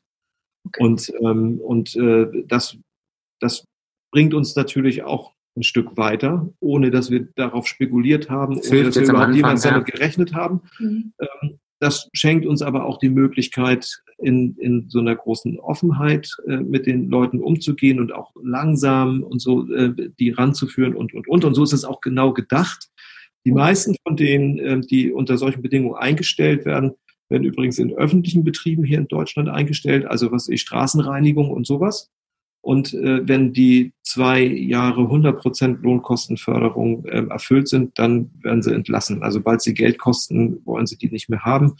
Okay. 0.65 0.83
Und, 0.83 1.13
ähm, 1.21 1.59
und 1.59 1.95
äh, 1.97 2.27
das, 2.47 2.77
das 3.41 3.65
bringt 4.11 4.33
uns 4.33 4.55
natürlich 4.55 5.03
auch 5.03 5.33
ein 5.57 5.63
Stück 5.63 5.97
weiter, 5.97 6.47
ohne 6.61 6.89
dass 6.89 7.11
wir 7.11 7.27
darauf 7.35 7.67
spekuliert 7.67 8.29
haben, 8.29 8.55
das 8.55 8.71
ohne 8.71 8.83
dass 8.83 8.95
wir 8.95 9.09
überhaupt 9.09 9.35
jemand 9.35 9.65
damit 9.65 9.85
gerechnet 9.85 10.33
haben. 10.33 10.61
Mhm. 10.79 11.13
Ähm, 11.19 11.59
das 11.81 12.09
schenkt 12.13 12.45
uns 12.45 12.61
aber 12.61 12.85
auch 12.85 12.97
die 12.97 13.09
Möglichkeit, 13.09 14.01
in, 14.21 14.55
in 14.57 14.89
so 14.89 14.99
einer 14.99 15.15
großen 15.15 15.59
Offenheit 15.59 16.29
äh, 16.47 16.57
mit 16.57 16.85
den 16.85 17.09
Leuten 17.09 17.39
umzugehen 17.39 17.99
und 17.99 18.13
auch 18.13 18.31
langsam 18.41 19.23
und 19.23 19.41
so 19.41 19.71
äh, 19.73 19.93
die 20.19 20.31
ranzuführen 20.31 20.95
und, 20.95 21.13
und, 21.13 21.27
und. 21.27 21.45
Und 21.45 21.53
so 21.53 21.63
ist 21.63 21.73
es 21.73 21.85
auch 21.85 22.01
genau 22.01 22.33
gedacht. 22.33 22.89
Die 23.45 23.51
meisten 23.51 23.95
von 24.05 24.15
denen, 24.15 24.59
äh, 24.59 24.81
die 24.81 25.11
unter 25.11 25.37
solchen 25.37 25.61
Bedingungen 25.61 25.95
eingestellt 25.95 26.65
werden, 26.65 26.93
werden 27.29 27.43
übrigens 27.43 27.79
in 27.79 27.93
öffentlichen 27.93 28.43
Betrieben 28.43 28.83
hier 28.83 28.97
in 28.97 29.07
Deutschland 29.07 29.49
eingestellt, 29.49 30.05
also 30.05 30.31
was 30.31 30.49
ich 30.49 30.61
Straßenreinigung 30.61 31.49
und 31.49 31.65
sowas. 31.65 32.09
Und 32.61 32.93
äh, 32.93 33.25
wenn 33.27 33.53
die 33.53 33.93
zwei 34.03 34.41
Jahre 34.41 35.01
100% 35.03 35.81
Lohnkostenförderung 35.81 37.05
äh, 37.05 37.25
erfüllt 37.29 37.69
sind, 37.69 37.97
dann 37.97 38.31
werden 38.41 38.61
sie 38.61 38.73
entlassen. 38.73 39.23
Also 39.23 39.39
sobald 39.39 39.61
sie 39.61 39.73
Geld 39.73 39.97
kosten, 39.97 40.59
wollen 40.65 40.85
sie 40.85 40.97
die 40.97 41.09
nicht 41.09 41.29
mehr 41.29 41.45
haben. 41.45 41.77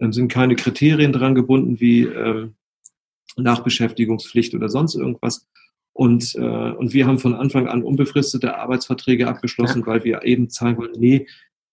Dann 0.00 0.12
sind 0.12 0.28
keine 0.28 0.56
Kriterien 0.56 1.12
dran 1.12 1.34
gebunden 1.34 1.78
wie 1.78 2.04
äh, 2.04 2.48
Nachbeschäftigungspflicht 3.36 4.54
oder 4.54 4.68
sonst 4.68 4.96
irgendwas. 4.96 5.46
Und, 5.92 6.34
äh, 6.36 6.40
und 6.40 6.94
wir 6.94 7.06
haben 7.06 7.18
von 7.18 7.34
Anfang 7.34 7.68
an 7.68 7.82
unbefristete 7.82 8.56
Arbeitsverträge 8.56 9.28
abgeschlossen, 9.28 9.86
weil 9.86 10.02
wir 10.02 10.24
eben 10.24 10.48
zeigen 10.48 10.78
wollen, 10.78 10.98
nee, 10.98 11.26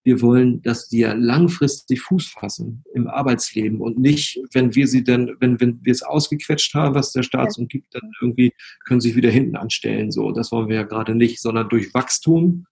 wir 0.03 0.21
wollen, 0.21 0.61
dass 0.61 0.87
die 0.87 0.99
ja 0.99 1.13
langfristig 1.13 2.01
Fuß 2.01 2.27
fassen 2.27 2.83
im 2.93 3.07
Arbeitsleben 3.07 3.81
und 3.81 3.99
nicht, 3.99 4.39
wenn 4.53 4.73
wir 4.73 4.87
sie 4.87 5.03
dann, 5.03 5.35
wenn, 5.39 5.59
wenn 5.59 5.83
wir 5.83 5.91
es 5.91 6.01
ausgequetscht 6.01 6.73
haben, 6.75 6.95
was 6.95 7.11
der 7.11 7.23
Staat 7.23 7.53
so 7.53 7.65
gibt, 7.65 7.93
dann 7.93 8.11
irgendwie 8.21 8.53
können 8.85 9.01
sie 9.01 9.09
sich 9.09 9.17
wieder 9.17 9.29
hinten 9.29 9.57
anstellen. 9.57 10.11
So, 10.11 10.31
das 10.31 10.51
wollen 10.51 10.69
wir 10.69 10.77
ja 10.77 10.83
gerade 10.83 11.13
nicht, 11.13 11.41
sondern 11.41 11.67
durch 11.67 11.93
Wachstum 11.93 12.67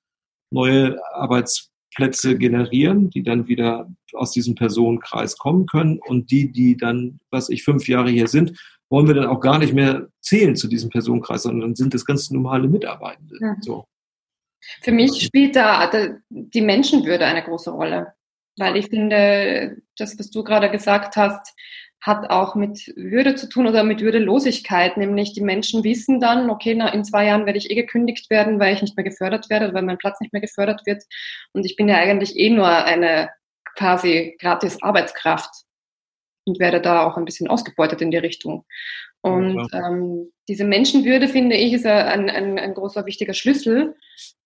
neue 0.49 0.97
Arbeitsplätze 1.95 2.37
generieren, 2.37 3.09
die 3.09 3.23
dann 3.23 3.47
wieder 3.47 3.89
aus 4.13 4.31
diesem 4.31 4.55
Personenkreis 4.55 5.37
kommen 5.37 5.65
können 5.65 5.99
und 6.05 6.31
die, 6.31 6.51
die 6.51 6.77
dann, 6.77 7.19
was 7.31 7.49
ich 7.49 7.63
fünf 7.63 7.87
Jahre 7.87 8.09
hier 8.09 8.27
sind, 8.27 8.57
wollen 8.89 9.07
wir 9.07 9.15
dann 9.15 9.27
auch 9.27 9.39
gar 9.39 9.57
nicht 9.57 9.73
mehr 9.73 10.07
zählen 10.21 10.55
zu 10.55 10.67
diesem 10.67 10.89
Personenkreis, 10.89 11.43
sondern 11.43 11.75
sind 11.75 11.93
das 11.93 12.05
ganz 12.05 12.29
normale 12.29 12.67
Mitarbeitende. 12.67 13.37
Ja. 13.41 13.55
So. 13.61 13.85
Für 14.81 14.91
mich 14.91 15.21
spielt 15.21 15.55
da 15.55 15.89
die 16.29 16.61
Menschenwürde 16.61 17.25
eine 17.25 17.43
große 17.43 17.71
Rolle, 17.71 18.13
weil 18.57 18.77
ich 18.77 18.87
finde, 18.87 19.77
das, 19.97 20.17
was 20.19 20.29
du 20.29 20.43
gerade 20.43 20.69
gesagt 20.69 21.15
hast, 21.15 21.53
hat 22.01 22.29
auch 22.29 22.55
mit 22.55 22.93
Würde 22.95 23.35
zu 23.35 23.49
tun 23.49 23.67
oder 23.67 23.83
mit 23.83 24.01
Würdelosigkeit, 24.01 24.95
nämlich 24.97 25.33
die 25.33 25.41
Menschen 25.41 25.83
wissen 25.83 26.19
dann, 26.19 26.49
okay, 26.49 26.75
na, 26.75 26.89
in 26.93 27.03
zwei 27.03 27.25
Jahren 27.25 27.45
werde 27.45 27.57
ich 27.57 27.71
eh 27.71 27.75
gekündigt 27.75 28.29
werden, 28.29 28.59
weil 28.59 28.75
ich 28.75 28.81
nicht 28.81 28.95
mehr 28.95 29.03
gefördert 29.03 29.49
werde, 29.49 29.73
weil 29.73 29.81
mein 29.81 29.97
Platz 29.97 30.19
nicht 30.19 30.31
mehr 30.31 30.41
gefördert 30.41 30.85
wird. 30.85 31.03
Und 31.53 31.65
ich 31.65 31.75
bin 31.75 31.89
ja 31.89 31.95
eigentlich 31.95 32.37
eh 32.37 32.49
nur 32.49 32.67
eine 32.67 33.29
quasi 33.75 34.35
gratis 34.39 34.81
Arbeitskraft 34.81 35.65
und 36.45 36.59
werde 36.59 36.79
da 36.79 37.05
auch 37.05 37.17
ein 37.17 37.25
bisschen 37.25 37.47
ausgebeutet 37.47 38.01
in 38.01 38.11
die 38.11 38.17
Richtung. 38.17 38.65
Und 39.21 39.67
ähm, 39.73 40.31
diese 40.47 40.65
Menschenwürde, 40.65 41.27
finde 41.27 41.55
ich, 41.55 41.73
ist 41.73 41.87
ein, 41.87 42.29
ein, 42.29 42.59
ein 42.59 42.73
großer 42.75 43.07
wichtiger 43.07 43.33
Schlüssel, 43.33 43.95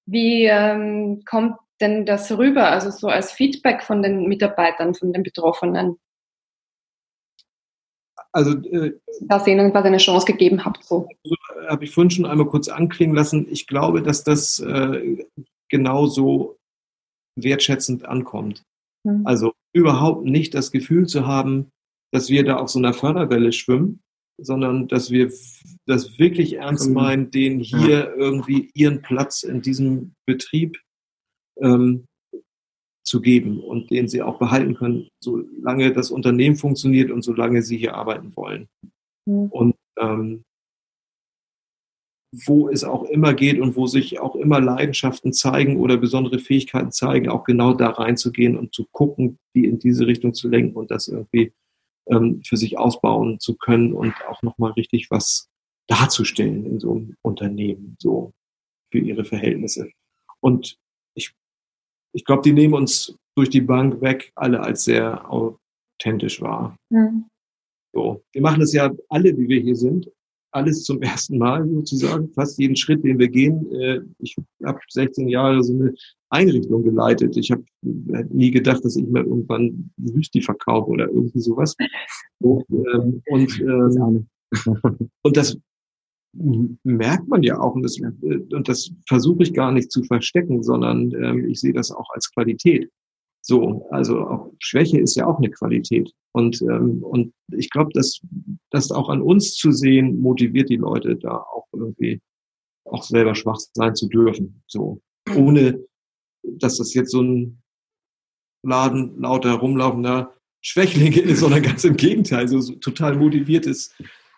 wie 0.06 0.46
ähm, 0.46 1.24
kommt 1.26 1.58
denn 1.82 2.06
das 2.06 2.32
rüber, 2.38 2.70
also 2.70 2.90
so 2.90 3.08
als 3.08 3.34
Feedback 3.34 3.84
von 3.84 4.02
den 4.02 4.28
Mitarbeitern, 4.28 4.96
von 4.96 5.12
den 5.12 5.24
Betroffenen? 5.24 5.98
Also, 8.32 8.52
äh, 8.52 8.94
dass 9.22 9.48
ihr 9.48 9.54
ihnen 9.54 9.72
quasi 9.72 9.88
eine 9.88 9.98
Chance 9.98 10.26
gegeben 10.26 10.64
habt. 10.64 10.84
So. 10.84 11.08
Also, 11.24 11.36
Habe 11.68 11.86
ich 11.86 11.92
vorhin 11.92 12.12
schon 12.12 12.26
einmal 12.26 12.48
kurz 12.48 12.68
anklingen 12.68 13.16
lassen. 13.16 13.48
Ich 13.50 13.68
glaube, 13.68 14.04
dass 14.04 14.24
das 14.24 14.60
äh, 14.60 15.26
genauso 15.70 16.58
wertschätzend 17.36 18.06
ankommt. 18.06 18.64
Hm. 19.08 19.26
Also 19.26 19.54
überhaupt 19.74 20.26
nicht 20.26 20.54
das 20.54 20.72
Gefühl 20.72 21.08
zu 21.08 21.26
haben, 21.26 21.72
dass 22.12 22.30
wir 22.30 22.44
da 22.44 22.58
auf 22.58 22.70
so 22.70 22.80
einer 22.80 22.94
Förderwelle 22.94 23.52
schwimmen, 23.52 24.02
sondern 24.42 24.88
dass 24.88 25.12
wir 25.12 25.32
das 25.86 26.18
wirklich 26.18 26.54
ernst 26.54 26.88
mhm. 26.88 26.94
meinen, 26.94 27.32
denen 27.32 27.60
hier 27.60 27.90
ja. 27.90 28.14
irgendwie 28.16 28.72
ihren 28.74 29.02
Platz 29.02 29.44
in 29.44 29.62
diesem 29.62 30.14
Betrieb 30.26 30.80
ähm, 31.62 32.06
zu 33.10 33.22
geben 33.22 33.60
und 33.60 33.90
den 33.90 34.08
sie 34.08 34.22
auch 34.22 34.38
behalten 34.38 34.76
können, 34.76 35.10
solange 35.20 35.92
das 35.92 36.12
Unternehmen 36.12 36.56
funktioniert 36.56 37.10
und 37.10 37.24
solange 37.24 37.64
sie 37.64 37.78
hier 37.78 37.96
arbeiten 37.96 38.36
wollen. 38.36 38.68
Mhm. 39.26 39.48
Und 39.48 39.76
ähm, 40.00 40.44
wo 42.46 42.70
es 42.70 42.84
auch 42.84 43.06
immer 43.06 43.34
geht 43.34 43.60
und 43.60 43.76
wo 43.76 43.88
sich 43.88 44.20
auch 44.20 44.36
immer 44.36 44.62
Leidenschaften 44.62 45.34
zeigen 45.34 45.78
oder 45.78 45.98
besondere 45.98 46.38
Fähigkeiten 46.38 46.92
zeigen, 46.92 47.28
auch 47.28 47.44
genau 47.44 47.74
da 47.74 47.90
reinzugehen 47.90 48.56
und 48.56 48.76
zu 48.76 48.86
gucken, 48.92 49.40
die 49.56 49.66
in 49.66 49.80
diese 49.80 50.06
Richtung 50.06 50.36
zu 50.36 50.48
lenken 50.48 50.78
und 50.78 50.92
das 50.92 51.08
irgendwie 51.08 51.52
ähm, 52.08 52.44
für 52.46 52.58
sich 52.58 52.78
ausbauen 52.78 53.40
zu 53.40 53.58
können 53.58 53.94
und 53.94 54.14
auch 54.28 54.44
nochmal 54.44 54.74
richtig 54.74 55.10
was 55.10 55.50
darzustellen 55.88 56.66
in 56.68 56.80
so 56.80 56.92
einem 56.92 57.16
Unternehmen, 57.24 57.96
so 57.98 58.34
für 58.92 59.00
ihre 59.00 59.26
Verhältnisse. 59.26 59.90
Und 60.40 60.78
ich, 62.14 62.26
glaube, 62.26 62.42
die 62.44 62.54
nehmen 62.54 62.74
uns 62.74 63.16
durch 63.36 63.50
die 63.50 63.62
Bank 63.62 64.02
weg 64.02 64.32
alle 64.36 64.60
als 64.60 64.84
sehr 64.84 65.32
authentisch 65.32 66.42
wahr. 66.42 66.76
Mhm. 66.90 67.26
So. 67.94 68.24
Wir 68.32 68.42
machen 68.42 68.60
das 68.60 68.74
ja 68.74 68.92
alle, 69.10 69.38
wie 69.38 69.48
wir 69.48 69.62
hier 69.62 69.76
sind, 69.76 70.10
alles 70.52 70.84
zum 70.84 71.02
ersten 71.02 71.38
Mal 71.38 71.68
sozusagen, 71.68 72.32
fast 72.34 72.60
jeden 72.60 72.76
Schritt, 72.76 73.04
den 73.04 73.20
wir 73.20 73.30
gehen. 73.30 73.72
Äh, 73.72 74.02
ich 74.20 74.36
habe 74.64 74.80
16 74.90 75.28
Jahre 75.30 75.64
so 75.64 75.74
eine 75.74 75.94
Einrichtung 76.30 76.84
geleitet. 76.84 77.38
Ich 77.38 77.52
habe 77.52 77.64
nie 77.82 78.52
gedacht, 78.52 78.84
dass 78.86 78.96
ich 78.96 79.08
mal 79.08 79.24
irgendwann 79.24 79.92
Wüsti 79.98 80.42
verkaufe 80.42 80.90
oder 80.90 81.08
irgendwie 81.08 81.40
sowas. 81.40 81.76
Und, 82.40 82.66
ähm, 82.70 83.22
und, 83.28 83.60
ähm, 83.60 84.28
und 85.22 85.38
das 85.38 85.58
merkt 86.34 87.28
man 87.28 87.44
ja 87.44 87.60
auch 87.60 87.76
und 87.76 87.84
das, 87.84 88.00
und 88.00 88.68
das 88.68 88.92
versuche 89.08 89.44
ich 89.44 89.54
gar 89.54 89.72
nicht 89.72 89.92
zu 89.92 90.04
verstecken, 90.04 90.64
sondern 90.64 91.12
ähm, 91.14 91.50
ich 91.50 91.60
sehe 91.60 91.74
das 91.74 91.92
auch 91.92 92.10
als 92.12 92.32
Qualität. 92.32 92.90
So, 93.42 93.88
also 93.90 94.20
auch 94.20 94.54
Schwäche 94.60 95.00
ist 95.00 95.16
ja 95.16 95.26
auch 95.26 95.38
eine 95.38 95.50
Qualität. 95.50 96.12
Und, 96.34 96.62
ähm, 96.62 97.02
und 97.04 97.34
ich 97.52 97.70
glaube, 97.70 97.92
dass 97.94 98.22
das 98.70 98.92
auch 98.92 99.10
an 99.10 99.22
uns 99.22 99.56
zu 99.56 99.72
sehen, 99.72 100.20
motiviert 100.20 100.70
die 100.70 100.76
Leute 100.76 101.16
da 101.16 101.38
auch 101.38 101.66
irgendwie 101.74 102.22
auch 102.86 103.04
selber 103.04 103.36
schwach 103.36 103.58
sein 103.74 103.96
zu 103.96 104.08
dürfen. 104.08 104.62
So, 104.68 105.02
ohne 105.36 105.84
dass 106.44 106.78
das 106.78 106.94
jetzt 106.94 107.12
so 107.12 107.22
ein 107.22 107.62
Laden 108.64 109.20
lauter 109.20 109.54
rumlaufender 109.54 110.36
Schwächlinge 110.62 111.20
ist, 111.22 111.40
sondern 111.40 111.64
ganz 111.64 111.84
im 111.86 111.98
Gegenteil, 111.98 112.48
so, 112.48 112.60
so 112.60 112.76
total 112.76 113.16
motiviertes 113.16 113.96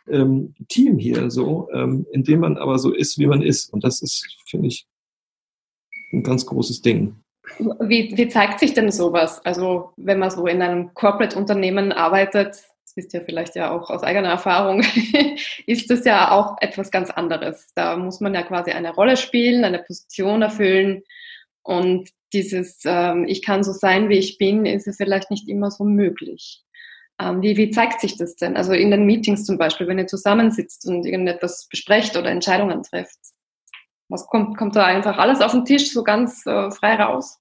ähm, 0.09 0.55
Team 0.67 0.97
hier, 0.97 1.29
so, 1.29 1.69
ähm, 1.73 2.05
in 2.11 2.23
dem 2.23 2.39
man 2.39 2.57
aber 2.57 2.79
so 2.79 2.93
ist, 2.93 3.17
wie 3.19 3.27
man 3.27 3.41
ist. 3.41 3.71
Und 3.73 3.83
das 3.83 4.01
ist, 4.01 4.25
finde 4.47 4.67
ich, 4.67 4.87
ein 6.13 6.23
ganz 6.23 6.45
großes 6.45 6.81
Ding. 6.81 7.15
Wie, 7.59 8.15
wie 8.15 8.27
zeigt 8.27 8.59
sich 8.59 8.73
denn 8.73 8.91
sowas? 8.91 9.43
Also 9.45 9.91
wenn 9.97 10.19
man 10.19 10.31
so 10.31 10.47
in 10.47 10.61
einem 10.61 10.93
Corporate-Unternehmen 10.93 11.91
arbeitet, 11.91 12.63
das 12.91 12.95
wisst 12.95 13.13
ihr 13.13 13.21
vielleicht 13.21 13.55
ja 13.55 13.71
auch 13.71 13.89
aus 13.89 14.03
eigener 14.03 14.29
Erfahrung, 14.29 14.83
ist 15.65 15.89
das 15.89 16.05
ja 16.05 16.31
auch 16.31 16.57
etwas 16.61 16.91
ganz 16.91 17.09
anderes. 17.09 17.67
Da 17.75 17.97
muss 17.97 18.19
man 18.19 18.33
ja 18.33 18.43
quasi 18.43 18.71
eine 18.71 18.93
Rolle 18.93 19.17
spielen, 19.17 19.63
eine 19.63 19.79
Position 19.79 20.41
erfüllen 20.41 21.03
und 21.63 22.09
dieses 22.33 22.81
ähm, 22.85 23.25
Ich 23.27 23.41
kann 23.41 23.63
so 23.63 23.71
sein, 23.71 24.09
wie 24.09 24.17
ich 24.17 24.37
bin, 24.37 24.65
ist 24.65 24.87
es 24.87 24.97
vielleicht 24.97 25.31
nicht 25.31 25.49
immer 25.49 25.69
so 25.71 25.83
möglich. 25.83 26.63
Ähm, 27.21 27.41
wie, 27.41 27.55
wie 27.55 27.69
zeigt 27.69 28.01
sich 28.01 28.17
das 28.17 28.35
denn? 28.35 28.57
Also 28.57 28.73
in 28.73 28.89
den 28.89 29.05
Meetings 29.05 29.45
zum 29.45 29.57
Beispiel, 29.57 29.87
wenn 29.87 29.99
ihr 29.99 30.07
zusammensitzt 30.07 30.87
und 30.87 31.05
irgendetwas 31.05 31.67
besprecht 31.69 32.17
oder 32.17 32.31
Entscheidungen 32.31 32.81
trefft. 32.81 33.19
Was 34.09 34.25
kommt, 34.27 34.57
kommt 34.57 34.75
da 34.75 34.85
einfach 34.85 35.17
alles 35.17 35.41
auf 35.41 35.51
den 35.51 35.65
Tisch 35.65 35.91
so 35.93 36.03
ganz 36.03 36.45
äh, 36.45 36.71
frei 36.71 36.95
raus? 36.95 37.37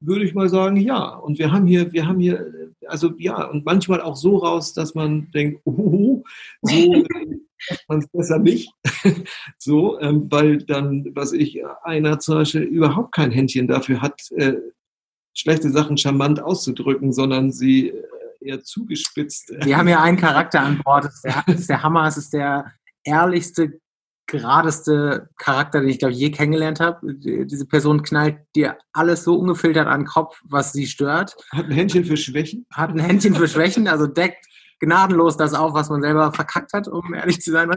Würde 0.00 0.24
ich 0.24 0.34
mal 0.34 0.48
sagen, 0.48 0.76
ja. 0.76 1.14
Und 1.14 1.38
wir 1.38 1.52
haben 1.52 1.66
hier, 1.66 1.92
wir 1.92 2.06
haben 2.06 2.18
hier, 2.18 2.72
also 2.86 3.12
ja, 3.16 3.44
und 3.44 3.64
manchmal 3.64 4.00
auch 4.00 4.16
so 4.16 4.38
raus, 4.38 4.74
dass 4.74 4.94
man 4.94 5.30
denkt, 5.30 5.60
oh, 5.64 6.22
so 6.62 7.04
man 7.88 7.98
es 8.00 8.08
besser 8.08 8.38
nicht. 8.38 8.70
so, 9.58 10.00
ähm, 10.00 10.30
weil 10.30 10.58
dann, 10.58 11.06
was 11.14 11.32
ich, 11.32 11.62
einer 11.82 12.18
zum 12.18 12.36
Beispiel 12.36 12.62
überhaupt 12.62 13.12
kein 13.12 13.30
Händchen 13.30 13.68
dafür 13.68 14.02
hat, 14.02 14.20
äh, 14.32 14.54
schlechte 15.34 15.70
Sachen 15.70 15.96
charmant 15.96 16.40
auszudrücken, 16.40 17.12
sondern 17.12 17.52
sie 17.52 17.88
äh, 17.90 18.04
eher 18.40 18.62
zugespitzt. 18.62 19.52
Wir 19.62 19.76
haben 19.76 19.88
ja 19.88 20.02
einen 20.02 20.16
Charakter 20.16 20.60
an 20.60 20.80
Bord, 20.82 21.04
das 21.04 21.16
ist 21.16 21.24
der, 21.24 21.44
das 21.46 21.60
ist 21.60 21.70
der 21.70 21.82
Hammer, 21.82 22.06
es 22.06 22.16
ist 22.16 22.32
der 22.32 22.72
ehrlichste, 23.04 23.80
geradeste 24.26 25.28
Charakter, 25.36 25.80
den 25.80 25.90
ich 25.90 25.98
glaube 25.98 26.14
je 26.14 26.30
kennengelernt 26.30 26.80
habe. 26.80 27.14
Diese 27.14 27.66
Person 27.66 28.02
knallt 28.02 28.38
dir 28.56 28.78
alles 28.92 29.24
so 29.24 29.36
ungefiltert 29.38 29.86
an 29.86 30.00
den 30.00 30.06
Kopf, 30.06 30.40
was 30.44 30.72
sie 30.72 30.86
stört. 30.86 31.36
Hat 31.52 31.66
ein 31.66 31.72
Händchen 31.72 32.04
für 32.04 32.16
Schwächen. 32.16 32.66
Hat 32.72 32.90
ein 32.90 32.98
Händchen 32.98 33.34
für 33.34 33.48
Schwächen, 33.48 33.86
also 33.86 34.06
deckt 34.06 34.46
gnadenlos 34.80 35.36
das 35.36 35.54
auf, 35.54 35.74
was 35.74 35.88
man 35.88 36.02
selber 36.02 36.32
verkackt 36.32 36.72
hat, 36.72 36.88
um 36.88 37.14
ehrlich 37.14 37.40
zu 37.40 37.52
sein 37.52 37.70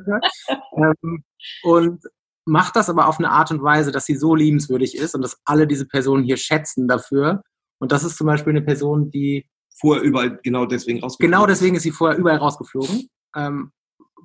ähm, 0.77 1.23
und 1.63 2.03
macht 2.47 2.75
das 2.75 2.89
aber 2.89 3.07
auf 3.07 3.19
eine 3.19 3.29
Art 3.29 3.51
und 3.51 3.61
Weise, 3.61 3.91
dass 3.91 4.05
sie 4.05 4.15
so 4.15 4.35
liebenswürdig 4.35 4.97
ist 4.97 5.15
und 5.15 5.21
dass 5.21 5.37
alle 5.45 5.67
diese 5.67 5.87
Personen 5.87 6.23
hier 6.23 6.37
schätzen 6.37 6.87
dafür. 6.87 7.43
Und 7.79 7.91
das 7.91 8.03
ist 8.03 8.17
zum 8.17 8.27
Beispiel 8.27 8.51
eine 8.51 8.61
Person, 8.61 9.11
die 9.11 9.47
vorher 9.79 10.03
überall 10.03 10.39
genau 10.43 10.65
deswegen 10.65 10.99
rausgeflogen 10.99 11.31
Genau 11.31 11.45
deswegen 11.45 11.75
ist 11.75 11.83
sie 11.83 11.91
vorher 11.91 12.17
überall 12.17 12.37
rausgeflogen. 12.37 13.07
Ähm, 13.35 13.71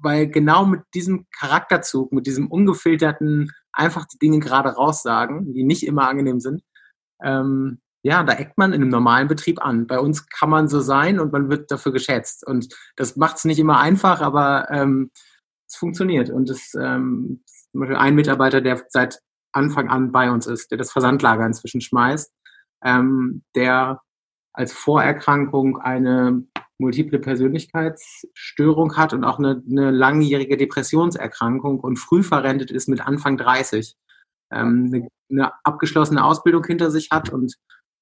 weil 0.03 0.29
genau 0.29 0.67
mit 0.67 0.81
diesem 0.95 1.27
Charakterzug, 1.39 2.13
mit 2.13 2.27
diesem 2.27 2.49
ungefilterten, 2.49 3.53
einfach 3.73 4.05
die 4.07 4.19
Dinge 4.19 4.41
gerade 4.41 4.71
raussagen, 4.71 5.53
die 5.55 5.65
nicht 5.65 5.87
immer 5.87 6.09
angenehm 6.09 6.41
sind, 6.41 6.63
ähm, 7.23 7.81
ja, 8.05 8.25
da 8.25 8.33
eckt 8.33 8.59
man 8.59 8.73
in 8.73 8.83
einem 8.83 8.91
normalen 8.91 9.29
Betrieb 9.29 9.65
an. 9.65 9.87
Bei 9.87 10.01
uns 10.01 10.29
kann 10.29 10.51
man 10.51 10.67
so 10.67 10.81
sein 10.81 11.21
und 11.21 11.33
man 11.33 11.51
wird 11.51 11.71
dafür 11.71 11.93
geschätzt. 11.93 12.45
Und 12.45 12.75
das 12.97 13.17
macht 13.17 13.37
es 13.37 13.45
nicht 13.45 13.61
immer 13.61 13.79
einfach, 13.79 14.21
aber 14.21 14.69
ähm, 14.71 15.13
es 15.69 15.77
funktioniert. 15.77 16.29
Und 16.29 16.51
es 16.51 16.75
ähm, 16.75 17.45
ein 17.75 18.15
Mitarbeiter, 18.15 18.61
der 18.61 18.85
seit 18.89 19.21
Anfang 19.53 19.89
an 19.89 20.13
bei 20.13 20.31
uns 20.31 20.47
ist, 20.47 20.71
der 20.71 20.79
das 20.79 20.93
Versandlager 20.93 21.47
inzwischen 21.47 21.81
schmeißt, 21.81 22.33
ähm, 22.85 23.43
der 23.55 24.01
als 24.55 24.73
Vorerkrankung 24.73 25.79
eine 25.79 26.45
multiple 26.79 27.19
Persönlichkeitsstörung 27.19 28.97
hat 28.97 29.15
und 29.15 29.25
auch 29.25 29.39
eine, 29.39 29.63
eine 29.71 29.91
langjährige 29.91 30.57
Depressionserkrankung 30.57 31.81
und 31.81 31.97
früh 31.97 32.23
verrentet 32.23 32.71
ist 32.71 32.89
mit 32.89 33.01
Anfang 33.01 33.37
30. 33.37 33.95
Ähm, 34.51 34.91
eine, 34.93 35.09
eine 35.31 35.53
abgeschlossene 35.65 36.25
Ausbildung 36.25 36.65
hinter 36.65 36.91
sich 36.91 37.09
hat 37.11 37.31
und 37.31 37.55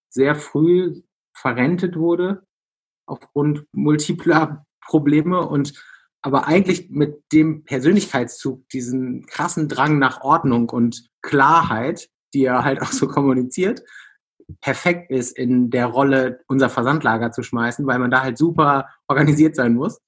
sehr 0.09 0.35
früh 0.35 1.03
verrentet 1.37 1.97
wurde 1.97 2.43
aufgrund 3.07 3.65
multipler 3.73 4.65
Probleme 4.85 5.47
und 5.47 5.75
aber 6.23 6.47
eigentlich 6.47 6.91
mit 6.91 7.23
dem 7.33 7.65
Persönlichkeitszug, 7.65 8.69
diesen 8.69 9.27
krassen 9.27 9.69
Drang 9.69 9.99
nach 9.99 10.21
Ordnung 10.21 10.69
und 10.69 11.09
Klarheit, 11.23 12.09
die 12.35 12.45
er 12.45 12.65
halt 12.65 12.83
auch 12.83 12.93
so 12.93 13.09
kommuniziert, 13.09 13.83
perfekt 14.61 15.11
ist, 15.11 15.37
in 15.37 15.71
der 15.71 15.87
Rolle 15.87 16.41
unser 16.49 16.69
Versandlager 16.69 17.31
zu 17.31 17.43
schmeißen, 17.43 17.87
weil 17.87 17.99
man 17.99 18.11
da 18.11 18.23
halt 18.23 18.37
super 18.37 18.89
organisiert 19.09 19.57
sein 19.57 19.75
muss. 19.75 20.01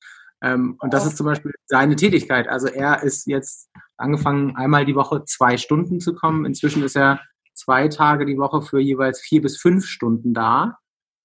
Ähm, 0.43 0.77
und 0.81 0.93
das 0.93 1.07
ist 1.07 1.17
zum 1.17 1.27
Beispiel 1.27 1.53
seine 1.67 1.97
Tätigkeit. 1.97 2.49
Also 2.49 2.67
er 2.67 3.03
ist 3.03 3.27
jetzt 3.27 3.71
angefangen, 3.97 4.57
einmal 4.57 4.85
die 4.85 4.97
Woche 4.97 5.25
zwei 5.25 5.57
Stunden 5.57 6.01
zu 6.01 6.15
kommen. 6.15 6.45
Inzwischen 6.45 6.83
ist 6.83 6.97
er 6.97 7.21
zwei 7.55 7.89
Tage 7.89 8.27
die 8.27 8.39
Woche 8.39 8.63
für 8.63 8.81
jeweils 8.81 9.21
vier 9.21 9.41
bis 9.41 9.59
fünf 9.59 9.87
Stunden 9.87 10.35
da. 10.35 10.79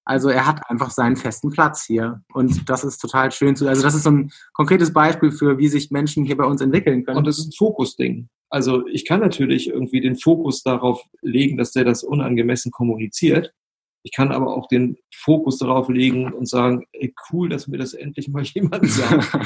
Also 0.07 0.29
er 0.29 0.47
hat 0.47 0.69
einfach 0.69 0.89
seinen 0.89 1.17
festen 1.17 1.49
Platz 1.49 1.85
hier. 1.85 2.21
Und 2.33 2.69
das 2.69 2.85
ist 2.85 2.99
total 2.99 3.29
schön 3.33 3.57
zu, 3.57 3.67
also 3.67 3.83
das 3.83 3.93
ist 3.93 4.03
so 4.03 4.11
ein 4.11 4.31
konkretes 4.53 4.93
Beispiel 4.93 5.33
für, 5.33 5.57
wie 5.57 5.67
sich 5.67 5.91
Menschen 5.91 6.23
hier 6.23 6.37
bei 6.37 6.45
uns 6.45 6.61
entwickeln 6.61 7.03
können. 7.03 7.17
Und 7.17 7.27
das 7.27 7.39
ist 7.39 7.49
ein 7.49 7.57
Fokusding. 7.57 8.29
Also 8.49 8.87
ich 8.87 9.05
kann 9.05 9.19
natürlich 9.19 9.67
irgendwie 9.67 9.99
den 9.99 10.15
Fokus 10.15 10.63
darauf 10.63 11.03
legen, 11.21 11.57
dass 11.57 11.73
der 11.73 11.83
das 11.83 12.05
unangemessen 12.05 12.71
kommuniziert. 12.71 13.51
Ich 14.01 14.13
kann 14.13 14.31
aber 14.31 14.55
auch 14.55 14.69
den 14.69 14.95
Fokus 15.13 15.57
darauf 15.57 15.89
legen 15.89 16.31
und 16.31 16.47
sagen, 16.47 16.85
ey, 16.93 17.13
cool, 17.29 17.49
dass 17.49 17.67
mir 17.67 17.77
das 17.77 17.93
endlich 17.93 18.29
mal 18.29 18.43
jemand 18.45 18.89
sagt. 18.89 19.37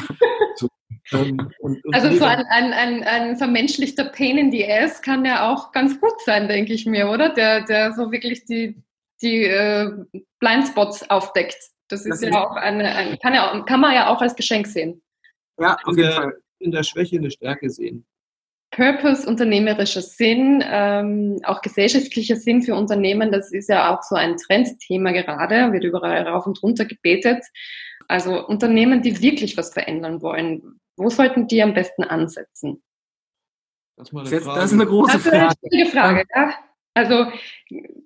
so, 0.57 0.67
ähm, 1.13 1.49
und, 1.59 1.83
und 1.83 1.95
also 1.95 2.15
so 2.15 2.23
ein, 2.23 2.45
ein, 2.51 2.71
ein, 2.71 3.03
ein 3.03 3.35
vermenschlichter 3.35 4.03
Pain 4.03 4.37
in 4.37 4.51
the 4.51 4.71
Ass 4.71 5.01
kann 5.01 5.25
ja 5.25 5.51
auch 5.51 5.71
ganz 5.71 5.99
gut 5.99 6.21
sein, 6.23 6.47
denke 6.47 6.73
ich 6.73 6.85
mir, 6.85 7.09
oder? 7.09 7.29
Der, 7.29 7.65
der 7.65 7.93
so 7.93 8.11
wirklich 8.11 8.45
die, 8.45 8.75
die 9.21 9.43
äh, 9.43 9.91
Blindspots 10.39 11.09
aufdeckt. 11.09 11.57
Das 11.87 12.05
ist 12.05 12.09
das 12.09 12.21
ja 12.21 12.29
ist 12.29 12.35
auch 12.35 12.55
eine, 12.55 12.95
ein, 12.95 13.19
kann, 13.19 13.33
ja, 13.33 13.63
kann 13.67 13.81
man 13.81 13.93
ja 13.93 14.07
auch 14.07 14.21
als 14.21 14.35
Geschenk 14.35 14.67
sehen. 14.67 15.01
Ja, 15.59 15.77
auf 15.83 15.97
jeden 15.97 16.11
Fall. 16.11 16.37
In 16.59 16.71
der 16.71 16.83
Schwäche 16.83 17.17
eine 17.17 17.31
Stärke 17.31 17.69
sehen. 17.69 18.05
Purpose, 18.71 19.27
unternehmerischer 19.27 20.01
Sinn, 20.01 20.63
ähm, 20.65 21.39
auch 21.43 21.61
gesellschaftlicher 21.61 22.37
Sinn 22.37 22.61
für 22.61 22.75
Unternehmen, 22.75 23.31
das 23.31 23.51
ist 23.51 23.67
ja 23.67 23.93
auch 23.93 24.01
so 24.01 24.15
ein 24.15 24.37
Trendthema 24.37 25.11
gerade, 25.11 25.73
wird 25.73 25.83
überall 25.83 26.25
rauf 26.25 26.47
und 26.47 26.63
runter 26.63 26.85
gebetet. 26.85 27.43
Also 28.07 28.47
Unternehmen, 28.47 29.01
die 29.01 29.21
wirklich 29.21 29.57
was 29.57 29.73
verändern 29.73 30.21
wollen, 30.21 30.79
wo 30.95 31.09
sollten 31.09 31.47
die 31.47 31.61
am 31.61 31.73
besten 31.73 32.03
ansetzen? 32.03 32.81
Das, 33.97 34.09
ist, 34.09 34.47
das 34.47 34.65
ist 34.65 34.73
eine 34.73 34.85
große 34.85 35.13
das 35.13 35.25
ist 35.25 35.33
eine 35.33 35.85
Frage. 35.85 35.91
Frage 35.91 36.23
ja. 36.33 36.53
Also 36.93 37.27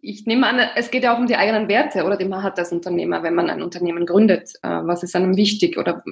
ich 0.01 0.25
nehme 0.25 0.47
an, 0.47 0.59
es 0.75 0.91
geht 0.91 1.03
ja 1.03 1.13
auch 1.13 1.19
um 1.19 1.25
die 1.25 1.36
eigenen 1.36 1.67
Werte 1.67 2.03
oder 2.03 2.17
die 2.17 2.25
man 2.25 2.43
hat 2.43 2.59
als 2.59 2.71
Unternehmer, 2.71 3.23
wenn 3.23 3.33
man 3.33 3.49
ein 3.49 3.63
Unternehmen 3.63 4.05
gründet. 4.05 4.53
Äh, 4.61 4.81
was 4.83 5.01
ist 5.01 5.15
einem 5.15 5.36
wichtig 5.36 5.77
oder 5.77 6.03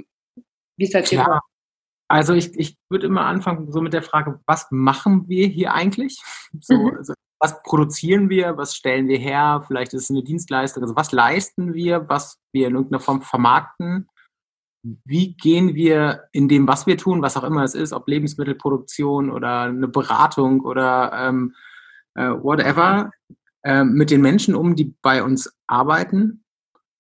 wie 0.78 0.86
seid 0.88 1.11
ihr? 1.11 1.19
Ja, 1.19 1.39
also 2.07 2.34
ich, 2.34 2.57
ich 2.57 2.78
würde 2.89 3.07
immer 3.07 3.26
anfangen 3.26 3.71
so 3.71 3.82
mit 3.82 3.93
der 3.93 4.01
Frage, 4.01 4.39
was 4.45 4.67
machen 4.71 5.28
wir 5.28 5.47
hier 5.47 5.74
eigentlich? 5.74 6.19
So, 6.59 6.76
mhm. 6.76 6.97
also 6.97 7.13
was 7.39 7.61
produzieren 7.63 8.30
wir, 8.30 8.57
was 8.57 8.76
stellen 8.76 9.07
wir 9.07 9.17
her? 9.17 9.63
Vielleicht 9.67 9.93
ist 9.93 10.03
es 10.03 10.09
eine 10.09 10.24
Dienstleistung. 10.24 10.82
Also 10.82 10.95
was 10.95 11.11
leisten 11.11 11.74
wir, 11.74 12.07
was 12.07 12.39
wir 12.53 12.67
in 12.67 12.76
irgendeiner 12.76 13.01
Form 13.01 13.21
vermarkten? 13.21 14.07
Wie 15.05 15.36
gehen 15.36 15.76
wir 15.76 16.26
in 16.32 16.47
dem, 16.47 16.67
was 16.67 16.88
wir 16.88 16.97
tun, 16.97 17.21
was 17.21 17.36
auch 17.36 17.43
immer 17.43 17.63
es 17.63 17.76
ist, 17.76 17.93
ob 17.93 18.07
Lebensmittelproduktion 18.07 19.30
oder 19.30 19.61
eine 19.61 19.88
Beratung 19.88 20.61
oder 20.61 21.11
ähm, 21.13 21.55
äh, 22.16 22.30
whatever, 22.30 23.11
äh, 23.64 23.84
mit 23.84 24.11
den 24.11 24.22
Menschen 24.22 24.55
um, 24.55 24.76
die 24.76 24.95
bei 25.01 25.24
uns 25.24 25.53
arbeiten? 25.68 26.43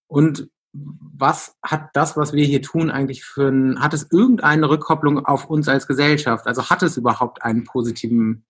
Und 0.07 0.49
was 0.73 1.55
hat 1.63 1.89
das, 1.93 2.17
was 2.17 2.33
wir 2.33 2.45
hier 2.45 2.61
tun, 2.61 2.89
eigentlich 2.89 3.23
für 3.23 3.47
ein, 3.49 3.79
hat 3.79 3.93
es 3.93 4.11
irgendeine 4.11 4.69
Rückkopplung 4.69 5.25
auf 5.25 5.45
uns 5.45 5.67
als 5.67 5.87
Gesellschaft? 5.87 6.47
Also 6.47 6.69
hat 6.69 6.81
es 6.81 6.97
überhaupt 6.97 7.43
einen 7.43 7.63
positiven 7.63 8.45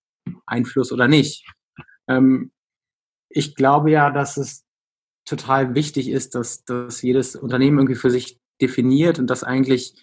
Einfluss 0.46 0.90
oder 0.90 1.06
nicht? 1.06 1.46
Ähm, 2.08 2.50
ich 3.28 3.54
glaube 3.54 3.90
ja, 3.90 4.10
dass 4.10 4.36
es 4.36 4.64
total 5.26 5.74
wichtig 5.74 6.08
ist, 6.08 6.34
dass, 6.34 6.64
dass 6.64 7.02
jedes 7.02 7.36
Unternehmen 7.36 7.78
irgendwie 7.78 7.94
für 7.94 8.10
sich 8.10 8.40
definiert 8.60 9.18
und 9.18 9.28
dass 9.28 9.44
eigentlich 9.44 9.94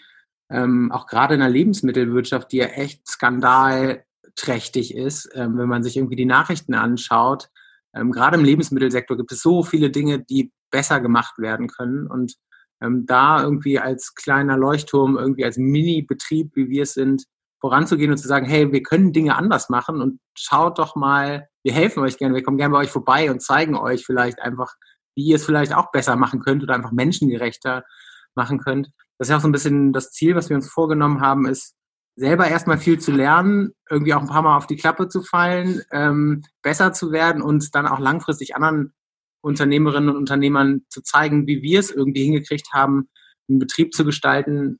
ähm, 0.49 0.91
auch 0.91 1.07
gerade 1.07 1.35
in 1.35 1.39
der 1.39 1.49
Lebensmittelwirtschaft, 1.49 2.51
die 2.51 2.57
ja 2.57 2.65
echt 2.65 3.07
skandalträchtig 4.31 4.95
ist, 4.95 5.29
ähm, 5.33 5.57
wenn 5.57 5.69
man 5.69 5.83
sich 5.83 5.97
irgendwie 5.97 6.15
die 6.15 6.25
Nachrichten 6.25 6.73
anschaut, 6.73 7.49
ähm, 7.95 8.11
gerade 8.11 8.37
im 8.37 8.45
Lebensmittelsektor 8.45 9.17
gibt 9.17 9.31
es 9.31 9.41
so 9.41 9.63
viele 9.63 9.89
Dinge, 9.89 10.19
die 10.19 10.51
besser 10.71 11.01
gemacht 11.01 11.37
werden 11.37 11.67
können. 11.67 12.07
Und 12.07 12.35
ähm, 12.81 13.05
da 13.05 13.43
irgendwie 13.43 13.79
als 13.79 14.15
kleiner 14.15 14.57
Leuchtturm, 14.57 15.17
irgendwie 15.17 15.45
als 15.45 15.57
Mini-Betrieb, 15.57 16.55
wie 16.55 16.69
wir 16.69 16.83
es 16.83 16.93
sind, 16.93 17.25
voranzugehen 17.59 18.11
und 18.11 18.17
zu 18.17 18.27
sagen, 18.27 18.45
hey, 18.45 18.71
wir 18.71 18.81
können 18.81 19.13
Dinge 19.13 19.35
anders 19.35 19.69
machen 19.69 20.01
und 20.01 20.19
schaut 20.35 20.79
doch 20.79 20.95
mal, 20.95 21.47
wir 21.63 21.73
helfen 21.73 22.01
euch 22.01 22.17
gerne, 22.17 22.33
wir 22.33 22.41
kommen 22.41 22.57
gerne 22.57 22.71
bei 22.71 22.79
euch 22.79 22.89
vorbei 22.89 23.29
und 23.29 23.41
zeigen 23.41 23.75
euch 23.75 24.03
vielleicht 24.03 24.41
einfach, 24.41 24.73
wie 25.15 25.25
ihr 25.25 25.35
es 25.35 25.45
vielleicht 25.45 25.75
auch 25.75 25.91
besser 25.91 26.15
machen 26.15 26.39
könnt 26.39 26.63
oder 26.63 26.73
einfach 26.73 26.91
menschengerechter 26.91 27.83
machen 28.33 28.57
könnt. 28.59 28.89
Das 29.19 29.27
ist 29.27 29.29
ja 29.29 29.37
auch 29.37 29.41
so 29.41 29.47
ein 29.47 29.51
bisschen 29.51 29.93
das 29.93 30.11
Ziel, 30.11 30.33
was 30.33 30.49
wir 30.49 30.55
uns 30.55 30.69
vorgenommen 30.69 31.21
haben, 31.21 31.45
ist, 31.45 31.75
selber 32.15 32.47
erstmal 32.47 32.77
viel 32.77 32.99
zu 32.99 33.11
lernen, 33.11 33.71
irgendwie 33.89 34.13
auch 34.13 34.21
ein 34.21 34.27
paar 34.27 34.41
Mal 34.41 34.57
auf 34.57 34.67
die 34.67 34.75
Klappe 34.75 35.07
zu 35.07 35.21
fallen, 35.21 35.81
ähm, 35.91 36.43
besser 36.61 36.93
zu 36.93 37.11
werden 37.11 37.41
und 37.41 37.73
dann 37.73 37.87
auch 37.87 37.99
langfristig 37.99 38.55
anderen 38.55 38.93
Unternehmerinnen 39.41 40.09
und 40.09 40.17
Unternehmern 40.17 40.81
zu 40.89 41.01
zeigen, 41.01 41.47
wie 41.47 41.61
wir 41.61 41.79
es 41.79 41.89
irgendwie 41.89 42.23
hingekriegt 42.23 42.73
haben, 42.73 43.09
einen 43.49 43.59
Betrieb 43.59 43.93
zu 43.93 44.05
gestalten, 44.05 44.79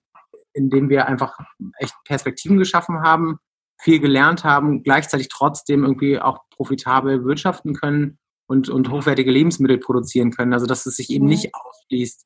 in 0.54 0.70
dem 0.70 0.90
wir 0.90 1.08
einfach 1.08 1.38
echt 1.80 1.96
Perspektiven 2.06 2.58
geschaffen 2.58 3.02
haben, 3.02 3.40
viel 3.80 4.00
gelernt 4.00 4.44
haben, 4.44 4.84
gleichzeitig 4.84 5.30
trotzdem 5.30 5.84
irgendwie 5.84 6.20
auch 6.20 6.40
profitabel 6.52 7.24
wirtschaften 7.24 7.74
können 7.74 8.20
und, 8.46 8.70
und 8.70 8.92
hochwertige 8.92 9.32
Lebensmittel 9.32 9.80
produzieren 9.80 10.32
können. 10.32 10.54
Also 10.54 10.68
dass 10.68 10.86
es 10.86 10.96
sich 10.98 11.10
eben 11.10 11.26
nicht 11.26 11.52
ausschließt, 11.56 12.26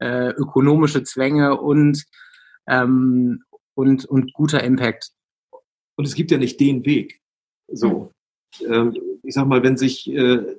äh, 0.00 0.30
ökonomische 0.30 1.04
Zwänge 1.04 1.60
und, 1.60 2.04
ähm, 2.66 3.44
und, 3.76 4.04
und 4.06 4.32
guter 4.32 4.64
Impact. 4.64 5.12
Und 5.96 6.06
es 6.06 6.14
gibt 6.14 6.30
ja 6.30 6.38
nicht 6.38 6.58
den 6.60 6.84
Weg. 6.84 7.20
So, 7.72 8.12
ähm, 8.68 8.96
ich 9.22 9.34
sag 9.34 9.46
mal, 9.46 9.62
wenn 9.62 9.76
sich 9.76 10.10
äh, 10.10 10.56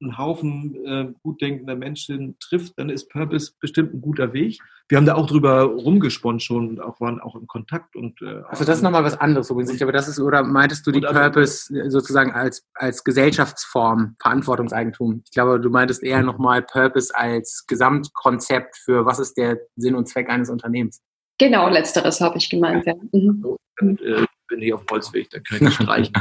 ein 0.00 0.18
Haufen 0.18 0.74
äh, 0.84 1.12
gut 1.22 1.40
denkender 1.40 1.76
Menschen 1.76 2.36
trifft, 2.40 2.78
dann 2.78 2.90
ist 2.90 3.08
Purpose 3.10 3.52
bestimmt 3.60 3.94
ein 3.94 4.00
guter 4.00 4.32
Weg. 4.32 4.58
Wir 4.88 4.98
haben 4.98 5.06
da 5.06 5.14
auch 5.14 5.26
drüber 5.26 5.62
rumgesponnen 5.62 6.40
schon 6.40 6.68
und 6.68 6.80
auch 6.80 7.00
waren 7.00 7.20
auch 7.20 7.36
im 7.36 7.46
Kontakt 7.46 7.94
und 7.94 8.20
äh, 8.22 8.42
also 8.48 8.64
das 8.64 8.78
ist 8.78 8.82
nochmal 8.82 9.04
was 9.04 9.20
anderes 9.20 9.50
übrigens. 9.50 9.80
Aber 9.82 9.92
das 9.92 10.08
ist 10.08 10.18
oder 10.18 10.42
meintest 10.42 10.86
du 10.86 10.90
die 10.90 11.04
also, 11.06 11.20
Purpose 11.20 11.90
sozusagen 11.90 12.32
als 12.32 12.66
als 12.74 13.04
Gesellschaftsform 13.04 14.16
Verantwortungseigentum? 14.20 15.22
Ich 15.24 15.30
glaube, 15.30 15.60
du 15.60 15.70
meintest 15.70 16.02
eher 16.02 16.22
nochmal 16.22 16.62
Purpose 16.62 17.14
als 17.14 17.64
Gesamtkonzept 17.66 18.76
für 18.76 19.04
was 19.04 19.18
ist 19.18 19.36
der 19.36 19.60
Sinn 19.76 19.94
und 19.94 20.08
Zweck 20.08 20.28
eines 20.30 20.50
Unternehmens. 20.50 21.02
Genau, 21.38 21.68
letzteres 21.68 22.20
habe 22.20 22.38
ich 22.38 22.50
gemeint. 22.50 22.84
Ja. 22.86 22.94
Mhm. 23.12 23.40
So, 23.42 23.56
dann, 23.76 23.96
äh, 23.98 24.26
bin 24.48 24.62
ich 24.62 24.72
auf 24.72 24.84
Holzweg, 24.90 25.30
dann 25.30 25.42
kann 25.44 25.68
ich 25.68 25.74
streichen. 25.74 26.14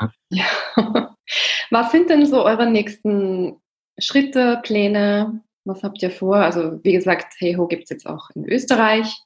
ja. 0.30 1.14
Was 1.70 1.92
sind 1.92 2.10
denn 2.10 2.26
so 2.26 2.44
eure 2.44 2.70
nächsten 2.70 3.60
Schritte, 3.98 4.60
Pläne? 4.62 5.42
Was 5.64 5.82
habt 5.82 6.02
ihr 6.02 6.10
vor? 6.10 6.36
Also 6.36 6.78
wie 6.84 6.92
gesagt, 6.92 7.34
Heyho 7.38 7.66
gibt 7.66 7.84
es 7.84 7.90
jetzt 7.90 8.06
auch 8.06 8.30
in 8.34 8.46
Österreich. 8.48 9.18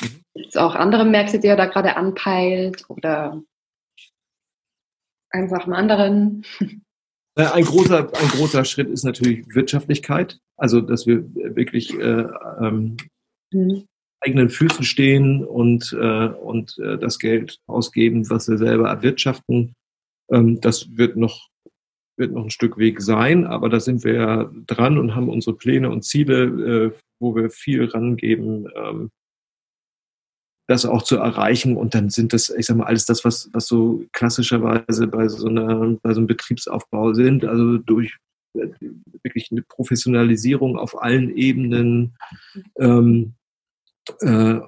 Mhm. 0.00 0.22
Gibt 0.34 0.48
es 0.48 0.56
auch 0.56 0.74
andere 0.74 1.04
Märkte, 1.04 1.38
die 1.40 1.48
ihr 1.48 1.56
da 1.56 1.66
gerade 1.66 1.96
anpeilt 1.96 2.84
oder 2.88 3.42
einfach 5.30 5.64
einen 5.64 5.74
anderen? 5.74 6.44
Ein 7.34 7.64
großer, 7.64 7.98
ein 7.98 8.28
großer 8.28 8.64
Schritt 8.64 8.88
ist 8.88 9.04
natürlich 9.04 9.44
Wirtschaftlichkeit. 9.54 10.38
Also, 10.56 10.80
dass 10.80 11.06
wir 11.06 11.22
wirklich 11.34 11.92
äh, 11.92 12.26
ähm, 12.60 12.96
mhm. 13.52 13.86
Eigenen 14.20 14.50
Füßen 14.50 14.84
stehen 14.84 15.44
und, 15.44 15.96
äh, 15.98 16.26
und 16.28 16.78
äh, 16.78 16.98
das 16.98 17.18
Geld 17.18 17.58
ausgeben, 17.66 18.28
was 18.30 18.48
wir 18.48 18.58
selber 18.58 18.88
erwirtschaften. 18.88 19.74
Ähm, 20.30 20.60
das 20.60 20.96
wird 20.96 21.16
noch 21.16 21.48
wird 22.18 22.32
noch 22.32 22.44
ein 22.44 22.50
Stück 22.50 22.78
Weg 22.78 23.02
sein, 23.02 23.44
aber 23.44 23.68
da 23.68 23.78
sind 23.78 24.02
wir 24.02 24.14
ja 24.14 24.50
dran 24.66 24.98
und 24.98 25.14
haben 25.14 25.28
unsere 25.28 25.56
Pläne 25.56 25.90
und 25.90 26.02
Ziele, 26.02 26.44
äh, 26.44 26.98
wo 27.20 27.36
wir 27.36 27.50
viel 27.50 27.84
rangeben, 27.84 28.68
ähm, 28.74 29.10
das 30.66 30.86
auch 30.86 31.02
zu 31.02 31.16
erreichen. 31.16 31.76
Und 31.76 31.94
dann 31.94 32.10
sind 32.10 32.32
das, 32.32 32.48
ich 32.50 32.66
sag 32.66 32.76
mal, 32.76 32.86
alles 32.86 33.06
das, 33.06 33.24
was, 33.24 33.50
was 33.52 33.66
so 33.66 34.04
klassischerweise 34.12 35.06
bei 35.06 35.28
so 35.28 35.48
einer, 35.48 35.96
bei 36.02 36.12
so 36.12 36.20
einem 36.20 36.26
Betriebsaufbau 36.26 37.12
sind, 37.12 37.44
also 37.44 37.78
durch 37.78 38.16
äh, 38.54 38.68
wirklich 39.22 39.50
eine 39.52 39.62
Professionalisierung 39.62 40.78
auf 40.78 41.00
allen 41.00 41.36
Ebenen, 41.36 42.16
ähm, 42.78 43.34
äh, 44.20 44.60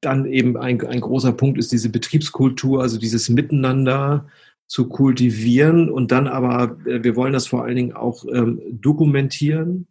dann 0.00 0.26
eben 0.26 0.56
ein, 0.56 0.80
ein 0.86 1.00
großer 1.00 1.32
Punkt 1.32 1.58
ist 1.58 1.72
diese 1.72 1.90
Betriebskultur, 1.90 2.82
also 2.82 2.98
dieses 2.98 3.28
Miteinander 3.28 4.28
zu 4.66 4.88
kultivieren 4.88 5.90
und 5.90 6.12
dann 6.12 6.28
aber, 6.28 6.78
äh, 6.86 7.02
wir 7.02 7.16
wollen 7.16 7.32
das 7.32 7.46
vor 7.46 7.64
allen 7.64 7.76
Dingen 7.76 7.92
auch 7.94 8.24
ähm, 8.32 8.60
dokumentieren 8.70 9.88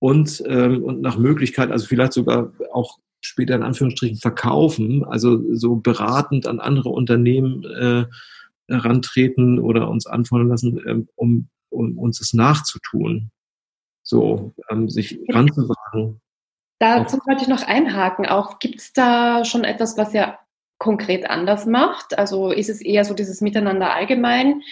und, 0.00 0.42
ähm, 0.46 0.82
und 0.82 1.00
nach 1.02 1.18
Möglichkeit, 1.18 1.70
also 1.70 1.86
vielleicht 1.86 2.14
sogar 2.14 2.52
auch 2.72 2.98
später 3.20 3.54
in 3.54 3.62
Anführungsstrichen 3.62 4.16
verkaufen, 4.16 5.04
also 5.04 5.40
so 5.54 5.76
beratend 5.76 6.46
an 6.46 6.58
andere 6.58 6.88
Unternehmen 6.88 7.64
äh, 7.64 8.04
herantreten 8.66 9.58
oder 9.58 9.88
uns 9.88 10.06
anfordern 10.06 10.48
lassen, 10.48 10.80
ähm, 10.86 11.08
um, 11.14 11.48
um 11.70 11.98
uns 11.98 12.20
es 12.20 12.32
nachzutun. 12.32 13.30
So, 14.02 14.52
ähm, 14.68 14.88
sich 14.88 15.20
ranzuwagen. 15.28 16.20
Dazu 16.82 17.18
wollte 17.26 17.42
ich 17.42 17.48
noch 17.48 17.62
einhaken. 17.62 18.26
Auch 18.26 18.58
gibt 18.58 18.80
es 18.80 18.92
da 18.92 19.44
schon 19.44 19.62
etwas, 19.62 19.96
was 19.96 20.12
ihr 20.14 20.36
konkret 20.78 21.30
anders 21.30 21.64
macht? 21.64 22.18
Also 22.18 22.50
ist 22.50 22.68
es 22.68 22.80
eher 22.80 23.04
so 23.04 23.14
dieses 23.14 23.40
Miteinander 23.40 23.94
allgemein, 23.94 24.62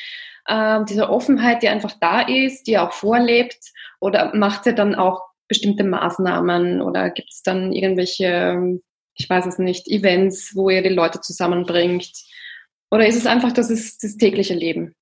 äh, 0.46 0.80
diese 0.88 1.08
Offenheit, 1.08 1.62
die 1.62 1.68
einfach 1.68 1.92
da 2.00 2.22
ist, 2.22 2.64
die 2.66 2.78
auch 2.78 2.92
vorlebt? 2.92 3.58
Oder 4.00 4.34
macht 4.34 4.66
ihr 4.66 4.72
dann 4.72 4.96
auch 4.96 5.22
bestimmte 5.46 5.84
Maßnahmen 5.84 6.82
oder 6.82 7.10
gibt 7.10 7.30
es 7.30 7.42
dann 7.44 7.70
irgendwelche, 7.70 8.80
ich 9.14 9.30
weiß 9.30 9.46
es 9.46 9.58
nicht, 9.58 9.86
Events, 9.86 10.56
wo 10.56 10.68
ihr 10.68 10.82
die 10.82 10.88
Leute 10.88 11.20
zusammenbringt? 11.20 12.10
Oder 12.90 13.06
ist 13.06 13.18
es 13.18 13.26
einfach 13.26 13.52
das, 13.52 13.70
ist 13.70 14.02
das 14.02 14.16
tägliche 14.16 14.54
Leben? 14.54 14.96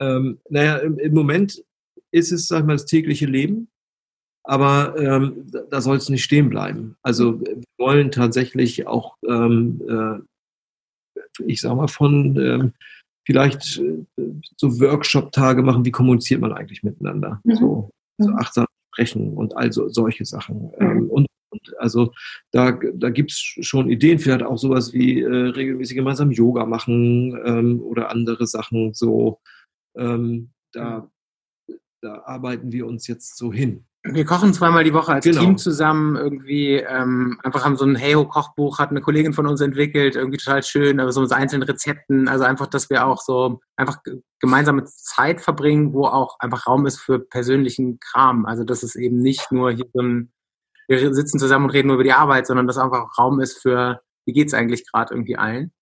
Ähm, 0.00 0.40
naja, 0.48 0.78
im, 0.78 0.98
im, 0.98 1.12
Moment 1.12 1.62
ist 2.12 2.32
es, 2.32 2.48
sag 2.48 2.60
ich 2.60 2.64
mal, 2.64 2.72
das 2.76 2.86
tägliche 2.86 3.26
Leben, 3.26 3.68
aber 4.48 4.96
ähm, 4.98 5.44
da, 5.70 5.82
soll 5.82 5.98
es 5.98 6.08
nicht 6.08 6.24
stehen 6.24 6.48
bleiben. 6.48 6.96
Also 7.02 7.38
wir 7.38 7.62
wollen 7.76 8.10
tatsächlich 8.10 8.86
auch, 8.86 9.18
ähm, 9.28 9.82
äh, 9.86 11.22
ich 11.44 11.60
sag 11.60 11.76
mal, 11.76 11.86
von 11.86 12.34
ähm, 12.40 12.72
vielleicht 13.26 13.78
äh, 13.78 14.06
so 14.56 14.80
Workshop-Tage 14.80 15.62
machen, 15.62 15.84
wie 15.84 15.90
kommuniziert 15.90 16.40
man 16.40 16.54
eigentlich 16.54 16.82
miteinander? 16.82 17.42
Mhm. 17.44 17.54
So, 17.56 17.90
so 18.16 18.30
mhm. 18.30 18.36
achtsam 18.36 18.66
sprechen 18.94 19.34
und 19.34 19.54
also 19.54 19.90
solche 19.90 20.24
Sachen. 20.24 20.72
Mhm. 20.78 20.80
Ähm, 20.80 21.10
und, 21.10 21.26
und, 21.50 21.78
also 21.78 22.14
da, 22.50 22.72
da 22.72 23.10
gibt 23.10 23.32
es 23.32 23.38
schon 23.38 23.90
Ideen, 23.90 24.18
vielleicht 24.18 24.44
auch 24.44 24.56
sowas 24.56 24.94
wie 24.94 25.20
äh, 25.20 25.28
regelmäßig 25.28 25.94
gemeinsam 25.94 26.30
Yoga 26.30 26.64
machen 26.64 27.38
ähm, 27.44 27.82
oder 27.82 28.10
andere 28.10 28.46
Sachen. 28.46 28.94
So, 28.94 29.40
ähm, 29.94 30.52
da, 30.72 31.10
da 32.00 32.22
arbeiten 32.22 32.72
wir 32.72 32.86
uns 32.86 33.06
jetzt 33.08 33.36
so 33.36 33.52
hin. 33.52 33.84
Wir 34.04 34.24
kochen 34.24 34.54
zweimal 34.54 34.84
die 34.84 34.94
Woche 34.94 35.12
als 35.12 35.24
genau. 35.24 35.40
Team 35.40 35.58
zusammen. 35.58 36.16
Irgendwie 36.16 36.74
ähm, 36.76 37.38
einfach 37.42 37.64
haben 37.64 37.76
so 37.76 37.84
ein 37.84 37.96
Heyo-Kochbuch, 37.96 38.78
hat 38.78 38.90
eine 38.90 39.00
Kollegin 39.00 39.32
von 39.32 39.46
uns 39.46 39.60
entwickelt, 39.60 40.14
irgendwie 40.14 40.38
total 40.38 40.62
schön, 40.62 41.00
aber 41.00 41.10
so 41.12 41.20
mit 41.20 41.32
einzelnen 41.32 41.64
Rezepten. 41.64 42.28
Also 42.28 42.44
einfach, 42.44 42.68
dass 42.68 42.90
wir 42.90 43.06
auch 43.06 43.20
so 43.20 43.60
einfach 43.76 43.98
gemeinsame 44.40 44.84
Zeit 44.84 45.40
verbringen, 45.40 45.92
wo 45.92 46.06
auch 46.06 46.38
einfach 46.38 46.66
Raum 46.66 46.86
ist 46.86 47.00
für 47.00 47.18
persönlichen 47.18 47.98
Kram. 47.98 48.46
Also 48.46 48.64
dass 48.64 48.82
es 48.82 48.94
eben 48.94 49.18
nicht 49.18 49.50
nur 49.50 49.72
hier 49.72 49.86
so 49.92 50.00
ein, 50.00 50.32
wir 50.86 51.12
sitzen 51.12 51.38
zusammen 51.38 51.66
und 51.66 51.72
reden 51.72 51.88
nur 51.88 51.96
über 51.96 52.04
die 52.04 52.12
Arbeit, 52.12 52.46
sondern 52.46 52.66
dass 52.66 52.78
einfach 52.78 53.18
Raum 53.18 53.40
ist 53.40 53.58
für, 53.60 54.00
wie 54.26 54.32
geht's 54.32 54.54
eigentlich 54.54 54.90
gerade 54.90 55.12
irgendwie 55.12 55.36
allen. 55.36 55.72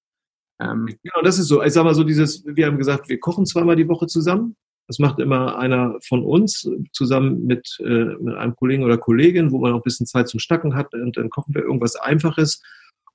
Ähm, 0.58 0.86
genau, 0.86 1.22
das 1.22 1.38
ist 1.38 1.48
so. 1.48 1.62
Ich 1.62 1.74
sag 1.74 1.84
mal 1.84 1.94
so 1.94 2.02
dieses, 2.02 2.44
wir 2.46 2.66
haben 2.66 2.78
gesagt, 2.78 3.08
wir 3.08 3.20
kochen 3.20 3.44
zweimal 3.44 3.76
die 3.76 3.88
Woche 3.88 4.06
zusammen. 4.06 4.56
Das 4.86 4.98
macht 4.98 5.18
immer 5.18 5.58
einer 5.58 5.96
von 6.06 6.22
uns 6.22 6.68
zusammen 6.92 7.44
mit, 7.46 7.78
äh, 7.80 8.14
mit 8.20 8.34
einem 8.34 8.54
Kollegen 8.54 8.84
oder 8.84 8.98
Kollegin, 8.98 9.50
wo 9.50 9.58
man 9.58 9.72
auch 9.72 9.78
ein 9.78 9.82
bisschen 9.82 10.06
Zeit 10.06 10.28
zum 10.28 10.40
Schnacken 10.40 10.74
hat 10.74 10.94
und 10.94 11.16
dann 11.16 11.30
kochen 11.30 11.54
wir 11.54 11.62
irgendwas 11.62 11.96
Einfaches. 11.96 12.62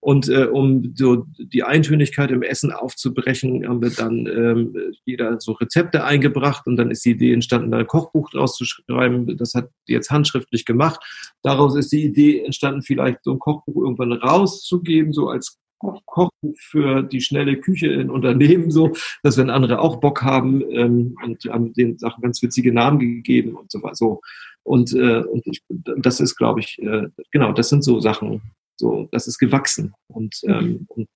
Und 0.04 0.30
äh, 0.30 0.46
um 0.46 0.96
so 0.96 1.28
die 1.38 1.64
Eintönigkeit 1.64 2.32
im 2.32 2.42
Essen 2.42 2.72
aufzubrechen, 2.72 3.68
haben 3.68 3.84
wir 3.84 3.92
dann 3.92 4.26
ähm, 4.26 4.76
jeder 5.06 5.40
so 5.40 5.52
Rezepte 5.52 6.04
eingebracht 6.04 6.66
und 6.66 6.76
dann 6.76 6.90
ist 6.90 7.06
die 7.06 7.12
Idee 7.12 7.34
entstanden, 7.34 7.72
ein 7.76 7.86
Kochbuch 7.86 8.32
draus 8.32 8.56
zu 8.56 8.66
schreiben. 8.66 9.38
Das 9.38 9.54
hat 9.54 9.70
jetzt 9.86 10.10
handschriftlich 10.10 10.66
gemacht. 10.66 11.00
Daraus 11.44 11.76
ist 11.76 11.92
die 11.92 12.04
Idee 12.04 12.44
entstanden, 12.44 12.82
vielleicht 12.82 13.24
so 13.24 13.32
ein 13.34 13.40
Kochbuch 13.40 13.76
irgendwann 13.84 14.14
rauszugeben, 14.14 15.14
so 15.14 15.30
als 15.30 15.60
Kochbuch 15.82 16.56
für 16.58 17.04
die 17.04 17.22
schnelle 17.22 17.60
Küche 17.60 17.88
in 17.88 18.10
Unternehmen 18.10 18.72
so, 18.72 18.94
dass 19.24 19.38
wenn 19.38 19.50
andere 19.50 19.80
auch 19.80 20.00
Bock 20.00 20.22
haben 20.24 20.62
ähm, 20.72 21.16
und 21.24 21.44
haben 21.46 21.74
den 21.74 21.98
Sachen 21.98 22.22
ganz 22.22 22.42
witzige 22.42 22.74
Namen 22.74 23.00
gegeben 23.00 23.56
und 23.56 23.72
so 23.72 23.82
weiter. 23.84 23.96
So. 23.96 24.22
Und, 24.64 24.94
äh, 24.94 25.24
und 25.24 25.46
ich, 25.48 25.64
das 25.70 26.20
ist, 26.20 26.36
glaube 26.36 26.60
ich, 26.60 26.80
äh, 26.82 27.08
genau, 27.32 27.52
das 27.52 27.70
sind 27.70 27.84
so 27.84 28.00
Sachen, 28.00 28.42
so, 28.80 29.10
das 29.12 29.28
ist 29.28 29.40
gewachsen. 29.40 29.94
Und, 30.08 30.36
mhm. 30.44 30.54
ähm, 30.54 30.86
und 30.90 31.08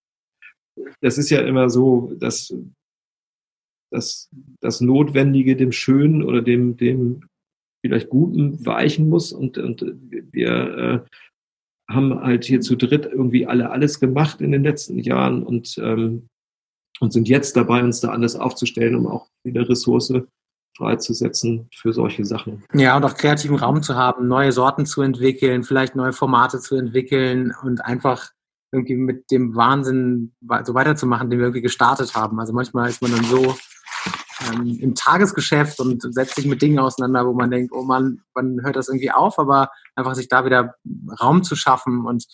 das 1.01 1.17
ist 1.17 1.29
ja 1.29 1.41
immer 1.41 1.69
so, 1.69 2.13
dass, 2.19 2.53
dass 3.91 4.29
das 4.59 4.81
Notwendige 4.81 5.55
dem 5.55 5.71
Schönen 5.71 6.23
oder 6.23 6.41
dem, 6.41 6.77
dem 6.77 7.21
vielleicht 7.81 8.09
Guten 8.09 8.65
weichen 8.65 9.09
muss 9.09 9.31
und, 9.31 9.57
und 9.57 9.85
wir 10.31 11.05
äh, 11.05 11.09
haben 11.89 12.19
halt 12.21 12.45
hier 12.45 12.61
zu 12.61 12.75
dritt 12.75 13.05
irgendwie 13.05 13.45
alle 13.45 13.69
alles 13.69 13.99
gemacht 13.99 14.41
in 14.41 14.51
den 14.51 14.63
letzten 14.63 14.97
Jahren 14.99 15.43
und, 15.43 15.77
ähm, 15.77 16.27
und 16.99 17.13
sind 17.13 17.27
jetzt 17.27 17.55
dabei, 17.55 17.83
uns 17.83 17.99
da 17.99 18.09
anders 18.09 18.35
aufzustellen, 18.35 18.95
um 18.95 19.07
auch 19.07 19.27
wieder 19.43 19.67
Ressource 19.69 20.13
freizusetzen 20.75 21.69
für 21.73 21.93
solche 21.93 22.25
Sachen. 22.25 22.63
Ja, 22.73 22.97
und 22.97 23.05
auch 23.05 23.15
kreativen 23.15 23.55
Raum 23.55 23.81
zu 23.81 23.95
haben, 23.95 24.27
neue 24.27 24.51
Sorten 24.51 24.85
zu 24.85 25.01
entwickeln, 25.01 25.63
vielleicht 25.63 25.95
neue 25.95 26.13
Formate 26.13 26.59
zu 26.59 26.75
entwickeln 26.75 27.53
und 27.63 27.83
einfach 27.85 28.31
irgendwie 28.71 28.95
mit 28.95 29.31
dem 29.31 29.55
Wahnsinn 29.55 30.33
so 30.63 30.73
weiterzumachen, 30.73 31.29
den 31.29 31.39
wir 31.39 31.45
irgendwie 31.45 31.61
gestartet 31.61 32.13
haben. 32.15 32.39
Also 32.39 32.51
manchmal 32.51 32.89
ist 32.89 33.01
man 33.01 33.11
dann 33.11 33.23
so 33.23 33.55
ähm, 34.41 34.77
im 34.79 34.95
Tagesgeschäft 34.95 35.79
und 35.79 36.01
setzt 36.13 36.35
sich 36.35 36.45
mit 36.45 36.61
Dingen 36.61 36.79
auseinander, 36.79 37.25
wo 37.25 37.33
man 37.33 37.51
denkt, 37.51 37.71
oh 37.73 37.83
man, 37.83 38.21
wann 38.33 38.61
hört 38.63 38.75
das 38.75 38.89
irgendwie 38.89 39.11
auf? 39.11 39.39
Aber 39.39 39.71
einfach 39.95 40.15
sich 40.15 40.27
da 40.27 40.45
wieder 40.45 40.75
Raum 41.21 41.43
zu 41.43 41.55
schaffen 41.55 42.05
und 42.05 42.25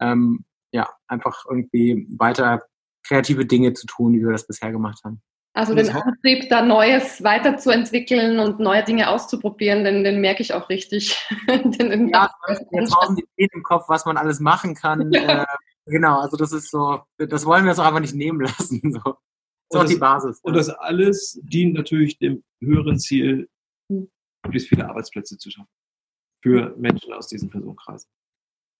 ähm, 0.00 0.44
ja, 0.72 0.88
einfach 1.06 1.44
irgendwie 1.48 2.06
weiter 2.18 2.62
kreative 3.02 3.46
Dinge 3.46 3.72
zu 3.72 3.86
tun, 3.86 4.12
wie 4.12 4.24
wir 4.24 4.32
das 4.32 4.46
bisher 4.46 4.70
gemacht 4.70 5.00
haben. 5.04 5.22
Also 5.54 5.74
den 5.74 5.90
Antrieb, 5.90 6.48
da 6.50 6.62
Neues 6.62 7.24
weiterzuentwickeln 7.24 8.38
und 8.38 8.60
neue 8.60 8.84
Dinge 8.84 9.08
auszuprobieren, 9.08 9.82
den, 9.82 10.04
den 10.04 10.20
merke 10.20 10.42
ich 10.42 10.54
auch 10.54 10.68
richtig. 10.68 11.18
den, 11.48 12.10
ja, 12.10 12.30
tausend 12.72 13.20
Ideen 13.20 13.50
im 13.54 13.62
Kopf, 13.64 13.88
was 13.88 14.04
man 14.04 14.16
alles 14.16 14.40
machen 14.40 14.74
kann. 14.74 15.10
Ja. 15.12 15.46
Äh, 15.88 15.90
genau, 15.90 16.20
also 16.20 16.36
das 16.36 16.52
ist 16.52 16.70
so, 16.70 17.00
das 17.16 17.46
wollen 17.46 17.64
wir 17.64 17.70
uns 17.70 17.78
auch 17.78 17.86
einfach 17.86 18.00
nicht 18.00 18.14
nehmen 18.14 18.40
lassen. 18.40 18.80
So. 19.04 19.14
Das 19.70 19.84
ist 19.84 19.92
die 19.92 20.00
Basis. 20.00 20.40
Und 20.42 20.54
das 20.54 20.68
alles 20.68 21.38
dient 21.42 21.74
natürlich 21.74 22.18
dem 22.18 22.42
höheren 22.60 22.98
Ziel, 22.98 23.48
möglichst 23.88 24.68
viele 24.68 24.88
Arbeitsplätze 24.88 25.36
zu 25.36 25.50
schaffen. 25.50 25.68
Für 26.42 26.74
Menschen 26.76 27.12
aus 27.12 27.28
diesen 27.28 27.50
Personenkreisen. 27.50 28.08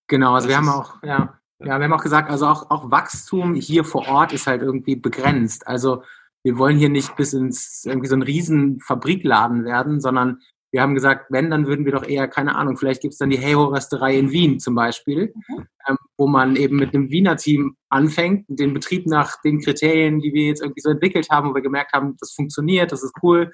Genau, 0.09 0.35
also 0.35 0.49
das 0.49 0.53
wir 0.53 0.57
haben 0.57 0.69
auch, 0.69 1.03
ja, 1.03 1.39
ja, 1.61 1.79
wir 1.79 1.85
haben 1.85 1.93
auch 1.93 2.03
gesagt, 2.03 2.31
also 2.31 2.47
auch, 2.47 2.71
auch 2.71 2.91
Wachstum 2.91 3.55
hier 3.55 3.85
vor 3.85 4.07
Ort 4.09 4.33
ist 4.33 4.47
halt 4.47 4.63
irgendwie 4.63 4.97
begrenzt. 4.97 5.67
Also 5.67 6.03
wir 6.45 6.57
wollen 6.57 6.79
hier 6.79 6.89
nicht 6.89 7.17
bis 7.17 7.33
ins 7.33 7.85
irgendwie 7.85 8.09
so 8.09 8.15
ein 8.15 8.23
riesen 8.23 8.81
Fabrikladen 8.81 9.65
werden, 9.65 10.01
sondern 10.01 10.41
wir 10.71 10.83
haben 10.83 10.95
gesagt, 10.95 11.27
wenn, 11.31 11.51
dann 11.51 11.67
würden 11.67 11.85
wir 11.85 11.93
doch 11.93 12.07
eher, 12.07 12.29
keine 12.29 12.57
Ahnung, 12.57 12.77
vielleicht 12.77 13.01
gibt 13.01 13.13
es 13.13 13.19
dann 13.19 13.31
die 13.31 13.39
Heyho-Rösterei 13.39 14.19
in 14.19 14.31
Wien 14.31 14.61
zum 14.61 14.75
Beispiel, 14.75 15.33
mhm. 15.35 15.67
ähm, 15.89 15.97
wo 16.19 16.27
man 16.27 16.57
eben 16.57 16.77
mit 16.77 16.95
einem 16.95 17.11
Wiener 17.11 17.37
Team 17.37 17.77
anfängt, 17.89 18.45
den 18.49 18.75
Betrieb 18.75 19.07
nach 19.07 19.41
den 19.43 19.61
Kriterien, 19.61 20.21
die 20.21 20.33
wir 20.33 20.47
jetzt 20.47 20.61
irgendwie 20.61 20.83
so 20.83 20.91
entwickelt 20.91 21.29
haben, 21.31 21.51
wo 21.51 21.55
wir 21.55 21.63
gemerkt 21.63 21.95
haben, 21.95 22.17
das 22.21 22.33
funktioniert, 22.33 22.93
das 22.93 23.03
ist 23.03 23.15
cool, 23.23 23.51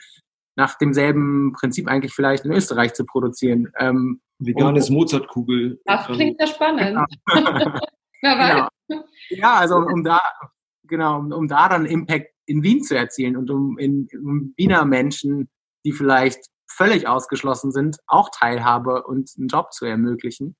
nach 0.56 0.76
demselben 0.78 1.52
Prinzip 1.52 1.88
eigentlich 1.88 2.12
vielleicht 2.12 2.44
in 2.44 2.52
Österreich 2.52 2.94
zu 2.94 3.04
produzieren. 3.04 3.72
Ähm, 3.78 4.20
Veganes 4.38 4.90
Mozartkugel. 4.90 5.80
Das 5.84 6.06
klingt 6.06 6.40
ja 6.40 6.46
spannend. 6.46 6.98
Genau. 7.26 7.78
genau. 8.22 8.68
Ja, 9.30 9.54
also 9.54 9.76
um 9.76 10.02
da, 10.02 10.20
genau, 10.84 11.18
um, 11.18 11.32
um 11.32 11.48
da 11.48 11.68
dann 11.68 11.86
Impact 11.86 12.32
in 12.46 12.62
Wien 12.62 12.82
zu 12.82 12.96
erzielen 12.96 13.36
und 13.36 13.50
um 13.50 13.78
in 13.78 14.08
um 14.12 14.52
Wiener 14.56 14.84
Menschen, 14.84 15.48
die 15.84 15.92
vielleicht 15.92 16.40
völlig 16.76 17.08
ausgeschlossen 17.08 17.72
sind, 17.72 17.98
auch 18.06 18.30
Teilhabe 18.30 19.04
und 19.04 19.30
einen 19.38 19.48
Job 19.48 19.72
zu 19.72 19.84
ermöglichen. 19.84 20.56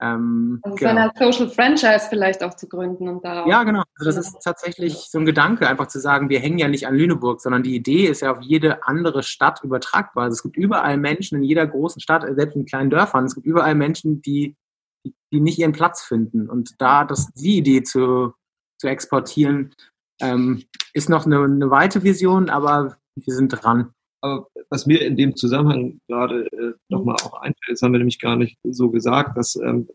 Ähm, 0.00 0.60
also 0.62 0.76
genau. 0.76 0.90
so 0.90 0.96
eine 0.96 1.12
Social 1.32 1.50
Franchise 1.50 2.06
vielleicht 2.08 2.42
auch 2.42 2.54
zu 2.54 2.68
gründen 2.68 3.08
und 3.08 3.24
darauf. 3.24 3.46
Ja, 3.46 3.62
genau. 3.62 3.82
Also 3.98 4.10
das 4.10 4.26
ist 4.26 4.42
tatsächlich 4.42 4.94
so 5.10 5.18
ein 5.18 5.24
Gedanke, 5.24 5.68
einfach 5.68 5.86
zu 5.86 6.00
sagen, 6.00 6.28
wir 6.28 6.40
hängen 6.40 6.58
ja 6.58 6.68
nicht 6.68 6.86
an 6.86 6.96
Lüneburg, 6.96 7.40
sondern 7.40 7.62
die 7.62 7.76
Idee 7.76 8.06
ist 8.06 8.22
ja 8.22 8.32
auf 8.32 8.40
jede 8.40 8.84
andere 8.86 9.22
Stadt 9.22 9.62
übertragbar. 9.62 10.24
Also 10.24 10.34
es 10.34 10.42
gibt 10.42 10.56
überall 10.56 10.96
Menschen 10.98 11.38
in 11.38 11.44
jeder 11.44 11.66
großen 11.66 12.00
Stadt, 12.00 12.24
selbst 12.34 12.56
in 12.56 12.66
kleinen 12.66 12.90
Dörfern, 12.90 13.24
es 13.24 13.34
gibt 13.34 13.46
überall 13.46 13.74
Menschen, 13.74 14.20
die, 14.20 14.56
die 15.32 15.40
nicht 15.40 15.58
ihren 15.58 15.72
Platz 15.72 16.02
finden. 16.02 16.50
Und 16.50 16.74
da 16.78 17.04
das, 17.04 17.32
die 17.34 17.58
Idee 17.58 17.82
zu, 17.82 18.34
zu 18.78 18.88
exportieren, 18.88 19.74
ähm, 20.20 20.64
ist 20.92 21.08
noch 21.08 21.24
eine, 21.26 21.42
eine 21.44 21.70
weite 21.70 22.02
Vision, 22.02 22.50
aber 22.50 22.96
wir 23.14 23.34
sind 23.34 23.48
dran. 23.48 23.92
Aber 24.20 24.48
was 24.74 24.86
mir 24.86 25.02
in 25.02 25.16
dem 25.16 25.36
Zusammenhang 25.36 26.00
gerade 26.08 26.46
äh, 26.46 26.72
nochmal 26.88 27.14
auch 27.22 27.34
einfällt, 27.34 27.68
das 27.68 27.82
haben 27.82 27.92
wir 27.92 27.98
nämlich 27.98 28.18
gar 28.18 28.34
nicht 28.34 28.58
so 28.64 28.90
gesagt, 28.90 29.38
dass 29.38 29.54
ähm, 29.54 29.88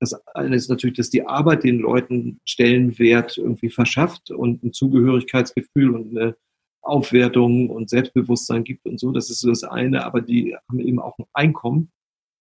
das 0.00 0.14
eine 0.34 0.56
ist 0.56 0.68
natürlich, 0.68 0.96
dass 0.96 1.10
die 1.10 1.24
Arbeit 1.24 1.62
den 1.62 1.78
Leuten 1.78 2.40
Stellenwert 2.44 3.38
irgendwie 3.38 3.70
verschafft 3.70 4.32
und 4.32 4.64
ein 4.64 4.72
Zugehörigkeitsgefühl 4.72 5.94
und 5.94 6.18
eine 6.18 6.36
Aufwertung 6.82 7.70
und 7.70 7.88
Selbstbewusstsein 7.88 8.64
gibt 8.64 8.84
und 8.84 8.98
so. 8.98 9.12
Das 9.12 9.30
ist 9.30 9.40
so 9.40 9.48
das 9.48 9.62
eine, 9.62 10.04
aber 10.04 10.20
die 10.20 10.56
haben 10.68 10.80
eben 10.80 10.98
auch 10.98 11.16
ein 11.18 11.26
Einkommen 11.32 11.92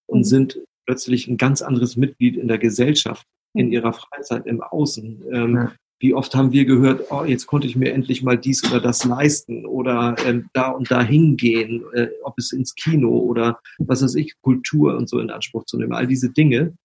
und 0.07 0.19
mhm. 0.19 0.23
sind 0.23 0.59
plötzlich 0.87 1.27
ein 1.27 1.37
ganz 1.37 1.61
anderes 1.61 1.97
Mitglied 1.97 2.35
in 2.35 2.47
der 2.47 2.57
Gesellschaft, 2.57 3.27
in 3.53 3.67
mhm. 3.67 3.73
ihrer 3.73 3.93
Freizeit 3.93 4.47
im 4.47 4.61
Außen. 4.61 5.23
Ähm, 5.31 5.55
ja. 5.55 5.71
Wie 5.99 6.13
oft 6.13 6.35
haben 6.35 6.51
wir 6.51 6.65
gehört, 6.65 7.09
oh, 7.09 7.23
jetzt 7.23 7.47
konnte 7.47 7.67
ich 7.67 7.75
mir 7.75 7.93
endlich 7.93 8.21
mal 8.21 8.37
dies 8.37 8.63
oder 8.69 8.81
das 8.81 9.05
leisten 9.05 9.65
oder 9.65 10.15
ähm, 10.25 10.49
da 10.53 10.69
und 10.71 10.91
da 10.91 11.01
hingehen, 11.01 11.83
äh, 11.93 12.09
ob 12.23 12.37
es 12.37 12.51
ins 12.51 12.75
Kino 12.75 13.17
oder 13.17 13.59
was 13.77 14.03
weiß 14.03 14.15
ich, 14.15 14.33
Kultur 14.41 14.97
und 14.97 15.09
so 15.09 15.19
in 15.19 15.29
Anspruch 15.29 15.65
zu 15.65 15.77
nehmen. 15.77 15.93
All 15.93 16.07
diese 16.07 16.31
Dinge, 16.31 16.75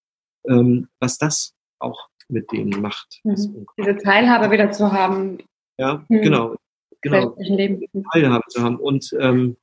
ähm, 0.47 0.87
was 0.99 1.17
das 1.17 1.53
auch 1.79 2.07
mit 2.29 2.51
denen 2.51 2.81
macht. 2.81 3.19
Mhm. 3.23 3.65
Diese 3.77 3.97
Teilhabe 3.97 4.49
wieder 4.49 4.71
zu 4.71 4.91
haben. 4.91 5.39
Ja, 5.77 6.05
mhm. 6.07 6.21
genau. 6.21 6.55
genau. 7.01 7.35
Teilhabe 8.13 8.43
zu 8.47 8.61
haben 8.61 8.77
und, 8.77 9.13
ähm, 9.19 9.57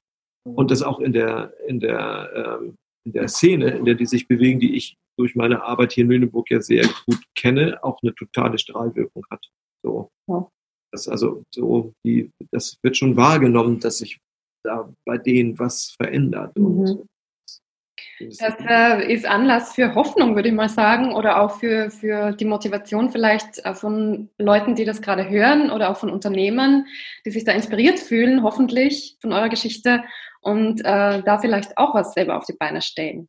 und 0.45 0.71
das 0.71 0.83
auch 0.83 1.01
in 1.01 1.13
der, 1.13 1.53
in 1.67 1.81
der, 1.81 2.59
ähm, 2.61 2.78
in 3.05 3.13
der 3.13 3.29
Szene, 3.29 3.71
in 3.71 3.85
der 3.85 3.95
die 3.95 4.07
sich 4.07 4.29
bewegen, 4.29 4.61
die 4.61 4.77
ich 4.77 4.97
durch 5.19 5.35
meine 5.35 5.63
Arbeit 5.63 5.93
hier 5.93 6.05
in 6.05 6.11
Lüneburg 6.11 6.51
ja 6.51 6.61
sehr 6.61 6.87
gut 7.07 7.21
kenne, 7.35 7.83
auch 7.83 7.99
eine 8.03 8.15
totale 8.15 8.59
Strahlwirkung 8.59 9.25
hat. 9.31 9.45
So. 9.83 10.11
Ja. 10.29 10.49
Das 10.93 11.09
also 11.09 11.45
so, 11.55 11.93
die, 12.05 12.31
das 12.51 12.79
wird 12.83 12.97
schon 12.97 13.17
wahrgenommen, 13.17 13.81
dass 13.81 13.99
sich 13.99 14.19
da 14.65 14.93
bei 15.05 15.19
denen 15.19 15.59
was 15.59 15.95
verändert. 16.01 16.57
Mhm. 16.57 16.65
Und 16.65 17.09
das 18.21 18.55
äh, 18.61 19.13
ist 19.13 19.27
Anlass 19.27 19.75
für 19.75 19.95
Hoffnung, 19.95 20.35
würde 20.35 20.49
ich 20.49 20.55
mal 20.55 20.69
sagen, 20.69 21.15
oder 21.15 21.41
auch 21.41 21.61
für, 21.61 21.91
für 21.91 22.33
die 22.33 22.45
Motivation 22.45 23.11
vielleicht 23.11 23.65
äh, 23.65 23.75
von 23.75 24.29
Leuten, 24.39 24.75
die 24.75 24.85
das 24.85 25.03
gerade 25.03 25.29
hören 25.29 25.71
oder 25.71 25.91
auch 25.91 25.97
von 25.97 26.11
Unternehmern, 26.11 26.87
die 27.25 27.31
sich 27.31 27.45
da 27.45 27.53
inspiriert 27.53 27.99
fühlen, 27.99 28.43
hoffentlich 28.43 29.17
von 29.21 29.33
eurer 29.33 29.49
Geschichte 29.49 30.03
und 30.41 30.81
äh, 30.81 31.23
da 31.23 31.39
vielleicht 31.39 31.77
auch 31.77 31.95
was 31.95 32.13
selber 32.13 32.37
auf 32.37 32.45
die 32.45 32.57
Beine 32.59 32.83
stellen. 32.83 33.29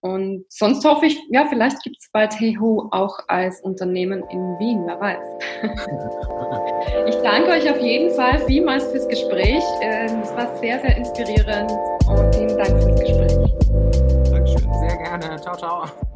Und 0.00 0.44
sonst 0.48 0.84
hoffe 0.84 1.06
ich, 1.06 1.18
ja, 1.30 1.46
vielleicht 1.48 1.82
gibt 1.82 1.96
es 2.00 2.10
bald 2.12 2.38
HeyHo 2.38 2.88
auch 2.90 3.18
als 3.28 3.60
Unternehmen 3.60 4.24
in 4.30 4.58
Wien, 4.58 4.84
wer 4.86 5.00
weiß. 5.00 5.28
ich 7.08 7.16
danke 7.22 7.50
euch 7.50 7.70
auf 7.70 7.80
jeden 7.80 8.10
Fall 8.14 8.38
vielmals 8.46 8.90
fürs 8.90 9.08
Gespräch. 9.08 9.62
Ähm, 9.80 10.20
es 10.22 10.34
war 10.34 10.56
sehr, 10.56 10.80
sehr 10.80 10.96
inspirierend 10.96 11.70
und 12.08 12.34
vielen 12.34 12.56
Dank 12.56 12.82
fürs 12.82 13.00
Gespräch. 13.00 14.30
Dankeschön, 14.30 14.74
sehr 14.74 14.96
gerne. 14.96 15.36
Ciao, 15.40 15.56
ciao. 15.56 16.09